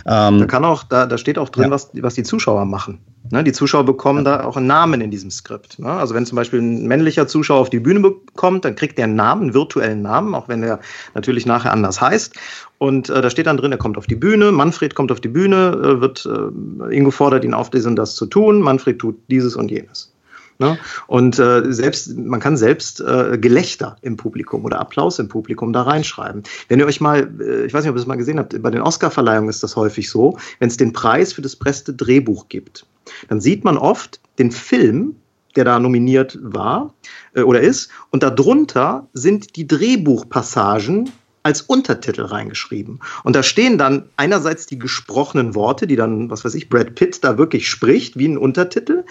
Ähm, 0.06 0.40
da 0.40 0.46
kann 0.46 0.66
auch, 0.66 0.84
da, 0.84 1.08
da 1.08 1.18
steht 1.18 1.40
auch 1.40 1.50
drin, 1.50 1.64
ja. 1.64 1.72
was, 1.72 1.90
was 1.94 2.14
die 2.14 2.22
Zuschauer 2.22 2.66
machen. 2.66 3.00
Ne? 3.34 3.44
Die 3.44 3.52
Zuschauer 3.52 3.84
bekommen 3.84 4.24
ja. 4.24 4.38
da 4.38 4.44
auch 4.46 4.58
einen 4.58 4.68
Namen 4.68 5.02
in 5.02 5.10
diesem 5.10 5.32
Skript. 5.32 5.80
Ne? 5.80 5.90
Also 5.90 6.14
wenn 6.14 6.24
zum 6.24 6.36
Beispiel 6.36 6.62
ein 6.62 6.86
männlicher 6.86 7.28
Zuschauer 7.28 7.62
auf 7.62 7.72
die 7.72 7.80
Bühne 7.80 8.00
bekommt, 8.00 8.64
dann 8.64 8.76
kriegt 8.76 9.00
der 9.00 9.06
einen 9.06 9.16
Namen, 9.16 9.42
einen 9.42 9.54
virtuellen 9.56 10.04
Namen, 10.04 10.36
auch 10.36 10.48
wenn 10.48 10.62
er 10.62 10.80
natürlich 11.16 11.48
nachher 11.48 11.74
anders 11.74 12.00
heißt. 12.00 12.36
Und 12.78 13.10
äh, 13.10 13.24
da 13.24 13.32
steht 13.32 13.48
dann 13.48 13.58
drin, 13.58 13.72
er 13.72 13.80
kommt 13.80 13.98
auf 13.98 14.06
die 14.06 14.16
Bühne, 14.16 14.52
Manfred 14.52 14.94
kommt 14.94 15.12
auf 15.12 15.20
die 15.20 15.30
Bühne, 15.30 15.72
äh, 15.84 16.00
wird 16.00 16.28
äh, 16.28 16.96
Ingo 16.96 17.10
fordert 17.10 17.44
ihn 17.44 17.56
auf, 17.56 17.72
dies 17.72 17.88
und 17.88 17.96
das 17.96 18.14
zu 18.14 18.28
tun, 18.28 18.62
Manfred 18.62 19.00
tut 19.00 19.16
dieses 19.32 19.56
und 19.56 19.72
jenes. 19.72 20.14
Ne? 20.60 20.78
Und 21.08 21.40
äh, 21.40 21.74
selbst, 21.74 22.16
man 22.16 22.40
kann 22.40 22.56
selbst 22.56 23.02
äh, 23.02 23.40
Gelächter 23.40 23.96
im 24.04 24.16
Publikum 24.16 24.64
oder 24.64 24.80
Applaus 24.80 25.18
im 25.18 25.28
Publikum 25.28 25.74
da 25.74 25.82
reinschreiben. 25.82 26.44
Wenn 26.68 26.78
ihr 26.78 26.86
euch 26.86 27.02
mal, 27.02 27.32
äh, 27.42 27.66
ich 27.66 27.74
weiß 27.74 27.84
nicht, 27.84 27.90
ob 27.90 27.96
ihr 27.96 28.02
es 28.02 28.06
mal 28.06 28.16
gesehen 28.16 28.38
habt, 28.38 28.62
bei 28.62 28.70
den 28.70 28.82
Oscar-Verleihungen 28.82 29.50
ist 29.50 29.64
das 29.64 29.76
häufig 29.76 30.08
so, 30.08 30.38
wenn 30.60 30.68
es 30.68 30.78
den 30.78 30.94
Preis 30.94 31.34
für 31.34 31.42
das 31.42 31.56
beste 31.56 31.96
Drehbuch 31.96 32.48
gibt, 32.48 32.86
dann 33.30 33.42
sieht 33.42 33.64
man 33.64 33.78
oft 33.78 34.20
den 34.40 34.52
Film, 34.52 35.16
der 35.56 35.66
da 35.66 35.80
nominiert 35.80 36.38
war 36.42 36.94
äh, 37.34 37.42
oder 37.42 37.62
ist, 37.62 37.90
und 38.12 38.24
darunter 38.24 39.08
sind 39.14 39.56
die 39.56 39.68
Drehbuchpassagen 39.68 41.12
als 41.44 41.62
Untertitel 41.62 42.24
reingeschrieben. 42.24 43.02
Und 43.24 43.36
da 43.36 43.44
stehen 43.44 43.78
dann 43.78 44.06
einerseits 44.16 44.66
die 44.66 44.80
gesprochenen 44.80 45.56
Worte, 45.56 45.88
die 45.88 45.98
dann, 45.98 46.30
was 46.30 46.46
weiß 46.46 46.56
ich, 46.56 46.70
Brad 46.70 46.96
Pitt 46.96 47.24
da 47.24 47.38
wirklich 47.38 47.70
spricht, 47.70 48.18
wie 48.18 48.28
ein 48.28 48.38
Untertitel. 48.38 49.04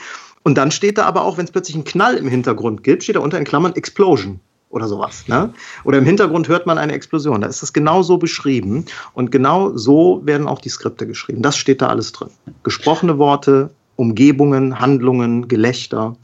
Und 0.42 0.56
dann 0.56 0.70
steht 0.70 0.98
da 0.98 1.04
aber 1.04 1.24
auch, 1.24 1.36
wenn 1.36 1.44
es 1.44 1.50
plötzlich 1.50 1.76
einen 1.76 1.84
Knall 1.84 2.16
im 2.16 2.28
Hintergrund 2.28 2.82
gibt, 2.82 3.04
steht 3.04 3.16
da 3.16 3.20
unter 3.20 3.38
in 3.38 3.44
Klammern 3.44 3.74
Explosion 3.74 4.40
oder 4.70 4.88
sowas. 4.88 5.28
Ne? 5.28 5.52
Oder 5.84 5.98
im 5.98 6.06
Hintergrund 6.06 6.48
hört 6.48 6.66
man 6.66 6.78
eine 6.78 6.94
Explosion. 6.94 7.42
Da 7.42 7.46
ist 7.46 7.62
das 7.62 7.74
genau 7.74 8.02
so 8.02 8.16
beschrieben. 8.16 8.86
Und 9.12 9.30
genau 9.30 9.76
so 9.76 10.22
werden 10.24 10.48
auch 10.48 10.60
die 10.60 10.70
Skripte 10.70 11.06
geschrieben. 11.06 11.42
Das 11.42 11.58
steht 11.58 11.82
da 11.82 11.88
alles 11.88 12.12
drin. 12.12 12.30
Gesprochene 12.62 13.18
Worte, 13.18 13.70
Umgebungen, 13.96 14.78
Handlungen, 14.78 15.48
Gelächter, 15.48 16.16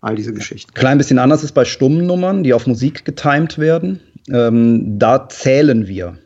all 0.00 0.16
diese 0.16 0.32
Geschichten. 0.32 0.72
Klein 0.74 0.98
bisschen 0.98 1.18
anders 1.18 1.44
ist 1.44 1.52
bei 1.52 1.64
stummen 1.64 2.06
Nummern, 2.06 2.42
die 2.42 2.54
auf 2.54 2.66
Musik 2.66 3.04
getimt 3.04 3.58
werden. 3.58 4.00
Ähm, 4.28 4.98
da 4.98 5.28
zählen 5.28 5.86
wir 5.86 6.18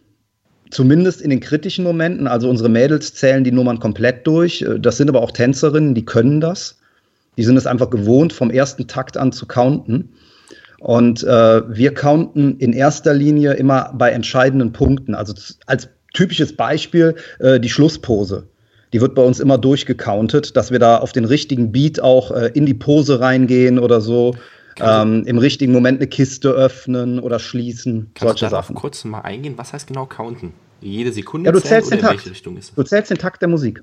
zumindest 0.75 1.23
in 1.23 1.31
den 1.31 1.41
kritischen 1.41 1.85
Momenten, 1.85 2.27
also 2.27 2.51
unsere 2.51 2.69
Mädels 2.69 3.15
zählen 3.15 3.45
die 3.45 3.53
Nummern 3.53 3.79
komplett 3.79 4.27
durch. 4.27 4.65
Das 4.81 4.97
sind 4.97 5.09
aber 5.09 5.23
auch 5.23 5.31
Tänzerinnen, 5.31 5.95
die 5.95 6.05
können 6.05 6.41
das. 6.41 6.79
Die 7.37 7.45
sind 7.45 7.57
es 7.57 7.67
einfach 7.67 7.91
gewohnt, 7.91 8.33
vom 8.33 8.51
ersten 8.51 8.87
Takt 8.89 9.17
an 9.17 9.33
zu 9.33 9.47
counten. 9.47 10.13
Und 10.81 11.23
äh, 11.23 11.63
wir 11.77 11.95
counten 11.95 12.59
in 12.59 12.73
erster 12.73 13.15
Linie 13.15 13.55
immer 13.55 13.93
bei 13.95 14.11
entscheidenden 14.11 14.73
Punkten. 14.73 15.15
Also 15.15 15.33
als 15.67 15.89
typisches 16.13 16.57
Beispiel 16.57 17.15
äh, 17.39 17.59
die 17.61 17.71
Schlusspose. 17.71 18.49
Die 18.95 19.01
wird 19.01 19.17
bei 19.17 19.23
uns 19.23 19.41
immer 19.41 19.59
durchgecountet, 19.59 20.57
dass 20.57 20.71
wir 20.71 20.79
da 20.79 20.99
auf 20.99 21.11
den 21.11 21.25
richtigen 21.25 21.73
Beat 21.73 21.99
auch 21.99 22.31
äh, 22.31 22.53
in 22.55 22.65
die 22.65 22.75
Pose 22.75 23.19
reingehen 23.19 23.81
oder 23.81 24.01
so. 24.01 24.37
Ähm, 24.79 25.25
Im 25.27 25.39
richtigen 25.39 25.73
Moment 25.73 25.99
eine 25.99 26.07
Kiste 26.07 26.51
öffnen 26.51 27.19
oder 27.19 27.41
schließen. 27.41 28.13
Kannst 28.15 28.39
solche 28.39 28.45
du 28.45 28.51
Sachen. 28.53 28.77
kurz 28.77 29.05
mal 29.05 29.23
eingehen? 29.23 29.55
Was 29.57 29.73
heißt 29.73 29.89
genau 29.89 30.07
counten? 30.07 30.53
Jede 30.81 31.11
Sekunde 31.11 31.49
ja, 31.49 31.53
du 31.53 31.61
zählst 31.61 31.91
den 31.91 31.99
Takt. 31.99 32.25
Du 32.77 32.83
zählst 32.85 33.11
den 33.11 33.19
Takt 33.19 33.43
der 33.43 33.49
Musik. 33.49 33.83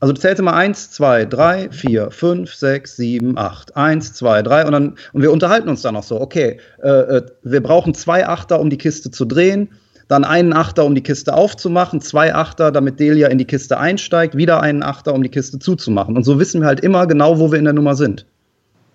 Also 0.00 0.12
du 0.12 0.20
zählst 0.20 0.38
immer 0.38 0.52
1, 0.52 0.90
2, 0.90 1.24
3, 1.24 1.70
4, 1.70 2.10
5, 2.10 2.54
6, 2.54 2.96
7, 2.96 3.38
8. 3.38 3.74
1, 3.74 4.12
2, 4.12 4.42
3 4.42 4.66
und 4.66 4.72
dann 4.72 4.96
und 5.14 5.22
wir 5.22 5.32
unterhalten 5.32 5.70
uns 5.70 5.80
dann 5.80 5.94
noch 5.94 6.02
so, 6.02 6.20
okay, 6.20 6.58
äh, 6.82 6.88
äh, 6.88 7.22
wir 7.42 7.62
brauchen 7.62 7.94
zwei 7.94 8.28
Achter, 8.28 8.60
um 8.60 8.68
die 8.68 8.76
Kiste 8.76 9.10
zu 9.10 9.24
drehen, 9.24 9.70
dann 10.12 10.24
einen 10.24 10.52
Achter, 10.52 10.84
um 10.84 10.94
die 10.94 11.02
Kiste 11.02 11.34
aufzumachen, 11.34 12.00
zwei 12.00 12.34
Achter, 12.34 12.70
damit 12.70 13.00
Delia 13.00 13.28
in 13.28 13.38
die 13.38 13.46
Kiste 13.46 13.78
einsteigt, 13.78 14.36
wieder 14.36 14.60
einen 14.60 14.82
Achter, 14.82 15.14
um 15.14 15.22
die 15.22 15.30
Kiste 15.30 15.58
zuzumachen. 15.58 16.16
Und 16.16 16.24
so 16.24 16.38
wissen 16.38 16.60
wir 16.60 16.68
halt 16.68 16.80
immer 16.80 17.06
genau, 17.06 17.38
wo 17.38 17.50
wir 17.50 17.58
in 17.58 17.64
der 17.64 17.74
Nummer 17.74 17.94
sind. 17.94 18.26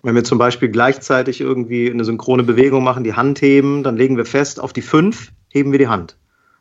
Wenn 0.02 0.14
wir 0.14 0.24
zum 0.24 0.38
Beispiel 0.38 0.68
gleichzeitig 0.68 1.40
irgendwie 1.40 1.90
eine 1.90 2.04
synchrone 2.04 2.44
Bewegung 2.44 2.84
machen, 2.84 3.02
die 3.02 3.14
Hand 3.14 3.42
heben, 3.42 3.82
dann 3.82 3.96
legen 3.96 4.16
wir 4.16 4.24
fest, 4.24 4.60
auf 4.60 4.72
die 4.72 4.82
5 4.82 5.32
heben 5.48 5.72
wir 5.72 5.78
die 5.78 5.88
Hand. 5.88 6.16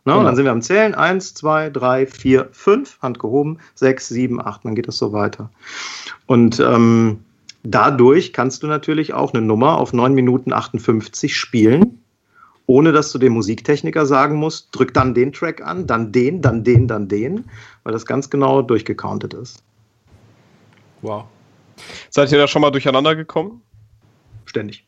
Ne? 0.08 0.14
Genau. 0.14 0.20
Und 0.20 0.26
dann 0.26 0.36
sind 0.36 0.46
wir 0.46 0.52
am 0.52 0.62
Zählen. 0.62 0.96
Eins, 0.96 1.34
zwei, 1.34 1.70
drei, 1.70 2.08
vier, 2.08 2.48
fünf. 2.52 2.98
Hand 3.02 3.20
gehoben. 3.20 3.60
Sechs, 3.76 4.08
sieben, 4.08 4.42
acht. 4.42 4.64
Dann 4.64 4.74
geht 4.74 4.88
das 4.88 4.98
so 4.98 5.12
weiter. 5.12 5.52
Und 6.26 6.60
ähm, 6.62 7.20
dadurch 7.64 8.34
kannst 8.34 8.64
du 8.64 8.68
natürlich 8.68 9.14
auch 9.14 9.34
eine 9.34 9.46
Nummer 9.46 9.78
auf 9.78 9.94
9 9.94 10.14
Minuten 10.14 10.54
58 10.54 11.36
spielen, 11.36 12.00
ohne 12.68 12.92
dass 12.92 13.12
du 13.12 13.18
dem 13.18 13.34
Musiktechniker 13.34 14.06
sagen 14.06 14.36
musst, 14.36 14.70
drück 14.72 14.94
dann 14.94 15.14
den 15.14 15.34
Track 15.34 15.66
an, 15.66 15.88
dann 15.88 16.12
den, 16.12 16.42
dann 16.42 16.64
den, 16.64 16.88
dann 16.88 17.08
den, 17.08 17.46
weil 17.84 17.94
das 17.94 18.06
ganz 18.06 18.30
genau 18.30 18.62
durchgecountet 18.62 19.34
ist. 19.34 19.64
Wow. 21.02 21.26
Seid 22.10 22.32
ihr 22.32 22.38
da 22.38 22.48
schon 22.48 22.62
mal 22.62 22.72
durcheinander 22.72 23.16
gekommen? 23.16 23.62
ständig. 24.58 24.86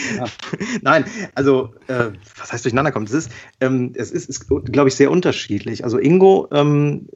Nein, 0.82 1.04
also 1.34 1.74
äh, 1.88 2.10
was 2.38 2.52
heißt 2.52 2.64
durcheinander 2.64 2.92
kommt? 2.92 3.08
Es 3.08 3.14
ist, 3.14 3.30
ähm, 3.60 3.92
es 3.94 4.10
ist, 4.10 4.28
ist 4.28 4.46
glaube 4.48 4.88
ich, 4.88 4.94
sehr 4.94 5.10
unterschiedlich. 5.10 5.84
Also 5.84 5.98
Ingo, 5.98 6.48
ähm, 6.52 7.08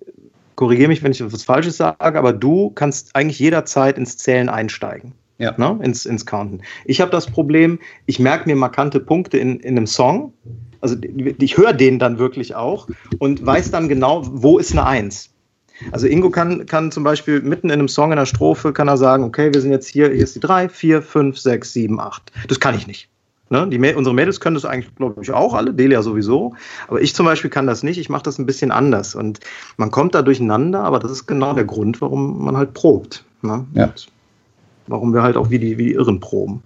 korrigiere 0.56 0.88
mich, 0.88 1.02
wenn 1.02 1.12
ich 1.12 1.20
etwas 1.20 1.44
Falsches 1.44 1.76
sage, 1.76 2.18
aber 2.18 2.32
du 2.32 2.70
kannst 2.70 3.14
eigentlich 3.16 3.38
jederzeit 3.38 3.96
ins 3.96 4.18
Zählen 4.18 4.48
einsteigen. 4.48 5.12
Ja. 5.42 5.54
Ne? 5.56 5.76
Ins, 5.82 6.06
ins 6.06 6.24
Counten. 6.24 6.60
Ich 6.84 7.00
habe 7.00 7.10
das 7.10 7.26
Problem, 7.26 7.80
ich 8.06 8.20
merke 8.20 8.48
mir 8.48 8.54
markante 8.54 9.00
Punkte 9.00 9.38
in, 9.38 9.58
in 9.58 9.76
einem 9.76 9.88
Song. 9.88 10.32
Also 10.80 10.96
ich 11.38 11.56
höre 11.56 11.72
den 11.72 11.98
dann 11.98 12.18
wirklich 12.18 12.54
auch 12.54 12.86
und 13.18 13.44
weiß 13.44 13.72
dann 13.72 13.88
genau, 13.88 14.22
wo 14.24 14.58
ist 14.58 14.70
eine 14.72 14.86
Eins. 14.86 15.30
Also 15.90 16.06
Ingo 16.06 16.30
kann, 16.30 16.66
kann 16.66 16.92
zum 16.92 17.02
Beispiel 17.02 17.40
mitten 17.40 17.68
in 17.68 17.74
einem 17.74 17.88
Song, 17.88 18.12
in 18.12 18.18
einer 18.18 18.26
Strophe, 18.26 18.72
kann 18.72 18.86
er 18.86 18.96
sagen, 18.96 19.24
okay, 19.24 19.52
wir 19.52 19.60
sind 19.60 19.72
jetzt 19.72 19.88
hier, 19.88 20.10
hier 20.10 20.22
ist 20.22 20.36
die 20.36 20.40
3, 20.40 20.68
4, 20.68 21.02
5, 21.02 21.36
6, 21.36 21.72
7, 21.72 21.98
8. 21.98 22.32
Das 22.46 22.60
kann 22.60 22.76
ich 22.76 22.86
nicht. 22.86 23.08
Ne? 23.50 23.68
Die, 23.68 23.78
unsere 23.94 24.14
Mädels 24.14 24.38
können 24.38 24.54
das 24.54 24.64
eigentlich, 24.64 24.94
glaube 24.94 25.20
ich, 25.22 25.32
auch 25.32 25.54
alle, 25.54 25.74
Delia 25.74 26.02
sowieso. 26.02 26.54
Aber 26.86 27.00
ich 27.00 27.16
zum 27.16 27.26
Beispiel 27.26 27.50
kann 27.50 27.66
das 27.66 27.82
nicht. 27.82 27.98
Ich 27.98 28.08
mache 28.08 28.22
das 28.22 28.38
ein 28.38 28.46
bisschen 28.46 28.70
anders. 28.70 29.16
Und 29.16 29.40
man 29.76 29.90
kommt 29.90 30.14
da 30.14 30.22
durcheinander, 30.22 30.84
aber 30.84 31.00
das 31.00 31.10
ist 31.10 31.26
genau 31.26 31.52
der 31.52 31.64
Grund, 31.64 32.00
warum 32.00 32.44
man 32.44 32.56
halt 32.56 32.74
probt. 32.74 33.24
Ne? 33.42 33.66
Ja. 33.74 33.86
Und 33.86 34.06
warum 34.86 35.12
wir 35.14 35.22
halt 35.22 35.36
auch 35.36 35.50
wie 35.50 35.58
die, 35.58 35.78
wie 35.78 35.86
die 35.86 35.92
Irren 35.92 36.20
proben. 36.20 36.62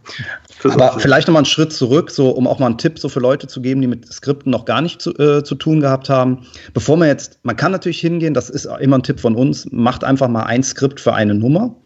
Aber 0.65 0.99
vielleicht 0.99 1.29
nochmal 1.29 1.41
einen 1.41 1.47
Schritt 1.47 1.73
zurück, 1.73 2.11
so 2.11 2.31
um 2.31 2.47
auch 2.47 2.59
mal 2.59 2.67
einen 2.67 2.79
Tipp 2.79 2.99
so 2.99 3.09
für 3.09 3.21
Leute 3.21 3.47
zu 3.47 3.61
geben, 3.61 3.81
die 3.81 3.87
mit 3.87 4.11
Skripten 4.13 4.51
noch 4.51 4.65
gar 4.65 4.81
nicht 4.81 5.01
zu, 5.01 5.17
äh, 5.19 5.45
zu 5.45 5.55
tun 5.55 5.81
gehabt 5.81 6.09
haben. 6.09 6.47
Bevor 6.75 6.97
man 6.97 7.09
jetzt, 7.09 7.39
man 7.43 7.57
kann 7.57 7.73
natürlich 7.73 8.01
hingehen, 8.01 8.35
das 8.35 8.51
ist 8.51 8.67
immer 8.81 8.99
ein 8.99 9.03
Tipp 9.03 9.21
von 9.21 9.37
uns, 9.37 9.71
macht 9.71 10.05
einfach 10.05 10.29
mal 10.29 10.45
ein 10.45 10.63
Skript 10.63 11.01
für 11.01 11.15
eine 11.15 11.35
Nummer 11.35 11.77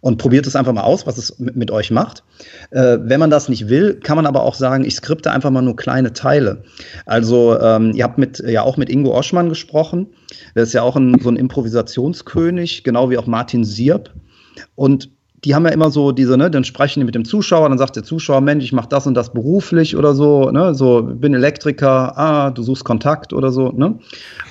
und 0.00 0.18
probiert 0.18 0.46
es 0.46 0.56
einfach 0.56 0.72
mal 0.72 0.82
aus, 0.82 1.06
was 1.06 1.18
es 1.18 1.38
mit, 1.38 1.56
mit 1.56 1.70
euch 1.70 1.90
macht. 1.90 2.22
Äh, 2.70 2.98
wenn 3.00 3.20
man 3.20 3.30
das 3.30 3.48
nicht 3.48 3.68
will, 3.68 3.98
kann 4.00 4.16
man 4.16 4.26
aber 4.26 4.42
auch 4.42 4.54
sagen, 4.54 4.84
ich 4.84 4.96
skripte 4.96 5.30
einfach 5.30 5.50
mal 5.50 5.62
nur 5.62 5.76
kleine 5.76 6.12
Teile. 6.12 6.62
Also 7.06 7.58
ähm, 7.58 7.92
ihr 7.94 8.04
habt 8.04 8.18
mit, 8.18 8.38
ja 8.40 8.62
auch 8.62 8.76
mit 8.76 8.90
Ingo 8.90 9.16
Oschmann 9.16 9.48
gesprochen. 9.48 10.08
Der 10.54 10.64
ist 10.64 10.74
ja 10.74 10.82
auch 10.82 10.96
ein, 10.96 11.18
so 11.20 11.28
ein 11.28 11.36
Improvisationskönig, 11.36 12.84
genau 12.84 13.10
wie 13.10 13.18
auch 13.18 13.26
Martin 13.26 13.64
Sierp. 13.64 14.10
Und 14.74 15.10
die 15.44 15.54
haben 15.54 15.64
ja 15.64 15.72
immer 15.72 15.90
so 15.90 16.12
diese, 16.12 16.36
ne, 16.36 16.50
dann 16.50 16.64
sprechen 16.64 17.00
die 17.00 17.04
mit 17.04 17.14
dem 17.14 17.24
Zuschauer, 17.24 17.68
dann 17.68 17.78
sagt 17.78 17.96
der 17.96 18.04
Zuschauer, 18.04 18.40
Mensch, 18.40 18.64
ich 18.64 18.72
mache 18.72 18.88
das 18.88 19.06
und 19.06 19.14
das 19.14 19.32
beruflich 19.32 19.96
oder 19.96 20.14
so, 20.14 20.50
ne, 20.50 20.74
so 20.74 21.02
bin 21.02 21.34
Elektriker, 21.34 22.16
ah, 22.16 22.50
du 22.50 22.62
suchst 22.62 22.84
Kontakt 22.84 23.32
oder 23.32 23.52
so, 23.52 23.70
ne? 23.70 23.98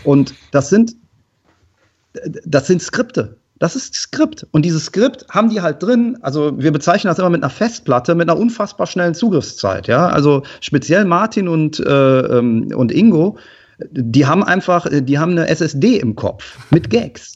Und 0.04 0.34
das 0.52 0.69
sind 0.69 0.95
das 2.45 2.67
sind 2.67 2.82
Skripte. 2.82 3.38
Das 3.58 3.76
ist 3.76 3.93
Skript. 3.93 4.45
Und 4.52 4.63
dieses 4.66 4.86
Skript 4.86 5.26
haben 5.30 5.49
die 5.49 5.62
halt 5.62 5.82
drin. 5.82 6.18
Also 6.22 6.59
wir 6.59 6.72
bezeichnen 6.72 7.09
das 7.09 7.20
immer 7.20 7.30
mit 7.30 7.41
einer 7.41 7.49
Festplatte, 7.49 8.14
mit 8.14 8.30
einer 8.30 8.39
unfassbar 8.39 8.86
schnellen 8.86 9.16
Zugriffszeit. 9.16 9.88
Ja, 9.88 10.07
also 10.07 10.43
speziell 10.59 11.05
Martin 11.05 11.47
und, 11.47 11.80
äh, 11.80 12.20
ähm, 12.20 12.70
und 12.76 12.91
Ingo, 12.91 13.38
die 13.91 14.26
haben 14.26 14.43
einfach, 14.43 14.88
die 14.91 15.20
haben 15.20 15.32
eine 15.32 15.47
SSD 15.47 15.97
im 15.97 16.16
Kopf 16.16 16.57
mit 16.70 16.89
Gags. 16.89 17.36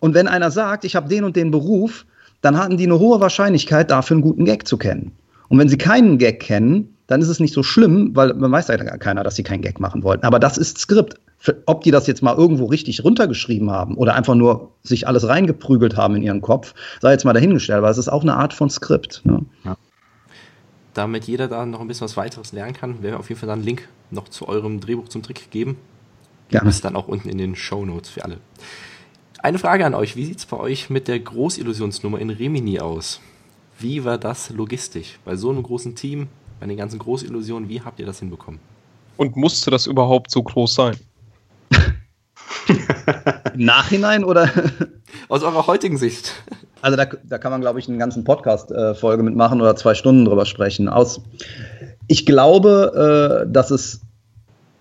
Und 0.00 0.14
wenn 0.14 0.28
einer 0.28 0.50
sagt, 0.50 0.84
ich 0.84 0.96
habe 0.96 1.08
den 1.08 1.24
und 1.24 1.36
den 1.36 1.50
Beruf, 1.50 2.06
dann 2.44 2.58
hatten 2.58 2.76
die 2.76 2.84
eine 2.84 2.98
hohe 2.98 3.20
Wahrscheinlichkeit, 3.20 3.90
dafür 3.90 4.16
einen 4.16 4.22
guten 4.22 4.44
Gag 4.44 4.68
zu 4.68 4.76
kennen. 4.76 5.12
Und 5.48 5.58
wenn 5.58 5.68
sie 5.68 5.78
keinen 5.78 6.18
Gag 6.18 6.40
kennen, 6.40 6.94
dann 7.06 7.22
ist 7.22 7.28
es 7.28 7.40
nicht 7.40 7.54
so 7.54 7.62
schlimm, 7.62 8.14
weil 8.14 8.34
man 8.34 8.52
weiß 8.52 8.68
ja 8.68 8.76
gar 8.76 8.98
keiner, 8.98 9.24
dass 9.24 9.36
sie 9.36 9.42
keinen 9.42 9.62
Gag 9.62 9.80
machen 9.80 10.02
wollten. 10.02 10.26
Aber 10.26 10.38
das 10.38 10.58
ist 10.58 10.78
Skript. 10.78 11.14
Ob 11.66 11.82
die 11.82 11.90
das 11.90 12.06
jetzt 12.06 12.22
mal 12.22 12.34
irgendwo 12.34 12.64
richtig 12.66 13.04
runtergeschrieben 13.04 13.70
haben 13.70 13.96
oder 13.96 14.14
einfach 14.14 14.34
nur 14.34 14.72
sich 14.82 15.06
alles 15.06 15.28
reingeprügelt 15.28 15.96
haben 15.96 16.16
in 16.16 16.22
ihren 16.22 16.40
Kopf, 16.40 16.74
sei 17.00 17.12
jetzt 17.12 17.24
mal 17.24 17.34
dahingestellt, 17.34 17.82
weil 17.82 17.90
es 17.90 17.98
ist 17.98 18.08
auch 18.08 18.22
eine 18.22 18.34
Art 18.34 18.54
von 18.54 18.70
Skript. 18.70 19.20
Ne? 19.24 19.44
Ja. 19.64 19.76
damit 20.94 21.24
jeder 21.24 21.48
da 21.48 21.66
noch 21.66 21.80
ein 21.80 21.88
bisschen 21.88 22.06
was 22.06 22.16
weiteres 22.16 22.52
lernen 22.52 22.72
kann, 22.72 23.02
werden 23.02 23.12
wir 23.12 23.18
auf 23.18 23.28
jeden 23.28 23.38
Fall 23.38 23.48
dann 23.48 23.58
einen 23.58 23.66
Link 23.66 23.88
noch 24.10 24.28
zu 24.28 24.48
eurem 24.48 24.80
Drehbuch 24.80 25.08
zum 25.08 25.22
Trick 25.22 25.50
geben. 25.50 25.76
Ja. 26.50 26.60
Das 26.60 26.76
ist 26.76 26.84
dann 26.84 26.96
auch 26.96 27.08
unten 27.08 27.28
in 27.28 27.36
den 27.36 27.56
Show 27.56 27.84
Notes 27.84 28.08
für 28.10 28.24
alle. 28.24 28.38
Eine 29.44 29.58
Frage 29.58 29.84
an 29.84 29.92
euch. 29.92 30.16
Wie 30.16 30.24
sieht 30.24 30.38
es 30.38 30.46
bei 30.46 30.56
euch 30.56 30.88
mit 30.88 31.06
der 31.06 31.20
Großillusionsnummer 31.20 32.18
in 32.18 32.30
Rimini 32.30 32.80
aus? 32.80 33.20
Wie 33.78 34.02
war 34.02 34.16
das 34.16 34.48
logistisch? 34.48 35.18
Bei 35.26 35.36
so 35.36 35.50
einem 35.50 35.62
großen 35.62 35.94
Team, 35.94 36.28
bei 36.60 36.66
den 36.66 36.78
ganzen 36.78 36.98
Großillusionen, 36.98 37.68
wie 37.68 37.82
habt 37.82 38.00
ihr 38.00 38.06
das 38.06 38.20
hinbekommen? 38.20 38.58
Und 39.18 39.36
musste 39.36 39.70
das 39.70 39.86
überhaupt 39.86 40.30
so 40.30 40.42
groß 40.42 40.74
sein? 40.74 40.96
Im 43.52 43.66
Nachhinein 43.66 44.24
oder? 44.24 44.48
Aus 45.28 45.42
eurer 45.42 45.66
heutigen 45.66 45.98
Sicht. 45.98 46.32
Also 46.80 46.96
da, 46.96 47.04
da 47.04 47.36
kann 47.36 47.52
man, 47.52 47.60
glaube 47.60 47.78
ich, 47.80 47.86
einen 47.86 47.98
ganzen 47.98 48.24
Podcast-Folge 48.24 49.20
äh, 49.20 49.26
mitmachen 49.26 49.60
oder 49.60 49.76
zwei 49.76 49.94
Stunden 49.94 50.24
drüber 50.24 50.46
sprechen. 50.46 50.88
Aus, 50.88 51.20
ich 52.08 52.24
glaube, 52.24 53.44
äh, 53.44 53.52
dass 53.52 53.70
es 53.70 54.00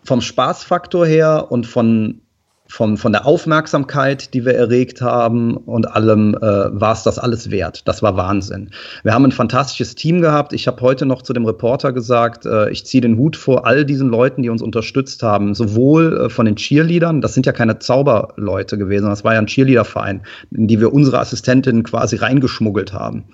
vom 0.06 0.22
Spaßfaktor 0.22 1.06
her 1.06 1.48
und 1.50 1.68
von 1.68 2.22
von, 2.68 2.98
von 2.98 3.12
der 3.12 3.26
Aufmerksamkeit, 3.26 4.34
die 4.34 4.46
wir 4.46 4.56
erregt 4.56 5.02
haben 5.02 5.58
und 5.58 5.92
allem, 5.92 6.34
äh, 6.36 6.42
war 6.42 6.94
es 6.94 7.04
das 7.04 7.20
alles 7.20 7.52
wert. 7.52 7.88
Das 7.88 8.02
war 8.02 8.16
Wahnsinn. 8.16 8.70
Wir 9.04 9.14
haben 9.14 9.26
ein 9.26 9.32
fantastisches 9.34 9.96
Team 9.96 10.22
gehabt. 10.22 10.54
Ich 10.54 10.66
habe 10.68 10.82
heute 10.82 11.06
noch 11.06 11.22
zu 11.22 11.34
dem 11.34 11.46
Reporter 11.46 11.92
gesagt, 11.92 12.46
äh, 12.46 12.70
ich 12.72 12.86
ziehe 12.86 13.02
den 13.02 13.18
Hut 13.18 13.36
vor 13.36 13.68
all 13.68 13.86
diesen 13.86 14.08
Leuten, 14.08 14.44
die 14.44 14.50
uns 14.50 14.62
unterstützt 14.62 15.24
haben. 15.24 15.56
Sowohl 15.56 16.18
äh, 16.18 16.30
von 16.30 16.46
den 16.46 16.56
Cheerleadern, 16.56 17.22
das 17.22 17.34
sind 17.34 17.46
ja 17.46 17.52
keine 17.52 17.80
Zauberleute 17.80 18.78
gewesen, 18.78 19.10
das 19.10 19.26
war 19.26 19.34
ja 19.34 19.40
ein 19.40 19.48
Cheerleaderverein, 19.48 20.22
in 20.52 20.68
die 20.68 20.80
wir 20.80 20.94
unsere 20.94 21.20
Assistentin 21.20 21.84
quasi 21.84 22.16
reingeschmuggelt 22.16 22.94
haben. 22.94 23.26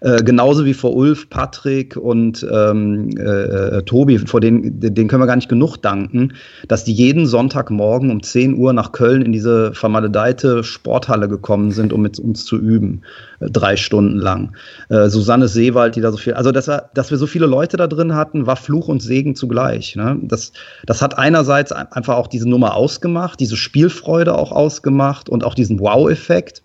Äh, 0.00 0.24
genauso 0.24 0.64
wie 0.64 0.74
vor 0.74 0.94
Ulf, 0.94 1.30
Patrick 1.30 1.96
und 1.96 2.46
ähm, 2.52 3.10
äh, 3.16 3.82
Tobi, 3.82 4.18
vor 4.18 4.40
denen, 4.40 4.80
denen 4.80 5.08
können 5.08 5.22
wir 5.22 5.26
gar 5.26 5.36
nicht 5.36 5.48
genug 5.48 5.76
danken, 5.76 6.34
dass 6.66 6.84
die 6.84 6.92
jeden 6.92 7.26
Sonntagmorgen 7.26 8.10
um 8.10 8.22
10 8.22 8.56
Uhr 8.56 8.71
nach 8.74 8.82
nach 8.82 8.90
Köln 8.90 9.22
in 9.22 9.32
diese 9.32 9.72
vermaledeite 9.74 10.64
Sporthalle 10.64 11.28
gekommen 11.28 11.70
sind, 11.70 11.92
um 11.92 12.02
mit 12.02 12.18
uns 12.18 12.44
zu 12.44 12.56
üben, 12.58 13.02
äh, 13.38 13.48
drei 13.48 13.76
Stunden 13.76 14.18
lang. 14.18 14.56
Äh, 14.88 15.08
Susanne 15.08 15.46
Seewald, 15.46 15.94
die 15.94 16.00
da 16.00 16.10
so 16.10 16.16
viel, 16.16 16.34
also 16.34 16.50
dass, 16.50 16.68
er, 16.68 16.90
dass 16.94 17.12
wir 17.12 17.18
so 17.18 17.28
viele 17.28 17.46
Leute 17.46 17.76
da 17.76 17.86
drin 17.86 18.16
hatten, 18.16 18.46
war 18.46 18.56
Fluch 18.56 18.88
und 18.88 19.00
Segen 19.00 19.36
zugleich. 19.36 19.94
Ne? 19.94 20.18
Das, 20.22 20.52
das 20.84 21.00
hat 21.00 21.16
einerseits 21.16 21.70
einfach 21.70 22.16
auch 22.16 22.26
diese 22.26 22.48
Nummer 22.48 22.74
ausgemacht, 22.74 23.38
diese 23.38 23.56
Spielfreude 23.56 24.36
auch 24.36 24.50
ausgemacht 24.50 25.28
und 25.28 25.44
auch 25.44 25.54
diesen 25.54 25.78
Wow-Effekt. 25.78 26.62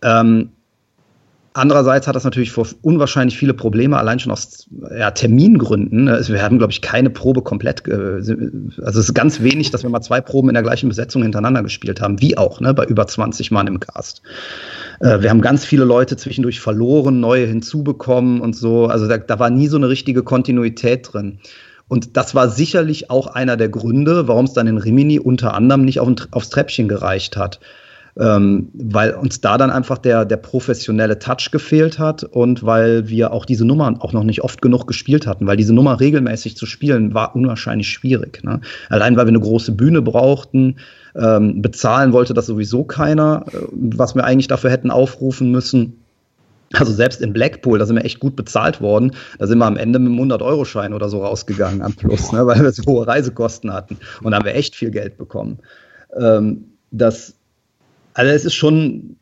Ähm, 0.00 0.52
Andererseits 1.58 2.06
hat 2.06 2.14
das 2.14 2.22
natürlich 2.22 2.52
vor 2.52 2.68
unwahrscheinlich 2.82 3.36
viele 3.36 3.52
Probleme, 3.52 3.98
allein 3.98 4.20
schon 4.20 4.30
aus 4.30 4.68
ja, 4.96 5.10
Termingründen. 5.10 6.08
Also 6.08 6.32
wir 6.32 6.40
haben, 6.40 6.58
glaube 6.58 6.70
ich, 6.70 6.82
keine 6.82 7.10
Probe 7.10 7.42
komplett. 7.42 7.82
Also 7.90 8.32
es 8.76 8.96
ist 8.96 9.14
ganz 9.14 9.42
wenig, 9.42 9.72
dass 9.72 9.82
wir 9.82 9.90
mal 9.90 10.00
zwei 10.00 10.20
Proben 10.20 10.50
in 10.50 10.54
der 10.54 10.62
gleichen 10.62 10.88
Besetzung 10.88 11.24
hintereinander 11.24 11.64
gespielt 11.64 12.00
haben, 12.00 12.20
wie 12.20 12.38
auch 12.38 12.60
ne, 12.60 12.74
bei 12.74 12.84
über 12.84 13.08
20 13.08 13.50
Mann 13.50 13.66
im 13.66 13.80
Cast. 13.80 14.22
Äh, 15.00 15.20
wir 15.20 15.30
haben 15.30 15.40
ganz 15.40 15.64
viele 15.64 15.84
Leute 15.84 16.16
zwischendurch 16.16 16.60
verloren, 16.60 17.18
neue 17.18 17.46
hinzubekommen 17.46 18.40
und 18.40 18.54
so. 18.54 18.86
Also 18.86 19.08
da, 19.08 19.18
da 19.18 19.40
war 19.40 19.50
nie 19.50 19.66
so 19.66 19.78
eine 19.78 19.88
richtige 19.88 20.22
Kontinuität 20.22 21.12
drin. 21.12 21.40
Und 21.88 22.16
das 22.16 22.36
war 22.36 22.50
sicherlich 22.50 23.10
auch 23.10 23.26
einer 23.26 23.56
der 23.56 23.68
Gründe, 23.68 24.28
warum 24.28 24.44
es 24.44 24.52
dann 24.52 24.68
in 24.68 24.78
Rimini 24.78 25.18
unter 25.18 25.54
anderem 25.54 25.84
nicht 25.84 25.98
auf, 25.98 26.08
aufs 26.30 26.50
Treppchen 26.50 26.86
gereicht 26.86 27.36
hat 27.36 27.58
ähm, 28.18 28.68
weil 28.74 29.12
uns 29.14 29.40
da 29.40 29.56
dann 29.58 29.70
einfach 29.70 29.98
der, 29.98 30.24
der 30.24 30.38
professionelle 30.38 31.18
Touch 31.18 31.50
gefehlt 31.52 31.98
hat 31.98 32.24
und 32.24 32.64
weil 32.64 33.08
wir 33.08 33.32
auch 33.32 33.44
diese 33.44 33.64
Nummer 33.64 33.94
auch 34.00 34.12
noch 34.12 34.24
nicht 34.24 34.42
oft 34.42 34.60
genug 34.60 34.86
gespielt 34.86 35.26
hatten, 35.26 35.46
weil 35.46 35.56
diese 35.56 35.72
Nummer 35.72 36.00
regelmäßig 36.00 36.56
zu 36.56 36.66
spielen 36.66 37.14
war 37.14 37.36
unwahrscheinlich 37.36 37.88
schwierig. 37.88 38.42
Ne? 38.42 38.60
Allein 38.88 39.16
weil 39.16 39.26
wir 39.26 39.30
eine 39.30 39.40
große 39.40 39.72
Bühne 39.72 40.02
brauchten, 40.02 40.76
ähm, 41.14 41.62
bezahlen 41.62 42.12
wollte 42.12 42.34
das 42.34 42.46
sowieso 42.46 42.82
keiner, 42.84 43.44
äh, 43.52 43.58
was 43.72 44.16
wir 44.16 44.24
eigentlich 44.24 44.48
dafür 44.48 44.70
hätten 44.70 44.90
aufrufen 44.90 45.52
müssen. 45.52 46.04
Also 46.74 46.92
selbst 46.92 47.22
in 47.22 47.32
Blackpool, 47.32 47.78
da 47.78 47.86
sind 47.86 47.96
wir 47.96 48.04
echt 48.04 48.20
gut 48.20 48.36
bezahlt 48.36 48.82
worden. 48.82 49.12
Da 49.38 49.46
sind 49.46 49.58
wir 49.58 49.64
am 49.64 49.78
Ende 49.78 49.98
mit 49.98 50.12
einem 50.12 50.32
100-Euro-Schein 50.32 50.92
oder 50.92 51.08
so 51.08 51.24
rausgegangen 51.24 51.80
am 51.82 51.94
Plus, 51.94 52.30
ne, 52.32 52.46
weil 52.46 52.62
wir 52.62 52.72
so 52.72 52.82
hohe 52.84 53.06
Reisekosten 53.06 53.72
hatten. 53.72 53.96
Und 54.22 54.32
da 54.32 54.38
haben 54.38 54.44
wir 54.44 54.54
echt 54.54 54.74
viel 54.74 54.90
Geld 54.90 55.16
bekommen. 55.16 55.60
Ähm, 56.18 56.64
das 56.90 57.37
also 58.18 58.32
es 58.32 58.44
ist 58.44 58.54
schon, 58.54 59.16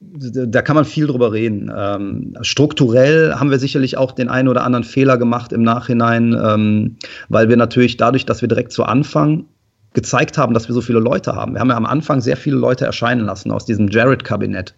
da 0.00 0.62
kann 0.62 0.74
man 0.74 0.86
viel 0.86 1.06
drüber 1.06 1.32
reden. 1.32 1.70
Ähm, 1.74 2.34
strukturell 2.40 3.34
haben 3.34 3.50
wir 3.50 3.58
sicherlich 3.58 3.98
auch 3.98 4.12
den 4.12 4.30
einen 4.30 4.48
oder 4.48 4.64
anderen 4.64 4.84
Fehler 4.84 5.18
gemacht 5.18 5.52
im 5.52 5.62
Nachhinein, 5.62 6.34
ähm, 6.42 6.96
weil 7.28 7.50
wir 7.50 7.58
natürlich 7.58 7.98
dadurch, 7.98 8.24
dass 8.24 8.40
wir 8.40 8.48
direkt 8.48 8.72
zu 8.72 8.84
Anfang 8.84 9.44
gezeigt 9.92 10.38
haben, 10.38 10.54
dass 10.54 10.66
wir 10.66 10.74
so 10.74 10.80
viele 10.80 10.98
Leute 10.98 11.34
haben. 11.34 11.52
Wir 11.52 11.60
haben 11.60 11.68
ja 11.68 11.76
am 11.76 11.84
Anfang 11.84 12.22
sehr 12.22 12.38
viele 12.38 12.56
Leute 12.56 12.86
erscheinen 12.86 13.26
lassen 13.26 13.50
aus 13.50 13.66
diesem 13.66 13.88
Jared-Kabinett. 13.88 14.74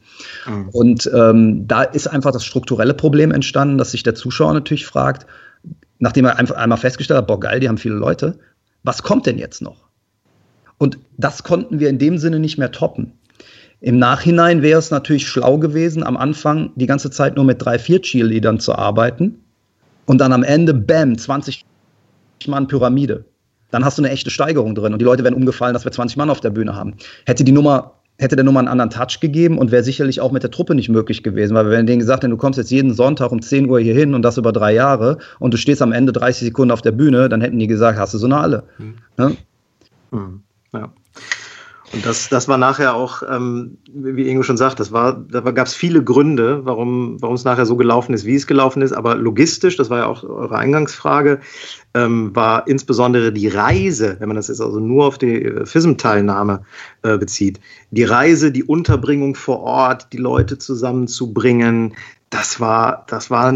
Mhm. 0.49 0.69
Und 0.71 1.11
ähm, 1.15 1.69
da 1.69 1.85
ist 1.85 2.09
einfach 2.09 2.33
das 2.33 2.45
strukturelle 2.45 2.95
Problem 2.95 3.31
entstanden, 3.31 3.79
dass 3.79 3.93
sich 3.93 4.03
der 4.03 4.17
Zuschauer 4.17 4.53
natürlich 4.53 4.85
fragt, 4.85 5.27
nachdem 6.01 6.25
er 6.25 6.41
einfach 6.41 6.57
einmal 6.57 6.79
festgestellt 6.79 7.19
hat, 7.19 7.29
boah, 7.29 7.39
geil, 7.39 7.61
die 7.61 7.69
haben 7.69 7.79
viele 7.79 7.95
Leute, 7.95 8.37
was 8.83 9.05
kommt 9.05 9.27
denn 9.27 9.39
jetzt 9.39 9.63
noch? 9.63 9.85
Und 10.77 10.99
das 11.17 11.45
konnten 11.45 11.79
wir 11.79 11.89
in 11.89 12.01
dem 12.01 12.19
Sinne 12.19 12.41
nicht 12.41 12.59
mehr 12.59 12.73
toppen. 12.73 13.13
Im 13.85 13.99
Nachhinein 13.99 14.63
wäre 14.63 14.79
es 14.79 14.91
natürlich 14.91 15.29
schlau 15.29 15.59
gewesen, 15.59 16.05
am 16.05 16.17
Anfang 16.17 16.71
die 16.75 16.87
ganze 16.87 17.11
Zeit 17.11 17.37
nur 17.37 17.45
mit 17.45 17.63
drei, 17.63 17.79
vier 17.79 18.01
Cheerleadern 18.01 18.59
zu 18.59 18.75
arbeiten 18.75 19.45
und 20.07 20.23
dann 20.23 20.33
am 20.33 20.43
Ende, 20.43 20.73
bam, 20.73 21.19
20 21.19 21.67
Mann 22.47 22.67
Pyramide. 22.67 23.27
Dann 23.71 23.85
hast 23.85 23.99
du 23.99 24.03
eine 24.03 24.11
echte 24.11 24.31
Steigerung 24.31 24.75
drin 24.75 24.95
und 24.95 25.01
die 25.01 25.05
Leute 25.05 25.23
werden 25.23 25.35
umgefallen, 25.35 25.75
dass 25.75 25.85
wir 25.85 25.93
20 25.93 26.17
Mann 26.17 26.31
auf 26.31 26.41
der 26.41 26.49
Bühne 26.49 26.75
haben. 26.75 26.95
Hätte 27.27 27.45
die 27.45 27.53
Nummer 27.53 27.93
hätte 28.17 28.37
der 28.37 28.45
Nummer 28.47 28.61
einen 28.61 28.69
anderen 28.69 28.89
Touch 28.89 29.21
gegeben 29.21 29.59
und 29.59 29.71
wäre 29.71 29.83
sicherlich 29.83 30.23
auch 30.23 30.33
mit 30.33 30.43
der 30.43 30.51
Truppe 30.51 30.75
nicht 30.75 30.89
möglich 30.89 31.23
gewesen, 31.23 31.55
weil 31.55 31.69
wenn 31.69 31.85
denen 31.85 31.99
gesagt 31.99 32.23
hätten, 32.23 32.31
du 32.31 32.39
kommst 32.39 32.57
jetzt 32.57 32.71
jeden 32.71 32.95
Sonntag 32.95 33.33
um 33.33 33.43
10 33.43 33.69
Uhr 33.69 33.81
hier 33.81 33.95
hin 33.95 34.15
und 34.15 34.23
das 34.23 34.39
über 34.39 34.53
drei 34.53 34.73
Jahre 34.73 35.19
und 35.41 35.53
du 35.53 35.59
stehst 35.59 35.83
am 35.83 35.93
Ende 35.93 36.13
30 36.13 36.47
Sekunden 36.47 36.71
auf 36.71 36.81
der 36.81 36.93
Bühne, 36.93 37.29
dann 37.29 37.43
hätten 37.43 37.59
die 37.59 37.67
gesagt, 37.67 37.99
hast 37.99 38.15
du 38.15 38.19
so 38.19 38.27
eine 38.27 38.39
alle. 38.39 38.63
Mhm. 38.79 38.95
Ne? 39.19 39.37
Mhm. 40.11 40.43
Ja. 40.73 40.93
Und 41.95 42.05
das, 42.05 42.29
das 42.29 42.49
war 42.49 42.59
nachher 42.59 42.95
auch, 42.95 43.23
ähm, 43.31 43.79
wie 43.93 44.29
Ingo 44.29 44.43
schon 44.43 44.57
sagt, 44.57 44.81
das 44.81 44.91
war, 44.91 45.13
da 45.15 45.41
gab 45.53 45.69
es 45.69 45.75
viele 45.75 46.03
Gründe, 46.03 46.65
warum, 46.65 47.19
es 47.35 47.45
nachher 47.45 47.67
so 47.67 47.77
gelaufen 47.77 48.15
ist, 48.15 48.27
wie 48.27 48.35
es 48.35 48.49
gelaufen 48.49 48.83
ist. 48.83 48.93
Aber 48.93 49.15
logistisch, 49.15 49.77
das 49.77 49.91
war 49.91 49.99
ja 49.99 50.07
auch 50.07 50.25
eure 50.25 50.59
Eingangsfrage, 50.59 51.39
ähm, 51.95 52.35
war 52.35 52.67
insbesondere 52.67 53.33
die 53.33 53.47
Reise, 53.47 54.17
wenn 54.19 54.29
man 54.29 54.37
das 54.37 54.49
jetzt 54.49 54.61
also 54.61 54.81
nur 54.81 55.07
auf 55.07 55.19
die 55.19 55.43
äh, 55.43 55.65
FISM-Teilnahme 55.65 56.63
äh, 57.03 57.17
bezieht, 57.17 57.61
die 57.93 58.05
Reise, 58.05 58.51
die 58.51 58.65
Unterbringung 58.65 59.37
vor 59.37 59.61
Ort, 59.61 60.13
die 60.13 60.19
Leute 60.19 60.59
zusammenzubringen, 60.59 61.95
das 62.31 62.59
war, 62.59 63.05
das 63.07 63.31
war 63.31 63.53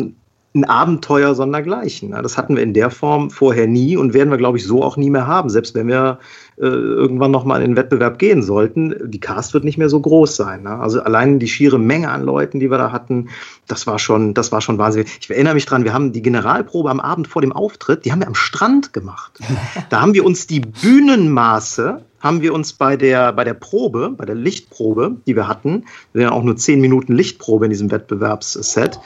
ein 0.55 0.65
Abenteuer 0.65 1.35
sondergleichen. 1.35 2.13
Das 2.13 2.39
hatten 2.39 2.57
wir 2.57 2.63
in 2.63 2.75
der 2.75 2.91
Form 2.91 3.31
vorher 3.31 3.67
nie 3.67 3.97
und 3.97 4.15
werden 4.15 4.31
wir, 4.31 4.39
glaube 4.39 4.59
ich, 4.59 4.65
so 4.65 4.83
auch 4.83 4.97
nie 4.97 5.11
mehr 5.11 5.27
haben, 5.27 5.51
selbst 5.51 5.75
wenn 5.75 5.89
wir 5.89 6.19
äh, 6.61 6.67
irgendwann 6.67 7.31
nochmal 7.31 7.63
in 7.63 7.73
den 7.73 7.77
Wettbewerb 7.77 8.19
gehen 8.19 8.43
sollten, 8.43 8.95
die 9.11 9.21
Cast 9.21 9.55
wird 9.55 9.65
nicht 9.65 9.79
mehr 9.79 9.89
so 9.89 10.01
groß 10.01 10.35
sein. 10.35 10.63
Ne? 10.65 10.71
Also 10.71 11.01
allein 11.01 11.39
die 11.39 11.49
schiere 11.49 11.79
Menge 11.79 12.11
an 12.11 12.25
Leuten, 12.25 12.59
die 12.59 12.71
wir 12.71 12.79
da 12.79 12.91
hatten, 12.91 13.29
das 13.67 13.87
war 13.87 13.99
schon, 13.99 14.35
das 14.35 14.51
war 14.51 14.61
schon 14.61 14.79
wahnsinnig. 14.79 15.19
Ich 15.21 15.31
erinnere 15.31 15.55
mich 15.55 15.67
dran, 15.67 15.85
wir 15.85 15.93
haben 15.93 16.13
die 16.13 16.23
Generalprobe 16.23 16.91
am 16.91 17.01
Abend 17.01 17.29
vor 17.29 17.43
dem 17.43 17.53
Auftritt, 17.53 18.05
die 18.05 18.13
haben 18.13 18.21
wir 18.21 18.27
am 18.27 18.35
Strand 18.35 18.93
gemacht. 18.93 19.39
Da 19.91 20.01
haben 20.01 20.13
wir 20.13 20.25
uns 20.25 20.47
die 20.47 20.61
Bühnenmaße 20.61 22.03
haben 22.21 22.43
wir 22.43 22.53
uns 22.53 22.73
bei 22.73 22.97
der, 22.97 23.33
bei 23.33 23.45
der 23.45 23.55
Probe, 23.55 24.11
bei 24.11 24.25
der 24.25 24.35
Lichtprobe, 24.35 25.17
die 25.27 25.37
wir 25.37 25.47
hatten, 25.47 25.85
wir 26.13 26.27
hatten 26.27 26.35
auch 26.35 26.43
nur 26.43 26.57
zehn 26.57 26.81
Minuten 26.81 27.15
Lichtprobe 27.15 27.67
in 27.67 27.71
diesem 27.71 27.91
Wettbewerbsset, 27.91 28.99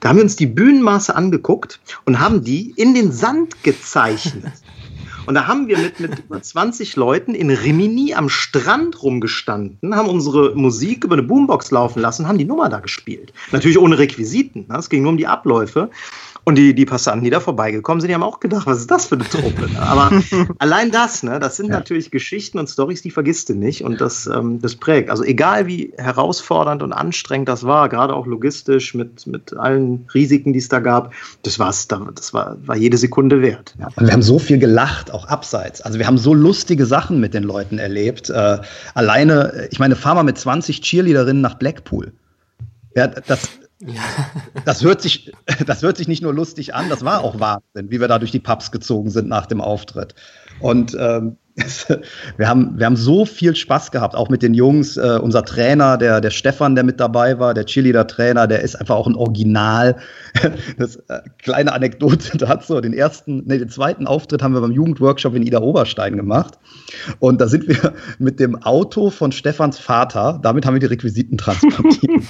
da 0.00 0.08
haben 0.08 0.16
wir 0.16 0.24
uns 0.24 0.36
die 0.36 0.46
Bühnenmaße 0.46 1.14
angeguckt 1.14 1.80
und 2.04 2.18
haben 2.20 2.42
die 2.42 2.72
in 2.76 2.94
den 2.94 3.12
Sand 3.12 3.62
gezeichnet. 3.62 4.52
Und 5.28 5.34
da 5.34 5.46
haben 5.46 5.68
wir 5.68 5.76
mit, 5.76 6.00
mit 6.00 6.42
20 6.42 6.96
Leuten 6.96 7.34
in 7.34 7.50
Rimini 7.50 8.14
am 8.14 8.30
Strand 8.30 9.02
rumgestanden, 9.02 9.94
haben 9.94 10.08
unsere 10.08 10.54
Musik 10.54 11.04
über 11.04 11.16
eine 11.16 11.22
Boombox 11.22 11.70
laufen 11.70 12.00
lassen, 12.00 12.26
haben 12.26 12.38
die 12.38 12.46
Nummer 12.46 12.70
da 12.70 12.80
gespielt. 12.80 13.34
Natürlich 13.52 13.78
ohne 13.78 13.98
Requisiten. 13.98 14.64
Ne? 14.70 14.78
Es 14.78 14.88
ging 14.88 15.02
nur 15.02 15.10
um 15.10 15.18
die 15.18 15.26
Abläufe. 15.26 15.90
Und 16.48 16.54
die, 16.54 16.74
die 16.74 16.86
Passanten, 16.86 17.24
die 17.24 17.30
da 17.30 17.40
vorbeigekommen 17.40 18.00
sind, 18.00 18.08
die 18.08 18.14
haben 18.14 18.22
auch 18.22 18.40
gedacht, 18.40 18.66
was 18.66 18.78
ist 18.78 18.90
das 18.90 19.04
für 19.04 19.16
eine 19.16 19.28
Truppe? 19.28 19.70
Ne? 19.70 19.82
Aber 19.82 20.10
allein 20.58 20.90
das, 20.90 21.22
ne, 21.22 21.38
das 21.38 21.58
sind 21.58 21.66
ja. 21.66 21.72
natürlich 21.72 22.10
Geschichten 22.10 22.58
und 22.58 22.70
Stories, 22.70 23.02
die 23.02 23.10
vergisst 23.10 23.50
du 23.50 23.54
nicht 23.54 23.84
und 23.84 24.00
das, 24.00 24.26
ähm, 24.26 24.58
das 24.58 24.76
prägt. 24.76 25.10
Also 25.10 25.24
egal 25.24 25.66
wie 25.66 25.92
herausfordernd 25.98 26.82
und 26.82 26.94
anstrengend 26.94 27.50
das 27.50 27.64
war, 27.64 27.90
gerade 27.90 28.14
auch 28.14 28.24
logistisch 28.24 28.94
mit, 28.94 29.26
mit 29.26 29.54
allen 29.58 30.06
Risiken, 30.14 30.54
die 30.54 30.60
es 30.60 30.70
da 30.70 30.80
gab, 30.80 31.12
das, 31.42 31.58
war's, 31.58 31.86
das 31.86 32.32
war, 32.32 32.56
war 32.64 32.76
jede 32.78 32.96
Sekunde 32.96 33.42
wert. 33.42 33.74
Ja. 33.78 33.88
wir 33.98 34.10
haben 34.10 34.22
so 34.22 34.38
viel 34.38 34.56
gelacht, 34.56 35.10
auch 35.10 35.26
abseits. 35.26 35.82
Also 35.82 35.98
wir 35.98 36.06
haben 36.06 36.16
so 36.16 36.32
lustige 36.32 36.86
Sachen 36.86 37.20
mit 37.20 37.34
den 37.34 37.42
Leuten 37.42 37.78
erlebt. 37.78 38.30
Äh, 38.30 38.56
alleine, 38.94 39.68
ich 39.70 39.80
meine, 39.80 39.96
fahr 39.96 40.14
mal 40.14 40.22
mit 40.22 40.38
20 40.38 40.80
Cheerleaderinnen 40.80 41.42
nach 41.42 41.58
Blackpool. 41.58 42.12
Ja, 42.96 43.06
das, 43.06 43.50
Ja. 43.80 44.02
Das, 44.64 44.82
hört 44.82 45.00
sich, 45.00 45.32
das 45.66 45.82
hört 45.82 45.96
sich 45.96 46.08
nicht 46.08 46.22
nur 46.22 46.34
lustig 46.34 46.74
an, 46.74 46.88
das 46.88 47.04
war 47.04 47.22
auch 47.22 47.38
Wahnsinn, 47.38 47.90
wie 47.90 48.00
wir 48.00 48.08
da 48.08 48.18
durch 48.18 48.32
die 48.32 48.40
Pubs 48.40 48.72
gezogen 48.72 49.10
sind 49.10 49.28
nach 49.28 49.46
dem 49.46 49.60
Auftritt. 49.60 50.14
Und 50.60 50.96
ähm, 50.98 51.36
wir, 52.36 52.48
haben, 52.48 52.78
wir 52.78 52.86
haben 52.86 52.96
so 52.96 53.24
viel 53.24 53.54
Spaß 53.54 53.90
gehabt, 53.90 54.14
auch 54.14 54.28
mit 54.28 54.42
den 54.42 54.54
Jungs. 54.54 54.96
Äh, 54.96 55.18
unser 55.20 55.44
Trainer, 55.44 55.96
der, 55.96 56.20
der 56.20 56.30
Stefan, 56.30 56.74
der 56.74 56.84
mit 56.84 57.00
dabei 57.00 57.38
war, 57.38 57.54
der 57.54 57.66
Cheerleader-Trainer, 57.66 58.46
der 58.46 58.62
ist 58.62 58.76
einfach 58.76 58.96
auch 58.96 59.06
ein 59.06 59.16
Original. 59.16 59.96
Das 60.78 60.96
äh, 61.08 61.20
kleine 61.38 61.72
Anekdote 61.72 62.38
dazu. 62.38 62.80
Den 62.80 62.92
ersten, 62.92 63.42
nee, 63.46 63.58
den 63.58 63.68
zweiten 63.68 64.06
Auftritt 64.06 64.42
haben 64.42 64.54
wir 64.54 64.60
beim 64.60 64.70
Jugendworkshop 64.70 65.34
in 65.34 65.42
Ida 65.42 65.60
Oberstein 65.60 66.16
gemacht. 66.16 66.58
Und 67.18 67.40
da 67.40 67.48
sind 67.48 67.66
wir 67.66 67.94
mit 68.18 68.38
dem 68.38 68.62
Auto 68.62 69.10
von 69.10 69.32
Stefans 69.32 69.78
Vater, 69.78 70.38
damit 70.42 70.64
haben 70.64 70.74
wir 70.74 70.80
die 70.80 70.86
Requisiten 70.86 71.38
transportiert. 71.38 72.22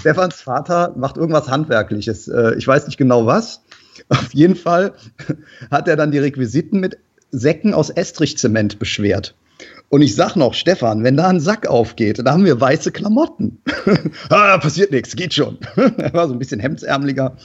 Stefans 0.00 0.40
Vater 0.40 0.94
macht 0.96 1.16
irgendwas 1.16 1.48
Handwerkliches. 1.48 2.28
Äh, 2.28 2.54
ich 2.56 2.66
weiß 2.66 2.86
nicht 2.86 2.98
genau 2.98 3.26
was. 3.26 3.62
Auf 4.08 4.32
jeden 4.34 4.56
Fall 4.56 4.94
hat 5.70 5.88
er 5.88 5.96
dann 5.96 6.10
die 6.10 6.18
Requisiten 6.18 6.80
mit 6.80 6.98
Säcken 7.30 7.74
aus 7.74 7.90
Estrichzement 7.90 8.78
beschwert. 8.78 9.34
Und 9.88 10.00
ich 10.02 10.14
sag 10.14 10.36
noch, 10.36 10.54
Stefan, 10.54 11.04
wenn 11.04 11.16
da 11.16 11.28
ein 11.28 11.40
Sack 11.40 11.66
aufgeht, 11.66 12.18
da 12.24 12.32
haben 12.32 12.46
wir 12.46 12.60
weiße 12.60 12.92
Klamotten. 12.92 13.58
ah, 14.30 14.56
passiert 14.58 14.90
nichts, 14.90 15.14
geht 15.16 15.34
schon. 15.34 15.58
er 15.76 16.14
war 16.14 16.28
so 16.28 16.32
ein 16.32 16.38
bisschen 16.38 16.60
hemdsärmeliger. 16.60 17.36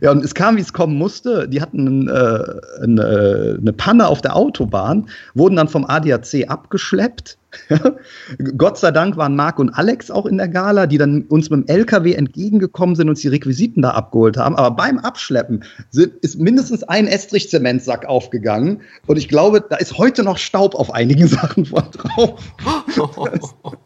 Ja, 0.00 0.10
und 0.10 0.24
es 0.24 0.34
kam, 0.34 0.56
wie 0.56 0.60
es 0.60 0.72
kommen 0.72 0.96
musste. 0.96 1.48
Die 1.48 1.60
hatten 1.60 2.08
äh, 2.08 2.82
eine, 2.82 3.58
eine 3.60 3.72
Panne 3.72 4.08
auf 4.08 4.20
der 4.20 4.36
Autobahn, 4.36 5.08
wurden 5.34 5.56
dann 5.56 5.68
vom 5.68 5.84
ADAC 5.84 6.48
abgeschleppt 6.48 7.38
Gott 8.56 8.78
sei 8.78 8.90
Dank 8.90 9.16
waren 9.16 9.36
Marc 9.36 9.58
und 9.58 9.70
Alex 9.70 10.10
auch 10.10 10.26
in 10.26 10.36
der 10.38 10.48
Gala, 10.48 10.86
die 10.86 10.98
dann 10.98 11.22
uns 11.22 11.50
mit 11.50 11.68
dem 11.68 11.74
LKW 11.74 12.14
entgegengekommen 12.14 12.96
sind 12.96 13.06
und 13.06 13.10
uns 13.10 13.20
die 13.20 13.28
Requisiten 13.28 13.82
da 13.82 13.90
abgeholt 13.90 14.36
haben. 14.36 14.56
Aber 14.56 14.70
beim 14.72 14.98
Abschleppen 14.98 15.64
sind, 15.90 16.14
ist 16.22 16.38
mindestens 16.38 16.82
ein 16.84 17.06
Estrich-Zementsack 17.06 18.06
aufgegangen. 18.06 18.80
Und 19.06 19.16
ich 19.16 19.28
glaube, 19.28 19.64
da 19.68 19.76
ist 19.76 19.98
heute 19.98 20.22
noch 20.22 20.38
Staub 20.38 20.74
auf 20.74 20.92
einigen 20.92 21.28
Sachen 21.34 21.64
von 21.66 21.84
drauf. 21.92 22.40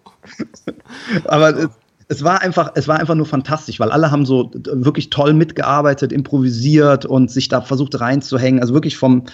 Aber 1.24 1.56
es, 1.56 1.68
es 2.09 2.24
war 2.24 2.40
einfach, 2.40 2.72
es 2.74 2.88
war 2.88 2.98
einfach 2.98 3.14
nur 3.14 3.26
fantastisch, 3.26 3.78
weil 3.80 3.90
alle 3.90 4.11
haben 4.11 4.24
so 4.24 4.50
wirklich 4.54 5.11
toll 5.11 5.34
mitgearbeitet, 5.34 6.11
improvisiert 6.11 7.04
und 7.04 7.30
sich 7.30 7.48
da 7.48 7.61
versucht 7.61 8.00
reinzuhängen. 8.00 8.61
Also 8.61 8.72
wirklich 8.72 8.96
vom, 8.96 9.24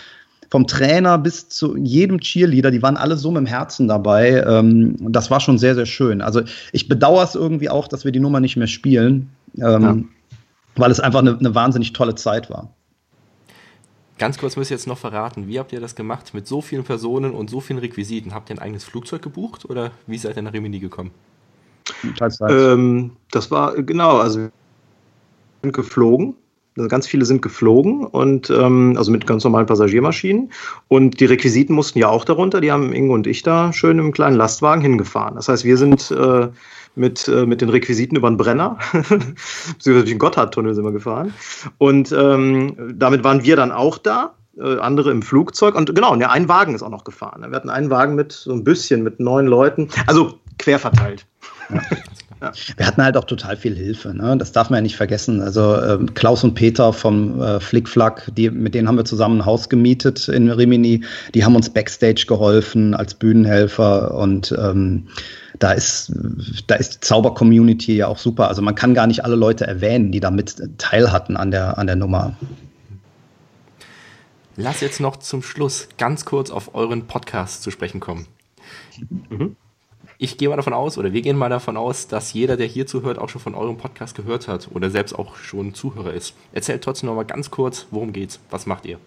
vom 0.51 0.67
Trainer 0.67 1.17
bis 1.19 1.49
zu 1.49 1.77
jedem 1.77 2.21
Cheerleader, 2.21 2.73
die 2.73 2.83
waren 2.83 2.97
alle 2.97 3.17
so 3.17 3.31
mit 3.31 3.41
dem 3.41 3.47
Herzen 3.47 3.87
dabei. 3.87 4.43
Ähm, 4.45 4.97
das 5.13 5.31
war 5.31 5.39
schon 5.39 5.57
sehr, 5.59 5.77
sehr 5.77 5.87
schön. 5.87 6.21
Also 6.21 6.43
ich 6.73 6.89
bedauere 6.89 7.23
es 7.23 7.37
irgendwie 7.37 7.71
auch, 7.71 7.87
dass 7.87 8.05
wir 8.05 8.11
die 8.11 8.21
Nummer 8.21 8.41
nicht 8.41 8.57
mehr 8.57 8.67
spielen, 8.67 9.31
ähm, 9.57 9.63
ja. 9.63 9.97
weil 10.75 10.91
es 10.91 10.99
einfach 10.99 11.21
eine, 11.21 11.39
eine 11.39 11.55
wahnsinnig 11.55 11.93
tolle 11.93 12.17
Zeit 12.17 12.51
war. 12.51 12.71
Ganz 14.19 14.39
kurz 14.39 14.57
müsst 14.57 14.73
ihr 14.73 14.77
jetzt 14.77 14.87
noch 14.87 14.99
verraten, 14.99 15.49
wie 15.49 15.59
habt 15.59 15.73
ihr 15.73 15.81
das 15.81 15.95
gemacht 15.95 16.35
mit 16.35 16.47
so 16.47 16.61
vielen 16.61 16.85
Personen 16.85 17.33
und 17.33 17.51
so 17.51 17.61
vielen 17.61 17.79
Requisiten? 17.79 18.33
Habt 18.33 18.51
ihr 18.51 18.57
ein 18.57 18.61
eigenes 18.61 18.85
Flugzeug 18.85 19.23
gebucht 19.23 19.65
oder 19.69 19.93
wie 20.07 20.19
seid 20.19 20.37
ihr 20.37 20.43
nach 20.43 20.53
Rimini 20.53 20.79
gekommen? 20.79 21.11
Teils. 22.17 22.39
Ähm, 22.49 23.13
das 23.31 23.51
war 23.51 23.75
genau, 23.83 24.19
also 24.19 24.41
wir 24.41 24.53
sind 25.63 25.73
geflogen 25.73 26.37
also 26.77 26.89
ganz 26.89 27.07
viele 27.07 27.25
sind 27.25 27.41
geflogen 27.41 28.05
und 28.05 28.51
ähm, 28.51 28.95
also 28.97 29.13
mit 29.13 29.27
ganz 29.27 29.45
normalen 29.45 29.67
Passagiermaschinen. 29.67 30.51
Und 30.89 31.21
die 31.21 31.25
Requisiten 31.25 31.75
mussten 31.75 31.99
ja 31.99 32.09
auch 32.09 32.25
darunter. 32.25 32.61
Die 32.61 32.73
haben 32.73 32.93
Ingo 32.93 33.15
und 33.15 33.27
ich 33.27 33.43
da 33.43 33.73
schön 33.73 33.99
im 33.99 34.13
kleinen 34.13 34.37
Lastwagen 34.37 34.83
hingefahren. 34.83 35.37
Das 35.37 35.49
heißt, 35.49 35.65
wir 35.65 35.77
sind 35.77 36.11
äh, 36.11 36.49
mit, 36.97 37.29
äh, 37.29 37.47
mit 37.47 37.61
den 37.61 37.69
Requisiten 37.69 38.17
über 38.17 38.29
den 38.29 38.37
Brenner, 38.37 38.79
beziehungsweise 38.93 39.93
durch 39.93 40.05
den 40.11 40.19
Gotthardtunnel 40.19 40.75
sind 40.75 40.85
wir 40.85 40.93
gefahren. 40.93 41.33
Und 41.79 42.13
ähm, 42.13 42.95
damit 42.99 43.23
waren 43.23 43.45
wir 43.45 43.57
dann 43.57 43.71
auch 43.71 43.99
da. 43.99 44.35
Äh, 44.57 44.79
andere 44.79 45.11
im 45.11 45.23
Flugzeug 45.23 45.75
und 45.75 45.93
genau, 45.97 46.15
ja, 46.15 46.31
ein 46.31 46.49
Wagen 46.49 46.77
ist 46.77 46.85
auch 46.85 46.91
noch 46.91 47.03
gefahren. 47.03 47.43
Wir 47.43 47.57
hatten 47.57 47.71
einen 47.71 47.91
Wagen 47.91 48.15
mit 48.15 48.31
so 48.31 48.53
ein 48.53 48.63
bisschen 48.63 49.03
mit 49.03 49.19
neun 49.19 49.49
Leuten, 49.49 49.89
also 50.07 50.39
quer 50.61 50.79
verteilt. 50.79 51.27
Ja. 51.71 51.81
Ja. 52.45 52.53
Wir 52.77 52.87
hatten 52.87 53.03
halt 53.03 53.17
auch 53.17 53.25
total 53.25 53.57
viel 53.57 53.75
Hilfe, 53.75 54.15
ne? 54.15 54.37
das 54.37 54.53
darf 54.53 54.71
man 54.71 54.79
ja 54.79 54.83
nicht 54.83 54.97
vergessen. 54.97 55.41
Also 55.41 55.77
äh, 55.77 55.99
Klaus 56.15 56.45
und 56.45 56.55
Peter 56.55 56.93
vom 56.93 57.41
äh, 57.41 57.61
Flickflack, 57.61 58.31
die, 58.37 58.51
mit 58.51 58.75
denen 58.75 58.89
haben 58.89 58.97
wir 58.97 59.05
zusammen 59.05 59.39
ein 59.39 59.47
Haus 59.47 59.69
gemietet 59.69 60.29
in 60.29 60.51
Rimini. 60.51 61.05
Die 61.35 61.45
haben 61.45 61.57
uns 61.57 61.71
Backstage 61.71 62.25
geholfen 62.27 62.95
als 62.95 63.15
Bühnenhelfer 63.15 64.15
und 64.15 64.55
ähm, 64.59 65.09
da 65.59 65.73
ist, 65.73 66.13
da 66.67 66.75
ist 66.75 66.97
die 66.97 67.01
Zauber-Community 67.01 67.97
ja 67.97 68.09
auch 68.09 68.19
super. 68.19 68.49
Also 68.49 68.61
man 68.61 68.75
kann 68.75 68.93
gar 68.95 69.07
nicht 69.07 69.25
alle 69.25 69.37
Leute 69.37 69.67
erwähnen, 69.67 70.11
die 70.11 70.21
damit 70.21 70.57
teil 70.79 71.13
hatten 71.13 71.37
an 71.37 71.51
der, 71.51 71.79
an 71.79 71.87
der 71.87 71.97
Nummer. 71.97 72.37
Lass 74.57 74.81
jetzt 74.81 75.01
noch 75.01 75.17
zum 75.17 75.43
Schluss 75.43 75.89
ganz 75.99 76.25
kurz 76.25 76.51
auf 76.51 76.75
euren 76.75 77.07
Podcast 77.07 77.63
zu 77.63 77.71
sprechen 77.71 78.01
kommen. 78.01 78.27
Mhm 79.31 79.57
ich 80.19 80.39
gehe 80.39 80.49
mal 80.49 80.57
davon 80.57 80.73
aus, 80.73 80.99
oder 80.99 81.13
wir 81.13 81.23
gehen 81.23 81.37
mal 81.37 81.49
davon 81.49 81.77
aus, 81.77 82.09
dass 82.09 82.33
jeder, 82.33 82.57
der 82.57 82.67
hier 82.67 82.87
zuhört, 82.87 83.19
auch 83.19 83.29
schon 83.29 83.41
von 83.41 83.55
eurem 83.55 83.77
Podcast 83.77 84.15
gehört 84.15 84.49
hat 84.49 84.69
oder 84.73 84.91
selbst 84.91 85.13
auch 85.13 85.37
schon 85.37 85.75
Zuhörer 85.75 86.13
ist. 86.13 86.35
Erzählt 86.53 86.83
trotzdem 86.85 87.09
noch 87.09 87.17
mal 87.17 87.25
ganz 87.25 87.51
kurz, 87.51 87.87
worum 87.91 88.13
geht's? 88.13 88.41
Was 88.51 88.67
macht 88.67 88.87
ihr? 88.87 88.99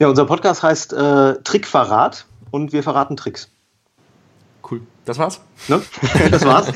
Ja, 0.00 0.08
unser 0.08 0.24
Podcast 0.24 0.62
heißt 0.62 0.92
äh, 0.92 1.34
Trickverrat 1.44 2.26
und 2.50 2.72
wir 2.72 2.82
verraten 2.82 3.16
Tricks. 3.16 3.50
Cool. 4.70 4.80
Das 5.04 5.18
war's? 5.18 5.42
Ne? 5.68 5.82
Das 6.30 6.44
war's. 6.46 6.72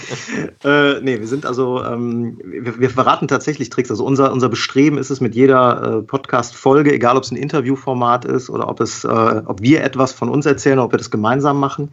äh, 0.65 1.01
nee, 1.01 1.19
wir 1.19 1.27
sind 1.27 1.47
also, 1.47 1.83
ähm, 1.83 2.39
wir, 2.45 2.79
wir, 2.79 2.91
verraten 2.91 3.29
tatsächlich 3.29 3.71
Tricks. 3.71 3.91
Also 3.91 4.05
unser, 4.05 4.33
unser 4.33 4.51
Bestreben 4.51 4.99
ist 4.99 5.11
es 5.11 5.21
mit 5.21 5.35
jeder 5.35 6.01
äh, 6.01 6.03
Podcast-Folge, 6.03 6.93
egal 6.93 7.17
ob 7.17 7.23
es 7.23 7.31
ein 7.31 7.37
Interviewformat 7.37 8.27
ist 8.27 8.51
oder 8.51 8.69
ob 8.69 8.81
es, 8.81 9.05
äh, 9.05 9.09
ob 9.09 9.63
wir 9.63 9.83
etwas 9.83 10.13
von 10.13 10.29
uns 10.29 10.45
erzählen 10.45 10.79
oder 10.79 10.87
ob 10.87 10.93
wir 10.93 10.99
das 10.99 11.11
gemeinsam 11.11 11.59
machen, 11.59 11.91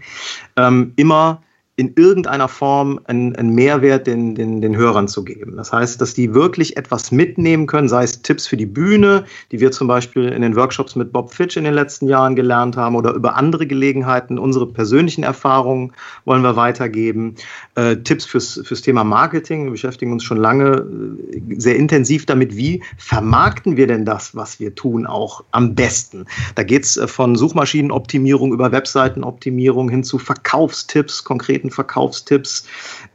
ähm, 0.57 0.91
immer 0.97 1.41
in 1.77 1.93
irgendeiner 1.97 2.47
Form 2.47 3.01
einen, 3.03 3.35
einen 3.35 3.53
Mehrwert 3.53 4.07
den, 4.07 4.33
den, 4.33 4.61
den 4.61 4.77
Hörern 4.77 5.09
zu 5.09 5.25
geben. 5.25 5.57
Das 5.57 5.73
heißt, 5.73 5.99
dass 5.99 6.13
die 6.13 6.33
wirklich 6.33 6.77
etwas 6.77 7.11
mitnehmen 7.11 7.67
können, 7.67 7.89
sei 7.89 8.03
es 8.05 8.21
Tipps 8.21 8.47
für 8.47 8.55
die 8.55 8.65
Bühne, 8.65 9.25
die 9.51 9.59
wir 9.59 9.71
zum 9.71 9.89
Beispiel 9.89 10.29
in 10.29 10.41
den 10.41 10.55
Workshops 10.55 10.95
mit 10.95 11.11
Bob 11.11 11.33
Fitch 11.33 11.57
in 11.57 11.65
den 11.65 11.73
letzten 11.73 12.07
Jahren 12.07 12.37
gelernt 12.37 12.77
haben, 12.77 12.95
oder 12.95 13.13
über 13.13 13.35
andere 13.35 13.67
Gelegenheiten. 13.67 14.39
Unsere 14.39 14.67
persönlichen 14.67 15.23
Erfahrungen 15.23 15.91
wollen 16.23 16.43
wir 16.43 16.55
weitergeben. 16.55 17.35
Äh, 17.75 17.97
Tipps 17.97 18.23
fürs, 18.23 18.61
fürs 18.63 18.81
Thema 18.81 19.03
Marketing. 19.03 19.65
Wir 19.65 19.71
beschäftigen 19.71 20.13
uns 20.13 20.23
schon 20.23 20.37
lange 20.37 20.77
äh, 20.77 21.41
sehr 21.57 21.75
intensiv 21.75 22.25
damit, 22.25 22.55
wie 22.55 22.83
vermarkten 22.97 23.75
wir 23.75 23.87
denn 23.87 24.05
das, 24.05 24.33
was 24.33 24.61
wir 24.61 24.75
tun, 24.75 25.05
auch 25.05 25.43
am 25.51 25.75
besten. 25.75 26.25
Da 26.55 26.63
geht 26.63 26.85
es 26.85 26.95
äh, 26.95 27.07
von 27.09 27.35
Suchmaschinenoptimierung 27.35 28.53
über 28.53 28.71
Webseitenoptimierung 28.71 29.89
hin 29.89 30.05
zu 30.05 30.19
Verkaufstipps, 30.19 31.25
konkreten 31.25 31.64
konkreten 31.65 31.71
Verkaufstipps. 31.71 32.65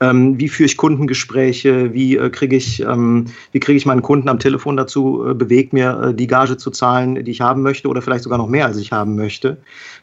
Ähm, 0.01 0.38
wie 0.38 0.48
führe 0.48 0.66
ich 0.66 0.76
Kundengespräche? 0.76 1.92
Wie 1.92 2.16
äh, 2.16 2.30
kriege 2.30 2.57
ich, 2.57 2.80
ähm, 2.80 3.26
wie 3.53 3.59
ich 3.59 3.86
meinen 3.86 4.03
Kunden 4.03 4.28
am 4.28 4.38
Telefon 4.38 4.76
dazu 4.76 5.26
äh, 5.26 5.34
bewegt, 5.34 5.72
mir 5.72 6.11
äh, 6.11 6.14
die 6.14 6.26
Gage 6.26 6.57
zu 6.57 6.70
zahlen, 6.70 7.24
die 7.24 7.30
ich 7.30 7.40
haben 7.40 7.62
möchte 7.62 7.88
oder 7.88 8.03
vielleicht 8.03 8.24
sogar 8.24 8.38
noch 8.38 8.48
mehr, 8.48 8.66
als 8.66 8.76
ich 8.76 8.92
haben 8.92 9.16
möchte? 9.16 9.57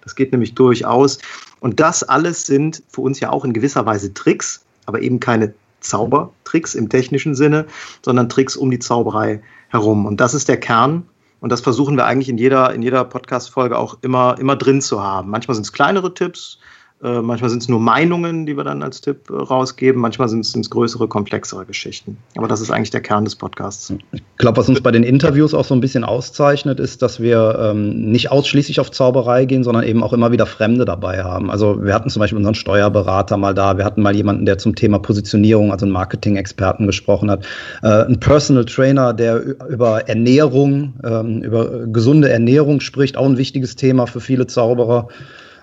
Das 0.03 0.15
geht 0.15 0.31
nämlich 0.31 0.53
durchaus. 0.55 1.19
Und 1.59 1.79
das 1.79 2.03
alles 2.03 2.45
sind 2.45 2.83
für 2.89 3.01
uns 3.01 3.19
ja 3.19 3.31
auch 3.31 3.45
in 3.45 3.53
gewisser 3.53 3.85
Weise 3.85 4.13
Tricks, 4.13 4.63
aber 4.85 5.01
eben 5.01 5.19
keine 5.19 5.53
Zaubertricks 5.81 6.75
im 6.75 6.89
technischen 6.89 7.35
Sinne, 7.35 7.65
sondern 8.03 8.29
Tricks 8.29 8.55
um 8.55 8.71
die 8.71 8.79
Zauberei 8.79 9.41
herum. 9.69 10.05
Und 10.05 10.19
das 10.19 10.33
ist 10.33 10.47
der 10.47 10.59
Kern. 10.59 11.03
Und 11.39 11.51
das 11.51 11.61
versuchen 11.61 11.97
wir 11.97 12.05
eigentlich 12.05 12.29
in 12.29 12.39
jeder, 12.39 12.73
in 12.73 12.81
jeder 12.81 13.03
Podcast-Folge 13.03 13.77
auch 13.77 13.97
immer, 14.01 14.37
immer 14.39 14.55
drin 14.55 14.81
zu 14.81 15.03
haben. 15.03 15.29
Manchmal 15.29 15.53
sind 15.53 15.65
es 15.67 15.71
kleinere 15.71 16.11
Tipps, 16.11 16.57
äh, 17.03 17.21
manchmal 17.21 17.51
sind 17.51 17.61
es 17.61 17.69
nur 17.69 17.79
Meinungen, 17.79 18.47
die 18.47 18.57
wir 18.57 18.63
dann 18.63 18.81
als 18.81 19.01
Tipp 19.01 19.29
äh, 19.29 19.33
rausgeben. 19.33 20.01
Manchmal 20.01 20.29
sind 20.29 20.43
es 20.43 20.69
größere, 20.69 21.07
komplexere 21.07 21.63
Geschichten. 21.63 22.17
Aber 22.35 22.47
das 22.47 22.59
ist 22.59 22.71
eigentlich 22.71 22.89
der 22.89 23.01
Kern 23.01 23.23
des 23.23 23.35
Podcasts. 23.35 23.93
Ich 24.11 24.23
glaube, 24.37 24.57
was 24.57 24.67
uns 24.67 24.81
bei 24.81 24.91
den 24.91 25.03
Interviews 25.03 25.53
auch 25.53 25.65
so 25.65 25.75
ein 25.75 25.79
bisschen 25.79 26.03
auszeichnet, 26.03 26.79
ist, 26.79 27.03
dass 27.03 27.19
wir 27.19 27.59
ähm, 27.61 28.11
nicht 28.11 28.31
ausschließlich 28.31 28.79
auf 28.79 28.89
Zauberei 28.89 29.45
gehen, 29.45 29.63
sondern 29.63 29.83
eben 29.83 30.01
auch 30.01 30.11
immer 30.11 30.31
wieder 30.31 30.47
Fremde 30.47 30.85
dabei 30.85 31.23
haben. 31.23 31.51
Also 31.51 31.83
wir 31.83 31.93
hatten 31.93 32.09
zum 32.09 32.19
Beispiel 32.19 32.37
unseren 32.37 32.55
Steuerberater 32.55 33.37
mal 33.37 33.53
da. 33.53 33.77
Wir 33.77 33.85
hatten 33.85 34.01
mal 34.01 34.15
jemanden, 34.15 34.47
der 34.47 34.57
zum 34.57 34.73
Thema 34.73 34.97
Positionierung, 34.97 35.71
also 35.71 35.85
einen 35.85 35.93
Marketing-Experten 35.93 36.87
gesprochen 36.87 37.29
hat. 37.29 37.45
Äh, 37.83 38.05
ein 38.05 38.19
Personal 38.19 38.65
Trainer, 38.65 39.13
der 39.13 39.43
über 39.69 40.09
Ernährung, 40.09 40.95
ähm, 41.03 41.43
über 41.43 41.85
gesunde 41.85 42.29
Ernährung 42.29 42.79
spricht. 42.79 43.17
Auch 43.17 43.27
ein 43.27 43.37
wichtiges 43.37 43.75
Thema 43.75 44.07
für 44.07 44.19
viele 44.19 44.47
Zauberer. 44.47 45.09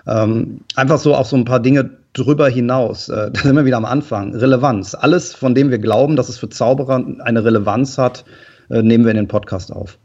Ähm, 0.07 0.61
einfach 0.75 0.99
so 0.99 1.15
auch 1.15 1.25
so 1.25 1.35
ein 1.35 1.45
paar 1.45 1.59
Dinge 1.59 1.89
drüber 2.13 2.49
hinaus. 2.49 3.09
Äh, 3.09 3.31
da 3.33 3.41
sind 3.41 3.55
wir 3.55 3.65
wieder 3.65 3.77
am 3.77 3.85
Anfang. 3.85 4.35
Relevanz. 4.35 4.95
Alles, 4.95 5.33
von 5.33 5.55
dem 5.55 5.71
wir 5.71 5.79
glauben, 5.79 6.15
dass 6.15 6.29
es 6.29 6.37
für 6.37 6.49
Zauberer 6.49 7.03
eine 7.19 7.43
Relevanz 7.43 7.97
hat, 7.97 8.25
äh, 8.69 8.81
nehmen 8.81 9.05
wir 9.05 9.11
in 9.11 9.17
den 9.17 9.27
Podcast 9.27 9.71
auf. 9.71 9.97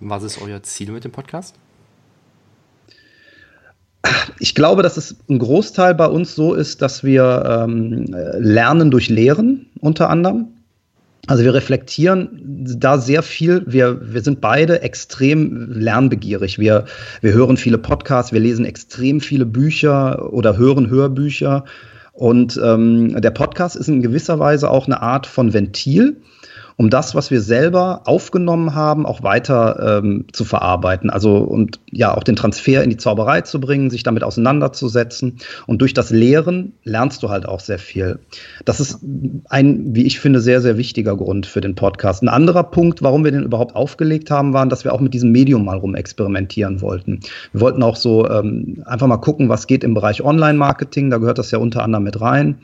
Was 0.00 0.22
ist 0.22 0.40
euer 0.42 0.62
Ziel 0.62 0.92
mit 0.92 1.04
dem 1.04 1.12
Podcast? 1.12 1.54
Ich 4.38 4.54
glaube, 4.54 4.82
dass 4.82 4.96
es 4.96 5.16
ein 5.28 5.38
Großteil 5.38 5.94
bei 5.94 6.06
uns 6.06 6.34
so 6.34 6.54
ist, 6.54 6.82
dass 6.82 7.02
wir 7.02 7.64
ähm, 7.64 8.04
lernen 8.38 8.90
durch 8.90 9.08
Lehren 9.08 9.66
unter 9.80 10.10
anderem. 10.10 10.48
Also 11.26 11.42
wir 11.42 11.54
reflektieren 11.54 12.64
da 12.78 12.98
sehr 12.98 13.22
viel. 13.22 13.64
Wir, 13.66 14.12
wir 14.12 14.22
sind 14.22 14.40
beide 14.40 14.82
extrem 14.82 15.72
lernbegierig. 15.72 16.58
Wir, 16.58 16.84
wir 17.20 17.32
hören 17.32 17.56
viele 17.56 17.78
Podcasts, 17.78 18.32
wir 18.32 18.40
lesen 18.40 18.64
extrem 18.64 19.20
viele 19.20 19.44
Bücher 19.44 20.32
oder 20.32 20.56
hören 20.56 20.88
Hörbücher. 20.88 21.64
Und 22.12 22.58
ähm, 22.62 23.20
der 23.20 23.30
Podcast 23.30 23.76
ist 23.76 23.88
in 23.88 24.02
gewisser 24.02 24.38
Weise 24.38 24.70
auch 24.70 24.86
eine 24.86 25.02
Art 25.02 25.26
von 25.26 25.52
Ventil 25.52 26.16
um 26.78 26.90
das, 26.90 27.14
was 27.14 27.30
wir 27.30 27.40
selber 27.40 28.02
aufgenommen 28.04 28.74
haben, 28.74 29.06
auch 29.06 29.22
weiter 29.22 30.00
ähm, 30.02 30.26
zu 30.32 30.44
verarbeiten. 30.44 31.08
Also 31.08 31.38
und 31.38 31.80
ja, 31.90 32.14
auch 32.14 32.22
den 32.22 32.36
Transfer 32.36 32.82
in 32.82 32.90
die 32.90 32.98
Zauberei 32.98 33.40
zu 33.40 33.60
bringen, 33.60 33.88
sich 33.88 34.02
damit 34.02 34.22
auseinanderzusetzen. 34.22 35.38
Und 35.66 35.80
durch 35.80 35.94
das 35.94 36.10
Lehren 36.10 36.74
lernst 36.84 37.22
du 37.22 37.30
halt 37.30 37.48
auch 37.48 37.60
sehr 37.60 37.78
viel. 37.78 38.18
Das 38.66 38.80
ist 38.80 39.00
ein, 39.48 39.94
wie 39.94 40.04
ich 40.04 40.20
finde, 40.20 40.40
sehr, 40.40 40.60
sehr 40.60 40.76
wichtiger 40.76 41.16
Grund 41.16 41.46
für 41.46 41.62
den 41.62 41.74
Podcast. 41.74 42.22
Ein 42.22 42.28
anderer 42.28 42.64
Punkt, 42.64 43.02
warum 43.02 43.24
wir 43.24 43.32
den 43.32 43.44
überhaupt 43.44 43.74
aufgelegt 43.74 44.30
haben, 44.30 44.52
war, 44.52 44.66
dass 44.66 44.84
wir 44.84 44.92
auch 44.92 45.00
mit 45.00 45.14
diesem 45.14 45.32
Medium 45.32 45.64
mal 45.64 45.78
rumexperimentieren 45.78 46.82
wollten. 46.82 47.20
Wir 47.52 47.62
wollten 47.62 47.82
auch 47.82 47.96
so 47.96 48.28
ähm, 48.28 48.82
einfach 48.84 49.06
mal 49.06 49.16
gucken, 49.16 49.48
was 49.48 49.66
geht 49.66 49.82
im 49.82 49.94
Bereich 49.94 50.22
Online-Marketing. 50.22 51.08
Da 51.08 51.16
gehört 51.16 51.38
das 51.38 51.50
ja 51.50 51.58
unter 51.58 51.82
anderem 51.82 52.04
mit 52.04 52.20
rein. 52.20 52.58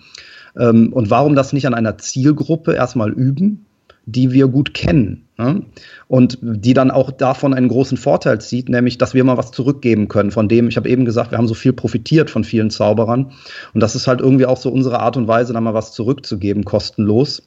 Ähm, 0.59 0.93
und 0.93 1.09
warum 1.09 1.35
das 1.35 1.55
nicht 1.55 1.67
an 1.67 1.73
einer 1.73 1.97
Zielgruppe 1.97 2.75
erstmal 2.75 3.11
üben, 3.11 3.65
die 4.07 4.33
wir 4.33 4.49
gut 4.49 4.75
kennen. 4.75 5.29
Ne? 5.39 5.63
Und 6.09 6.39
die 6.43 6.75
dann 6.75 6.91
auch 6.91 7.11
davon 7.11 7.55
einen 7.55 7.69
großen 7.69 7.97
Vorteil 7.97 8.41
zieht, 8.41 8.69
nämlich, 8.69 8.99
dass 8.99 9.15
wir 9.15 9.25
mal 9.25 9.37
was 9.37 9.51
zurückgeben 9.51 10.09
können. 10.09 10.31
Von 10.31 10.49
dem, 10.49 10.69
ich 10.69 10.77
habe 10.77 10.89
eben 10.89 11.05
gesagt, 11.05 11.31
wir 11.31 11.39
haben 11.39 11.49
so 11.49 11.55
viel 11.55 11.73
profitiert 11.73 12.31
von 12.31 12.45
vielen 12.45 12.71
Zauberern. 12.71 13.33
Und 13.75 13.81
das 13.81 13.95
ist 13.95 14.07
halt 14.07 14.21
irgendwie 14.21 14.47
auch 14.47 14.57
so 14.57 14.71
unsere 14.71 15.01
Art 15.01 15.17
und 15.17 15.29
Weise, 15.29 15.53
dann 15.53 15.65
mal 15.65 15.75
was 15.75 15.93
zurückzugeben, 15.93 16.65
kostenlos 16.65 17.43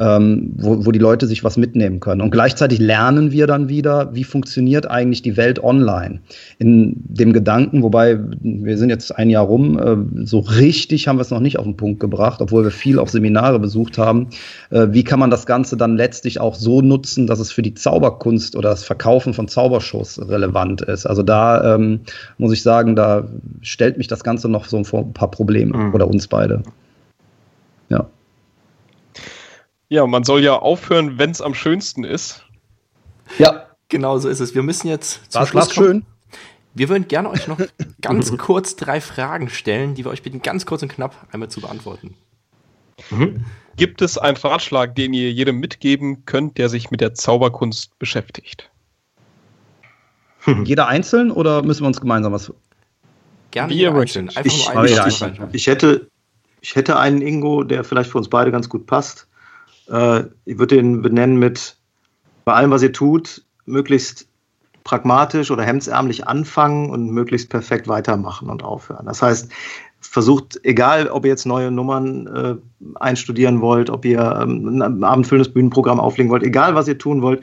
ähm, 0.00 0.54
wo, 0.56 0.86
wo 0.86 0.92
die 0.92 0.98
Leute 0.98 1.26
sich 1.26 1.44
was 1.44 1.58
mitnehmen 1.58 2.00
können. 2.00 2.22
Und 2.22 2.30
gleichzeitig 2.30 2.78
lernen 2.78 3.32
wir 3.32 3.46
dann 3.46 3.68
wieder, 3.68 4.14
wie 4.14 4.24
funktioniert 4.24 4.90
eigentlich 4.90 5.20
die 5.20 5.36
Welt 5.36 5.62
online. 5.62 6.20
In 6.58 6.94
dem 6.96 7.34
Gedanken, 7.34 7.82
wobei 7.82 8.18
wir 8.40 8.78
sind 8.78 8.88
jetzt 8.88 9.14
ein 9.16 9.28
Jahr 9.28 9.44
rum, 9.44 9.78
äh, 9.78 10.24
so 10.26 10.38
richtig 10.40 11.06
haben 11.06 11.18
wir 11.18 11.22
es 11.22 11.30
noch 11.30 11.40
nicht 11.40 11.58
auf 11.58 11.64
den 11.64 11.76
Punkt 11.76 12.00
gebracht, 12.00 12.40
obwohl 12.40 12.64
wir 12.64 12.70
viel 12.70 12.98
auf 12.98 13.10
Seminare 13.10 13.58
besucht 13.58 13.98
haben. 13.98 14.28
Äh, 14.70 14.88
wie 14.90 15.04
kann 15.04 15.20
man 15.20 15.30
das 15.30 15.44
Ganze 15.44 15.76
dann 15.76 15.96
letztlich 15.96 16.40
auch 16.40 16.54
so 16.54 16.80
nutzen, 16.80 17.26
dass 17.26 17.38
es 17.38 17.52
für 17.52 17.62
die 17.62 17.74
Zauberkunst 17.74 18.56
oder 18.56 18.70
das 18.70 18.84
Verkaufen 18.84 19.34
von 19.34 19.48
Zaubershows 19.48 20.18
relevant 20.28 20.80
ist? 20.80 21.04
Also 21.04 21.22
da 21.22 21.74
ähm, 21.74 22.00
muss 22.38 22.52
ich 22.52 22.62
sagen, 22.62 22.96
da 22.96 23.28
stellt 23.60 23.98
mich 23.98 24.08
das 24.08 24.24
Ganze 24.24 24.48
noch 24.48 24.64
so 24.64 24.82
vor 24.82 25.00
ein 25.00 25.12
paar 25.12 25.30
Probleme 25.30 25.76
mhm. 25.76 25.94
oder 25.94 26.08
uns 26.08 26.26
beide. 26.26 26.62
Ja. 27.90 28.06
Ja, 29.90 30.06
man 30.06 30.22
soll 30.22 30.42
ja 30.42 30.56
aufhören, 30.56 31.18
wenn 31.18 31.30
es 31.30 31.42
am 31.42 31.52
schönsten 31.52 32.04
ist. 32.04 32.44
Ja. 33.38 33.66
Genau 33.88 34.18
so 34.18 34.28
ist 34.28 34.38
es. 34.38 34.54
Wir 34.54 34.62
müssen 34.62 34.86
jetzt 34.86 35.32
zum 35.32 35.44
Schluss 35.46 35.74
kommen. 35.74 35.86
schön. 35.86 36.06
Wir 36.74 36.88
würden 36.88 37.08
gerne 37.08 37.28
euch 37.28 37.48
noch 37.48 37.58
ganz 38.00 38.36
kurz 38.38 38.76
drei 38.76 39.00
Fragen 39.00 39.50
stellen, 39.50 39.96
die 39.96 40.04
wir 40.04 40.12
euch 40.12 40.22
bitten, 40.22 40.42
ganz 40.42 40.64
kurz 40.64 40.82
und 40.82 40.92
knapp 40.92 41.16
einmal 41.32 41.48
zu 41.48 41.60
beantworten. 41.60 42.14
Mhm. 43.10 43.44
Gibt 43.74 44.00
es 44.00 44.16
einen 44.16 44.36
Ratschlag, 44.36 44.94
den 44.94 45.12
ihr 45.12 45.32
jedem 45.32 45.58
mitgeben 45.58 46.24
könnt, 46.24 46.58
der 46.58 46.68
sich 46.68 46.92
mit 46.92 47.00
der 47.00 47.14
Zauberkunst 47.14 47.98
beschäftigt? 47.98 48.70
Jeder 50.64 50.86
einzeln 50.86 51.32
oder 51.32 51.62
müssen 51.62 51.82
wir 51.82 51.88
uns 51.88 52.00
gemeinsam 52.00 52.32
was? 52.32 52.52
Gerne 53.50 53.72
jeder 53.72 53.94
einzeln. 53.94 54.28
Einfach 54.28 54.44
ich, 54.44 54.68
nur 54.72 54.78
einen 54.78 55.08
ich, 55.08 55.24
ich, 55.52 55.66
hätte, 55.66 56.08
ich 56.60 56.76
hätte 56.76 56.96
einen 56.96 57.20
Ingo, 57.22 57.64
der 57.64 57.82
vielleicht 57.82 58.10
für 58.10 58.18
uns 58.18 58.28
beide 58.28 58.52
ganz 58.52 58.68
gut 58.68 58.86
passt. 58.86 59.26
Äh, 59.90 60.24
ich 60.44 60.58
würde 60.58 60.76
den 60.76 61.02
benennen 61.02 61.38
mit, 61.38 61.76
bei 62.44 62.54
allem, 62.54 62.70
was 62.70 62.82
ihr 62.82 62.92
tut, 62.92 63.44
möglichst 63.66 64.26
pragmatisch 64.84 65.50
oder 65.50 65.62
hemdsärmlich 65.62 66.26
anfangen 66.26 66.90
und 66.90 67.10
möglichst 67.10 67.50
perfekt 67.50 67.86
weitermachen 67.86 68.48
und 68.48 68.64
aufhören. 68.64 69.06
Das 69.06 69.22
heißt, 69.22 69.50
versucht, 70.00 70.58
egal 70.64 71.08
ob 71.08 71.24
ihr 71.24 71.30
jetzt 71.30 71.46
neue 71.46 71.70
Nummern 71.70 72.26
äh, 72.26 72.56
einstudieren 72.98 73.60
wollt, 73.60 73.90
ob 73.90 74.04
ihr 74.04 74.40
ähm, 74.42 74.80
ein 74.80 75.04
abendfüllendes 75.04 75.52
Bühnenprogramm 75.52 76.00
auflegen 76.00 76.30
wollt, 76.30 76.42
egal 76.42 76.74
was 76.74 76.88
ihr 76.88 76.98
tun 76.98 77.22
wollt, 77.22 77.42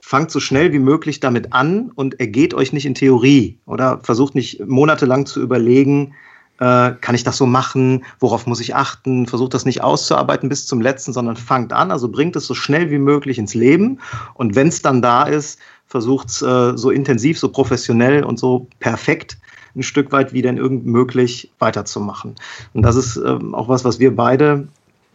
fangt 0.00 0.30
so 0.30 0.38
schnell 0.38 0.72
wie 0.72 0.78
möglich 0.78 1.20
damit 1.20 1.54
an 1.54 1.90
und 1.94 2.20
ergeht 2.20 2.52
euch 2.52 2.74
nicht 2.74 2.84
in 2.84 2.94
Theorie 2.94 3.58
oder 3.64 4.00
versucht 4.02 4.34
nicht 4.34 4.64
monatelang 4.66 5.24
zu 5.24 5.40
überlegen, 5.40 6.14
äh, 6.60 6.92
kann 7.00 7.14
ich 7.14 7.24
das 7.24 7.36
so 7.36 7.46
machen? 7.46 8.04
Worauf 8.20 8.46
muss 8.46 8.60
ich 8.60 8.74
achten? 8.74 9.26
Versucht 9.26 9.54
das 9.54 9.64
nicht 9.64 9.82
auszuarbeiten 9.82 10.48
bis 10.48 10.66
zum 10.66 10.80
letzten, 10.80 11.12
sondern 11.12 11.36
fangt 11.36 11.72
an, 11.72 11.90
also 11.90 12.08
bringt 12.08 12.36
es 12.36 12.46
so 12.46 12.54
schnell 12.54 12.90
wie 12.90 12.98
möglich 12.98 13.38
ins 13.38 13.54
Leben. 13.54 14.00
Und 14.34 14.54
wenn 14.54 14.68
es 14.68 14.82
dann 14.82 15.02
da 15.02 15.24
ist, 15.24 15.58
versucht 15.86 16.28
es 16.28 16.42
äh, 16.42 16.76
so 16.76 16.90
intensiv, 16.90 17.38
so 17.38 17.48
professionell 17.48 18.24
und 18.24 18.38
so 18.38 18.68
perfekt 18.80 19.38
ein 19.76 19.82
Stück 19.82 20.12
weit 20.12 20.32
wie 20.32 20.42
denn 20.42 20.56
irgend 20.56 20.86
möglich 20.86 21.50
weiterzumachen. 21.58 22.36
Und 22.72 22.82
das 22.82 22.96
ist 22.96 23.16
ähm, 23.16 23.54
auch 23.54 23.68
was, 23.68 23.84
was 23.84 23.98
wir 23.98 24.14
beide 24.14 24.68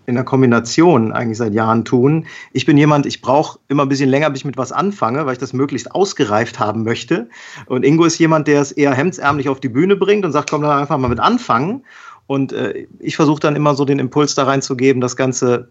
in 0.09 0.15
der 0.15 0.23
Kombination 0.25 1.13
eigentlich 1.13 1.37
seit 1.37 1.53
Jahren 1.53 1.85
tun. 1.85 2.25
Ich 2.51 2.65
bin 2.65 2.77
jemand, 2.77 3.05
ich 3.05 3.21
brauche 3.21 3.59
immer 3.67 3.83
ein 3.83 3.89
bisschen 3.89 4.09
länger, 4.09 4.29
bis 4.29 4.41
ich 4.41 4.45
mit 4.45 4.57
was 4.57 4.71
anfange, 4.71 5.25
weil 5.25 5.33
ich 5.33 5.39
das 5.39 5.53
möglichst 5.53 5.91
ausgereift 5.91 6.59
haben 6.59 6.83
möchte. 6.83 7.29
Und 7.67 7.85
Ingo 7.85 8.05
ist 8.05 8.17
jemand, 8.17 8.47
der 8.47 8.61
es 8.61 8.71
eher 8.71 8.93
hemdsärmlich 8.93 9.47
auf 9.47 9.59
die 9.59 9.69
Bühne 9.69 9.95
bringt 9.95 10.25
und 10.25 10.31
sagt, 10.31 10.49
komm, 10.49 10.63
dann 10.63 10.79
einfach 10.79 10.97
mal 10.97 11.07
mit 11.07 11.19
anfangen. 11.19 11.85
Und 12.25 12.51
äh, 12.53 12.87
ich 12.99 13.15
versuche 13.15 13.39
dann 13.39 13.55
immer 13.55 13.75
so 13.75 13.85
den 13.85 13.99
Impuls 13.99 14.35
da 14.35 14.43
reinzugeben, 14.43 15.01
das 15.01 15.15
Ganze 15.15 15.69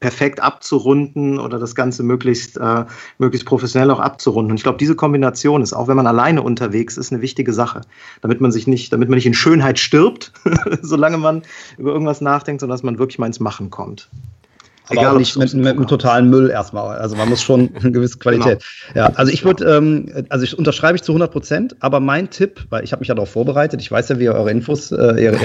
perfekt 0.00 0.40
abzurunden 0.40 1.38
oder 1.38 1.58
das 1.58 1.74
Ganze 1.74 2.02
möglichst, 2.02 2.56
äh, 2.58 2.84
möglichst 3.18 3.46
professionell 3.46 3.90
auch 3.90 4.00
abzurunden. 4.00 4.50
Und 4.50 4.56
ich 4.56 4.62
glaube, 4.62 4.78
diese 4.78 4.94
Kombination 4.94 5.62
ist, 5.62 5.72
auch 5.72 5.88
wenn 5.88 5.96
man 5.96 6.06
alleine 6.06 6.42
unterwegs 6.42 6.96
ist, 6.96 7.12
eine 7.12 7.22
wichtige 7.22 7.52
Sache. 7.52 7.80
Damit 8.20 8.40
man 8.40 8.52
sich 8.52 8.66
nicht, 8.66 8.92
damit 8.92 9.08
man 9.08 9.16
nicht 9.16 9.26
in 9.26 9.34
Schönheit 9.34 9.78
stirbt, 9.78 10.32
solange 10.82 11.18
man 11.18 11.42
über 11.78 11.92
irgendwas 11.92 12.20
nachdenkt, 12.20 12.60
sondern 12.60 12.74
dass 12.74 12.82
man 12.82 12.98
wirklich 12.98 13.18
mal 13.18 13.26
ins 13.26 13.40
Machen 13.40 13.70
kommt. 13.70 14.08
Aber 14.88 15.00
Egal, 15.00 15.18
nicht 15.18 15.36
mit, 15.36 15.52
mit 15.54 15.66
einem 15.66 15.86
totalen 15.86 16.30
Müll 16.30 16.48
erstmal. 16.48 16.98
Also 16.98 17.16
man 17.16 17.28
muss 17.28 17.42
schon 17.42 17.70
eine 17.80 17.90
gewisse 17.90 18.18
Qualität. 18.18 18.64
Genau. 18.92 19.06
Ja, 19.06 19.12
also 19.16 19.32
ich 19.32 19.44
würde, 19.44 19.64
ähm, 19.64 20.26
also 20.28 20.44
ich 20.44 20.56
unterschreibe 20.56 20.96
ich 20.96 21.02
zu 21.02 21.12
100 21.12 21.32
Prozent, 21.32 21.76
aber 21.80 21.98
mein 21.98 22.30
Tipp, 22.30 22.66
weil 22.70 22.84
ich 22.84 22.92
habe 22.92 23.00
mich 23.00 23.08
ja 23.08 23.14
darauf 23.14 23.30
vorbereitet, 23.30 23.80
ich 23.80 23.90
weiß 23.90 24.08
ja, 24.10 24.18
wie 24.18 24.24
ihr 24.24 24.34
eure 24.34 24.50
Infos, 24.50 24.92
äh, 24.92 24.96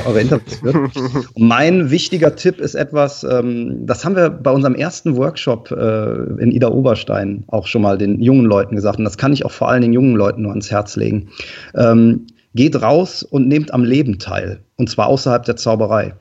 eure 0.06 0.22
Interviews 0.22 0.64
wird. 0.64 0.76
Und 1.34 1.48
mein 1.48 1.90
wichtiger 1.90 2.36
Tipp 2.36 2.60
ist 2.60 2.76
etwas, 2.76 3.24
ähm, 3.24 3.86
das 3.88 4.06
haben 4.06 4.16
wir 4.16 4.30
bei 4.30 4.52
unserem 4.52 4.76
ersten 4.76 5.16
Workshop 5.16 5.72
äh, 5.72 6.42
in 6.42 6.52
Ida 6.52 6.70
Oberstein 6.70 7.44
auch 7.48 7.66
schon 7.66 7.82
mal 7.82 7.98
den 7.98 8.22
jungen 8.22 8.46
Leuten 8.46 8.76
gesagt. 8.76 9.00
Und 9.00 9.06
das 9.06 9.18
kann 9.18 9.34
ich 9.34 9.46
auch 9.46 9.52
vor 9.52 9.70
allen 9.70 9.82
den 9.82 9.94
jungen 9.94 10.16
Leuten 10.16 10.44
nur 10.44 10.52
ans 10.52 10.70
Herz 10.70 10.96
legen. 10.96 11.30
Ähm, 11.76 12.28
geht 12.54 12.82
raus 12.82 13.24
und 13.24 13.48
nehmt 13.48 13.74
am 13.74 13.84
Leben 13.84 14.20
teil. 14.20 14.60
Und 14.78 14.90
zwar 14.90 15.08
außerhalb 15.08 15.44
der 15.46 15.56
Zauberei. 15.56 16.14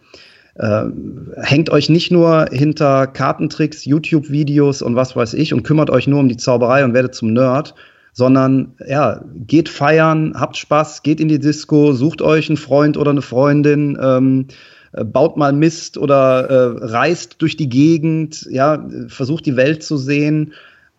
Äh, 0.61 0.91
hängt 1.39 1.71
euch 1.71 1.89
nicht 1.89 2.13
nur 2.13 2.49
hinter 2.53 3.07
Kartentricks, 3.07 3.87
YouTube-Videos 3.87 4.83
und 4.83 4.95
was 4.95 5.17
weiß 5.17 5.33
ich 5.33 5.55
und 5.55 5.63
kümmert 5.63 5.89
euch 5.89 6.07
nur 6.07 6.21
um 6.21 6.29
die 6.29 6.37
Zauberei 6.37 6.85
und 6.85 6.93
werdet 6.93 7.15
zum 7.15 7.33
Nerd, 7.33 7.75
sondern 8.13 8.75
ja, 8.87 9.25
geht 9.35 9.71
feiern, 9.71 10.35
habt 10.39 10.59
Spaß, 10.59 11.03
geht 11.03 11.19
in 11.19 11.29
die 11.29 11.39
Disco, 11.39 11.95
sucht 11.95 12.21
euch 12.21 12.51
einen 12.51 12.59
Freund 12.59 12.99
oder 12.99 13.11
eine 13.11 13.23
Freundin, 13.23 13.97
ähm, 14.03 14.49
äh, 14.93 15.03
baut 15.03 15.39
mal 15.39 15.55
Mist 15.55 15.97
oder 15.97 16.51
äh, 16.51 16.85
reist 16.85 17.41
durch 17.41 17.57
die 17.57 17.71
Gegend, 17.71 18.47
ja, 18.51 18.87
versucht 19.09 19.47
die 19.47 19.57
Welt 19.57 19.83
zu 19.83 19.97
sehen. 19.97 20.53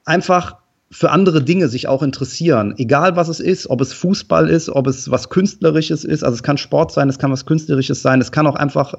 Einfach 0.05 0.55
für 0.91 1.09
andere 1.09 1.41
Dinge 1.41 1.69
sich 1.69 1.87
auch 1.87 2.03
interessieren, 2.03 2.75
egal 2.77 3.15
was 3.15 3.29
es 3.29 3.39
ist, 3.39 3.69
ob 3.69 3.79
es 3.79 3.93
Fußball 3.93 4.49
ist, 4.49 4.69
ob 4.69 4.87
es 4.87 5.09
was 5.09 5.29
Künstlerisches 5.29 6.03
ist, 6.03 6.21
also 6.21 6.35
es 6.35 6.43
kann 6.43 6.57
Sport 6.57 6.91
sein, 6.91 7.07
es 7.07 7.17
kann 7.17 7.31
was 7.31 7.45
Künstlerisches 7.45 8.01
sein, 8.01 8.19
es 8.19 8.33
kann 8.33 8.45
auch 8.45 8.55
einfach, 8.55 8.93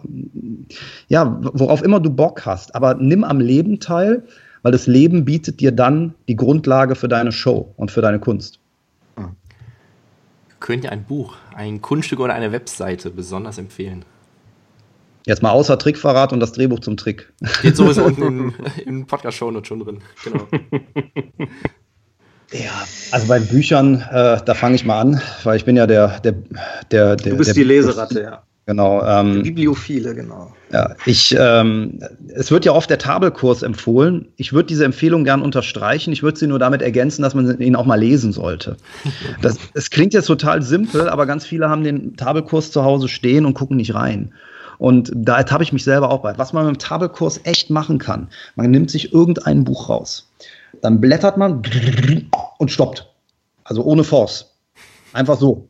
ja, 1.09 1.39
worauf 1.41 1.83
immer 1.83 2.01
du 2.01 2.09
Bock 2.09 2.47
hast, 2.47 2.75
aber 2.75 2.95
nimm 2.95 3.25
am 3.25 3.41
Leben 3.41 3.79
teil, 3.79 4.25
weil 4.63 4.73
das 4.73 4.87
Leben 4.87 5.27
bietet 5.27 5.61
dir 5.61 5.71
dann 5.71 6.15
die 6.29 6.37
Grundlage 6.37 6.95
für 6.95 7.09
deine 7.09 7.31
Show 7.31 7.75
und 7.77 7.91
für 7.91 8.01
deine 8.01 8.19
Kunst. 8.19 8.59
Könnt 10.61 10.85
ihr 10.85 10.93
ein 10.93 11.05
Buch, 11.05 11.37
ein 11.55 11.83
Kunststück 11.83 12.21
oder 12.21 12.33
eine 12.33 12.53
Webseite 12.53 13.11
besonders 13.11 13.59
empfehlen? 13.59 14.05
Jetzt 15.27 15.43
mal 15.43 15.51
außer 15.51 15.79
Trickverrat 15.79 16.33
und 16.33 16.41
das 16.41 16.53
Drehbuch 16.53 16.81
zum 16.81 16.97
Trick. 16.97 17.33
Steht 17.43 17.77
sowieso 17.77 18.05
unten 18.07 18.23
im, 18.23 18.55
im 18.87 19.07
Podcast-Show 19.07 19.53
schon 19.65 19.81
drin. 19.81 20.01
Genau. 20.25 20.47
Ja, 22.53 22.87
also 23.11 23.27
bei 23.27 23.41
Büchern, 23.41 24.05
äh, 24.11 24.39
da 24.45 24.55
fange 24.55 24.75
ich 24.75 24.85
mal 24.85 25.01
an, 25.01 25.23
weil 25.43 25.57
ich 25.57 25.65
bin 25.65 25.77
ja 25.77 25.87
der, 25.87 26.21
der, 26.21 26.35
der, 26.91 27.17
der 27.17 27.33
Du 27.33 27.39
bist 27.39 27.49
der, 27.49 27.55
die 27.55 27.65
Leseratte, 27.65 28.23
ja. 28.23 28.43
Genau. 28.67 29.05
Ähm, 29.05 29.43
Bibliophile, 29.43 30.15
genau. 30.15 30.53
Ja, 30.73 30.95
ich, 31.05 31.35
ähm, 31.37 31.99
es 32.29 32.51
wird 32.53 32.65
ja 32.65 32.73
oft 32.73 32.89
der 32.89 32.99
Tabelkurs 32.99 33.63
empfohlen. 33.63 34.29
Ich 34.37 34.53
würde 34.53 34.69
diese 34.69 34.85
Empfehlung 34.85 35.25
gern 35.25 35.43
unterstreichen. 35.43 36.13
Ich 36.13 36.23
würde 36.23 36.39
sie 36.39 36.47
nur 36.47 36.61
damit 36.61 36.81
ergänzen, 36.81 37.23
dass 37.23 37.35
man 37.35 37.61
ihn 37.61 37.75
auch 37.75 37.87
mal 37.87 37.99
lesen 37.99 38.33
sollte. 38.33 38.77
Das, 39.43 39.59
es 39.75 39.91
klingt 39.91 40.15
jetzt 40.15 40.27
total 40.27 40.63
simpel, 40.63 41.09
aber 41.09 41.27
ganz 41.27 41.45
viele 41.45 41.69
haben 41.69 41.83
den 41.83 42.17
Tabelkurs 42.17 42.71
zu 42.71 42.85
Hause 42.85 43.09
stehen 43.09 43.47
und 43.47 43.55
gucken 43.55 43.77
nicht 43.77 43.95
rein. 43.95 44.33
Und 44.79 45.13
da 45.15 45.39
ertappe 45.39 45.65
ich 45.65 45.73
mich 45.73 45.85
selber 45.85 46.11
auch 46.11 46.23
bei. 46.23 46.39
Was 46.39 46.53
man 46.53 46.67
mit 46.67 46.77
dem 46.77 46.79
Tabelkurs 46.79 47.41
echt 47.45 47.69
machen 47.71 47.99
kann, 47.99 48.29
man 48.55 48.71
nimmt 48.71 48.91
sich 48.91 49.13
irgendein 49.13 49.65
Buch 49.65 49.89
raus. 49.89 50.29
Dann 50.81 51.01
blättert 51.01 51.37
man 51.37 51.63
und 52.63 52.71
stoppt. 52.71 53.13
Also 53.65 53.85
ohne 53.85 54.05
Force. 54.05 54.59
Einfach 55.13 55.39
so. 55.39 55.69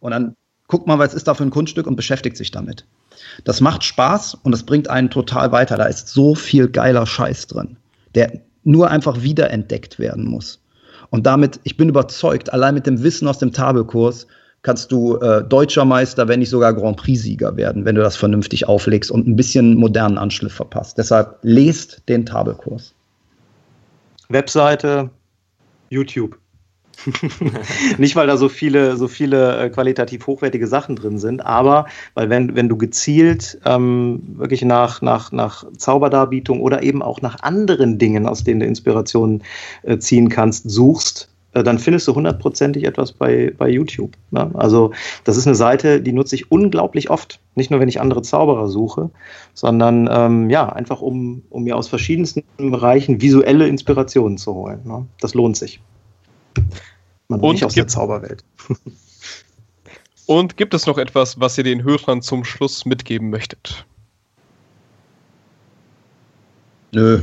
und 0.00 0.10
dann 0.10 0.36
guckt 0.66 0.86
man, 0.86 0.98
was 0.98 1.14
ist 1.14 1.26
da 1.26 1.34
für 1.34 1.44
ein 1.44 1.50
Kunststück 1.50 1.86
und 1.86 1.96
beschäftigt 1.96 2.36
sich 2.36 2.50
damit. 2.50 2.84
Das 3.44 3.60
macht 3.60 3.84
Spaß 3.84 4.34
und 4.34 4.52
das 4.52 4.64
bringt 4.64 4.90
einen 4.90 5.10
total 5.10 5.50
weiter. 5.52 5.76
Da 5.76 5.86
ist 5.86 6.08
so 6.08 6.34
viel 6.34 6.68
geiler 6.68 7.06
Scheiß 7.06 7.46
drin, 7.46 7.76
der 8.14 8.40
nur 8.64 8.90
einfach 8.90 9.22
wiederentdeckt 9.22 9.98
werden 9.98 10.26
muss. 10.26 10.60
Und 11.10 11.26
damit, 11.26 11.58
ich 11.64 11.76
bin 11.76 11.88
überzeugt, 11.88 12.52
allein 12.52 12.74
mit 12.74 12.86
dem 12.86 13.02
Wissen 13.02 13.26
aus 13.28 13.38
dem 13.38 13.52
Tabelkurs 13.52 14.26
kannst 14.62 14.92
du 14.92 15.16
äh, 15.16 15.42
deutscher 15.44 15.84
Meister, 15.84 16.28
wenn 16.28 16.40
nicht 16.40 16.50
sogar 16.50 16.74
Grand 16.74 16.98
Prix-Sieger 16.98 17.56
werden, 17.56 17.84
wenn 17.84 17.94
du 17.94 18.02
das 18.02 18.16
vernünftig 18.16 18.68
auflegst 18.68 19.10
und 19.10 19.26
ein 19.26 19.36
bisschen 19.36 19.76
modernen 19.76 20.18
Anschliff 20.18 20.52
verpasst. 20.52 20.98
Deshalb 20.98 21.38
lest 21.42 22.02
den 22.08 22.26
Tabelkurs. 22.26 22.92
Webseite, 24.28 25.10
YouTube. 25.88 26.38
nicht, 27.98 28.16
weil 28.16 28.26
da 28.26 28.36
so 28.36 28.48
viele, 28.48 28.96
so 28.96 29.06
viele 29.08 29.58
äh, 29.58 29.70
qualitativ 29.70 30.26
hochwertige 30.26 30.66
Sachen 30.66 30.96
drin 30.96 31.18
sind, 31.18 31.44
aber 31.44 31.86
weil 32.14 32.28
wenn, 32.28 32.56
wenn 32.56 32.68
du 32.68 32.76
gezielt 32.76 33.58
ähm, 33.64 34.22
wirklich 34.36 34.62
nach, 34.62 35.00
nach, 35.00 35.30
nach 35.30 35.64
Zauberdarbietung 35.76 36.60
oder 36.60 36.82
eben 36.82 37.02
auch 37.02 37.22
nach 37.22 37.40
anderen 37.40 37.98
Dingen, 37.98 38.26
aus 38.26 38.42
denen 38.42 38.60
du 38.60 38.66
Inspiration 38.66 39.42
äh, 39.82 39.98
ziehen 39.98 40.28
kannst, 40.28 40.68
suchst, 40.68 41.30
dann 41.52 41.78
findest 41.78 42.06
du 42.06 42.14
hundertprozentig 42.14 42.84
etwas 42.84 43.12
bei, 43.12 43.52
bei 43.56 43.68
YouTube. 43.68 44.12
Ne? 44.30 44.50
Also 44.54 44.92
das 45.24 45.36
ist 45.36 45.46
eine 45.46 45.56
Seite, 45.56 46.00
die 46.00 46.12
nutze 46.12 46.34
ich 46.34 46.50
unglaublich 46.50 47.10
oft. 47.10 47.40
Nicht 47.54 47.70
nur, 47.70 47.80
wenn 47.80 47.88
ich 47.88 48.00
andere 48.00 48.22
Zauberer 48.22 48.68
suche, 48.68 49.10
sondern 49.54 50.08
ähm, 50.12 50.50
ja, 50.50 50.68
einfach 50.68 51.00
um, 51.00 51.42
um 51.50 51.64
mir 51.64 51.76
aus 51.76 51.88
verschiedensten 51.88 52.44
Bereichen 52.58 53.20
visuelle 53.20 53.66
Inspirationen 53.66 54.38
zu 54.38 54.54
holen. 54.54 54.80
Ne? 54.84 55.06
Das 55.20 55.34
lohnt 55.34 55.56
sich. 55.56 55.80
Man 57.28 57.40
und 57.40 57.52
nicht 57.52 57.64
aus 57.64 57.74
der 57.74 57.88
Zauberwelt. 57.88 58.44
und 60.26 60.56
gibt 60.56 60.74
es 60.74 60.86
noch 60.86 60.98
etwas, 60.98 61.40
was 61.40 61.56
ihr 61.58 61.64
den 61.64 61.82
Hörern 61.82 62.22
zum 62.22 62.44
Schluss 62.44 62.84
mitgeben 62.84 63.30
möchtet? 63.30 63.86
Nö. 66.92 67.22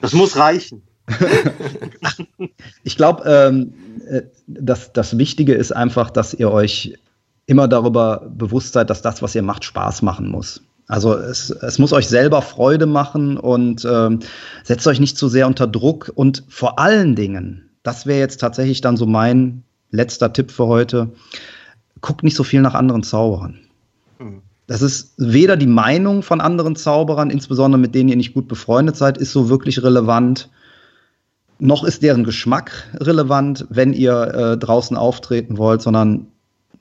das 0.00 0.12
muss 0.12 0.36
reichen. 0.36 0.82
ich 2.84 2.96
glaube, 2.96 3.24
ähm, 3.26 3.72
äh, 4.08 4.22
das, 4.46 4.92
das 4.92 5.18
Wichtige 5.18 5.54
ist 5.54 5.72
einfach, 5.72 6.10
dass 6.10 6.34
ihr 6.34 6.50
euch 6.50 6.94
immer 7.46 7.68
darüber 7.68 8.30
bewusst 8.30 8.74
seid, 8.74 8.90
dass 8.90 9.02
das, 9.02 9.22
was 9.22 9.34
ihr 9.34 9.42
macht, 9.42 9.64
Spaß 9.64 10.02
machen 10.02 10.28
muss. 10.28 10.62
Also 10.86 11.14
es, 11.14 11.50
es 11.50 11.78
muss 11.78 11.92
euch 11.92 12.08
selber 12.08 12.40
Freude 12.42 12.86
machen 12.86 13.36
und 13.36 13.86
ähm, 13.90 14.20
setzt 14.64 14.86
euch 14.86 15.00
nicht 15.00 15.18
zu 15.18 15.28
sehr 15.28 15.46
unter 15.46 15.66
Druck 15.66 16.10
und 16.14 16.44
vor 16.48 16.78
allen 16.78 17.14
Dingen, 17.14 17.70
das 17.82 18.06
wäre 18.06 18.20
jetzt 18.20 18.40
tatsächlich 18.40 18.80
dann 18.80 18.96
so 18.96 19.06
mein 19.06 19.64
letzter 19.90 20.32
Tipp 20.32 20.50
für 20.50 20.66
heute. 20.66 21.10
Guckt 22.00 22.22
nicht 22.22 22.36
so 22.36 22.44
viel 22.44 22.60
nach 22.60 22.74
anderen 22.74 23.02
Zauberern. 23.02 23.58
Das 24.66 24.82
ist 24.82 25.14
weder 25.16 25.56
die 25.56 25.66
Meinung 25.66 26.22
von 26.22 26.42
anderen 26.42 26.76
Zauberern, 26.76 27.30
insbesondere 27.30 27.80
mit 27.80 27.94
denen 27.94 28.10
ihr 28.10 28.16
nicht 28.16 28.34
gut 28.34 28.48
befreundet 28.48 28.96
seid, 28.96 29.16
ist 29.16 29.32
so 29.32 29.48
wirklich 29.48 29.82
relevant, 29.82 30.50
noch 31.58 31.84
ist 31.84 32.02
deren 32.02 32.24
Geschmack 32.24 32.88
relevant, 33.00 33.66
wenn 33.68 33.92
ihr 33.92 34.22
äh, 34.34 34.58
draußen 34.58 34.96
auftreten 34.96 35.58
wollt, 35.58 35.82
sondern 35.82 36.26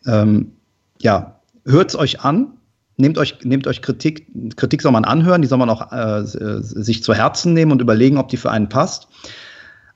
ähm, 0.05 0.51
ja, 0.99 1.39
hört 1.65 1.89
es 1.89 1.95
euch 1.95 2.21
an, 2.21 2.53
nehmt 2.97 3.17
euch, 3.17 3.39
nehmt 3.43 3.67
euch 3.67 3.81
Kritik, 3.81 4.27
Kritik 4.55 4.81
soll 4.81 4.91
man 4.91 5.05
anhören, 5.05 5.41
die 5.41 5.47
soll 5.47 5.57
man 5.57 5.69
auch 5.69 5.91
äh, 5.91 6.23
sich 6.23 7.03
zu 7.03 7.13
Herzen 7.13 7.53
nehmen 7.53 7.71
und 7.71 7.81
überlegen, 7.81 8.17
ob 8.17 8.29
die 8.29 8.37
für 8.37 8.51
einen 8.51 8.69
passt. 8.69 9.07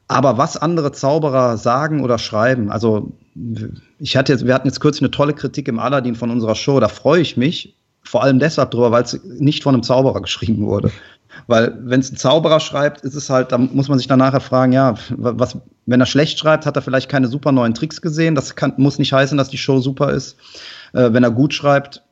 Aber 0.08 0.38
was 0.38 0.58
andere 0.58 0.92
Zauberer 0.92 1.58
sagen 1.58 2.04
oder 2.04 2.18
schreiben, 2.18 2.70
also 2.70 3.14
ich 4.00 4.18
hatte 4.18 4.34
jetzt, 4.34 4.46
wir 4.46 4.54
hatten 4.54 4.68
jetzt 4.68 4.82
kürzlich 4.82 5.04
eine 5.04 5.12
tolle 5.12 5.34
Kritik 5.34 5.68
im 5.68 5.80
Aladdin 5.80 6.16
von 6.16 6.32
unserer 6.32 6.56
Show, 6.56 6.80
da 6.80 6.90
freue 6.90 7.22
ich 7.22 7.38
mich 7.38 7.76
vor 8.04 8.24
allem 8.24 8.40
deshalb 8.40 8.72
drüber, 8.72 8.92
weil 8.92 9.04
es 9.04 9.20
nicht 9.24 9.64
von 9.64 9.76
einem 9.76 9.84
Zauberer 9.84 10.22
geschrieben 10.22 10.66
wurde. 10.66 10.92
Weil 11.48 11.78
wenn 11.82 12.00
es 12.00 12.12
ein 12.12 12.18
Zauberer 12.18 12.60
schreibt, 12.60 13.02
ist 13.02 13.16
es 13.16 13.30
halt, 13.30 13.52
da 13.52 13.58
muss 13.58 13.88
man 13.88 13.98
sich 13.98 14.08
dann 14.08 14.20
nachher 14.20 14.42
fragen, 14.42 14.74
ja, 14.74 14.96
was, 15.10 15.58
wenn 15.86 16.00
er 16.00 16.06
schlecht 16.06 16.40
schreibt, 16.40 16.66
hat 16.66 16.76
er 16.76 16.82
vielleicht 16.82 17.10
keine 17.10 17.28
super 17.28 17.52
neuen 17.52 17.74
Tricks 17.74 18.02
gesehen. 18.02 18.36
Das 18.36 18.56
kann, 18.56 18.74
muss 18.78 19.00
nicht 19.00 19.14
heißen, 19.14 19.38
dass 19.38 19.50
die 19.50 19.58
Show 19.58 19.80
super 19.80 20.12
ist. 20.12 20.38
Äh, 20.94 21.14
wenn 21.14 21.24
er 21.24 21.32
gut 21.32 21.54
schreibt, 21.54 22.04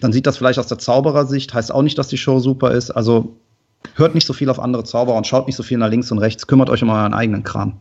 dann 0.00 0.12
sieht 0.12 0.26
das 0.26 0.36
vielleicht 0.36 0.58
aus 0.58 0.66
der 0.66 0.78
Zauberersicht, 0.78 1.54
heißt 1.54 1.72
auch 1.72 1.82
nicht, 1.82 1.98
dass 1.98 2.08
die 2.08 2.18
Show 2.18 2.38
super 2.38 2.72
ist. 2.72 2.90
Also 2.90 3.36
hört 3.94 4.14
nicht 4.14 4.26
so 4.26 4.32
viel 4.32 4.48
auf 4.48 4.58
andere 4.58 4.84
Zauberer 4.84 5.16
und 5.16 5.26
schaut 5.26 5.46
nicht 5.46 5.56
so 5.56 5.62
viel 5.62 5.78
nach 5.78 5.88
links 5.88 6.10
und 6.12 6.18
rechts. 6.18 6.46
Kümmert 6.46 6.70
euch 6.70 6.82
um 6.82 6.90
euren 6.90 7.14
eigenen 7.14 7.42
Kram. 7.42 7.80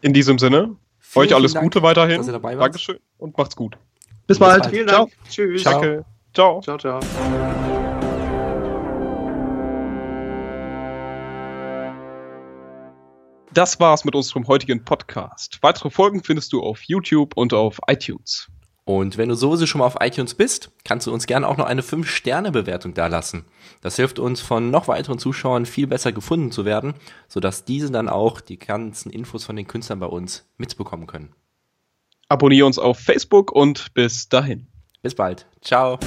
In 0.00 0.12
diesem 0.12 0.38
Sinne, 0.38 0.76
vielen, 0.98 1.26
euch 1.26 1.34
alles 1.34 1.52
Dank, 1.54 1.64
Gute 1.64 1.82
weiterhin. 1.82 2.22
Dankeschön 2.42 2.98
und 3.18 3.36
macht's 3.36 3.56
gut. 3.56 3.76
Bis, 4.26 4.38
Bis 4.38 4.38
bald. 4.38 4.62
bald. 4.62 4.74
Vielen 4.74 4.86
Dank. 4.86 5.10
Ciao. 5.10 5.28
Tschüss. 5.28 5.62
Ciao. 5.62 5.80
Danke. 5.80 6.04
Ciao. 6.32 6.60
Ciao, 6.60 6.78
ciao. 6.78 7.75
Das 13.56 13.80
war's 13.80 14.04
mit 14.04 14.14
unserem 14.14 14.46
heutigen 14.48 14.84
Podcast. 14.84 15.60
Weitere 15.62 15.88
Folgen 15.88 16.22
findest 16.22 16.52
du 16.52 16.62
auf 16.62 16.82
YouTube 16.82 17.34
und 17.38 17.54
auf 17.54 17.80
iTunes. 17.86 18.48
Und 18.84 19.16
wenn 19.16 19.30
du 19.30 19.34
sowieso 19.34 19.64
schon 19.64 19.78
mal 19.78 19.86
auf 19.86 19.96
iTunes 20.00 20.34
bist, 20.34 20.72
kannst 20.84 21.06
du 21.06 21.10
uns 21.10 21.24
gerne 21.24 21.48
auch 21.48 21.56
noch 21.56 21.64
eine 21.64 21.80
5-Sterne-Bewertung 21.80 22.92
dalassen. 22.92 23.46
Das 23.80 23.96
hilft 23.96 24.18
uns 24.18 24.42
von 24.42 24.70
noch 24.70 24.88
weiteren 24.88 25.18
Zuschauern 25.18 25.64
viel 25.64 25.86
besser 25.86 26.12
gefunden 26.12 26.52
zu 26.52 26.66
werden, 26.66 26.92
sodass 27.28 27.64
diese 27.64 27.90
dann 27.90 28.10
auch 28.10 28.42
die 28.42 28.58
ganzen 28.58 29.08
Infos 29.08 29.44
von 29.44 29.56
den 29.56 29.66
Künstlern 29.66 30.00
bei 30.00 30.06
uns 30.06 30.46
mitbekommen 30.58 31.06
können. 31.06 31.34
Abonniere 32.28 32.66
uns 32.66 32.78
auf 32.78 32.98
Facebook 32.98 33.52
und 33.52 33.94
bis 33.94 34.28
dahin. 34.28 34.66
Bis 35.00 35.14
bald. 35.14 35.46
Ciao. 35.62 35.98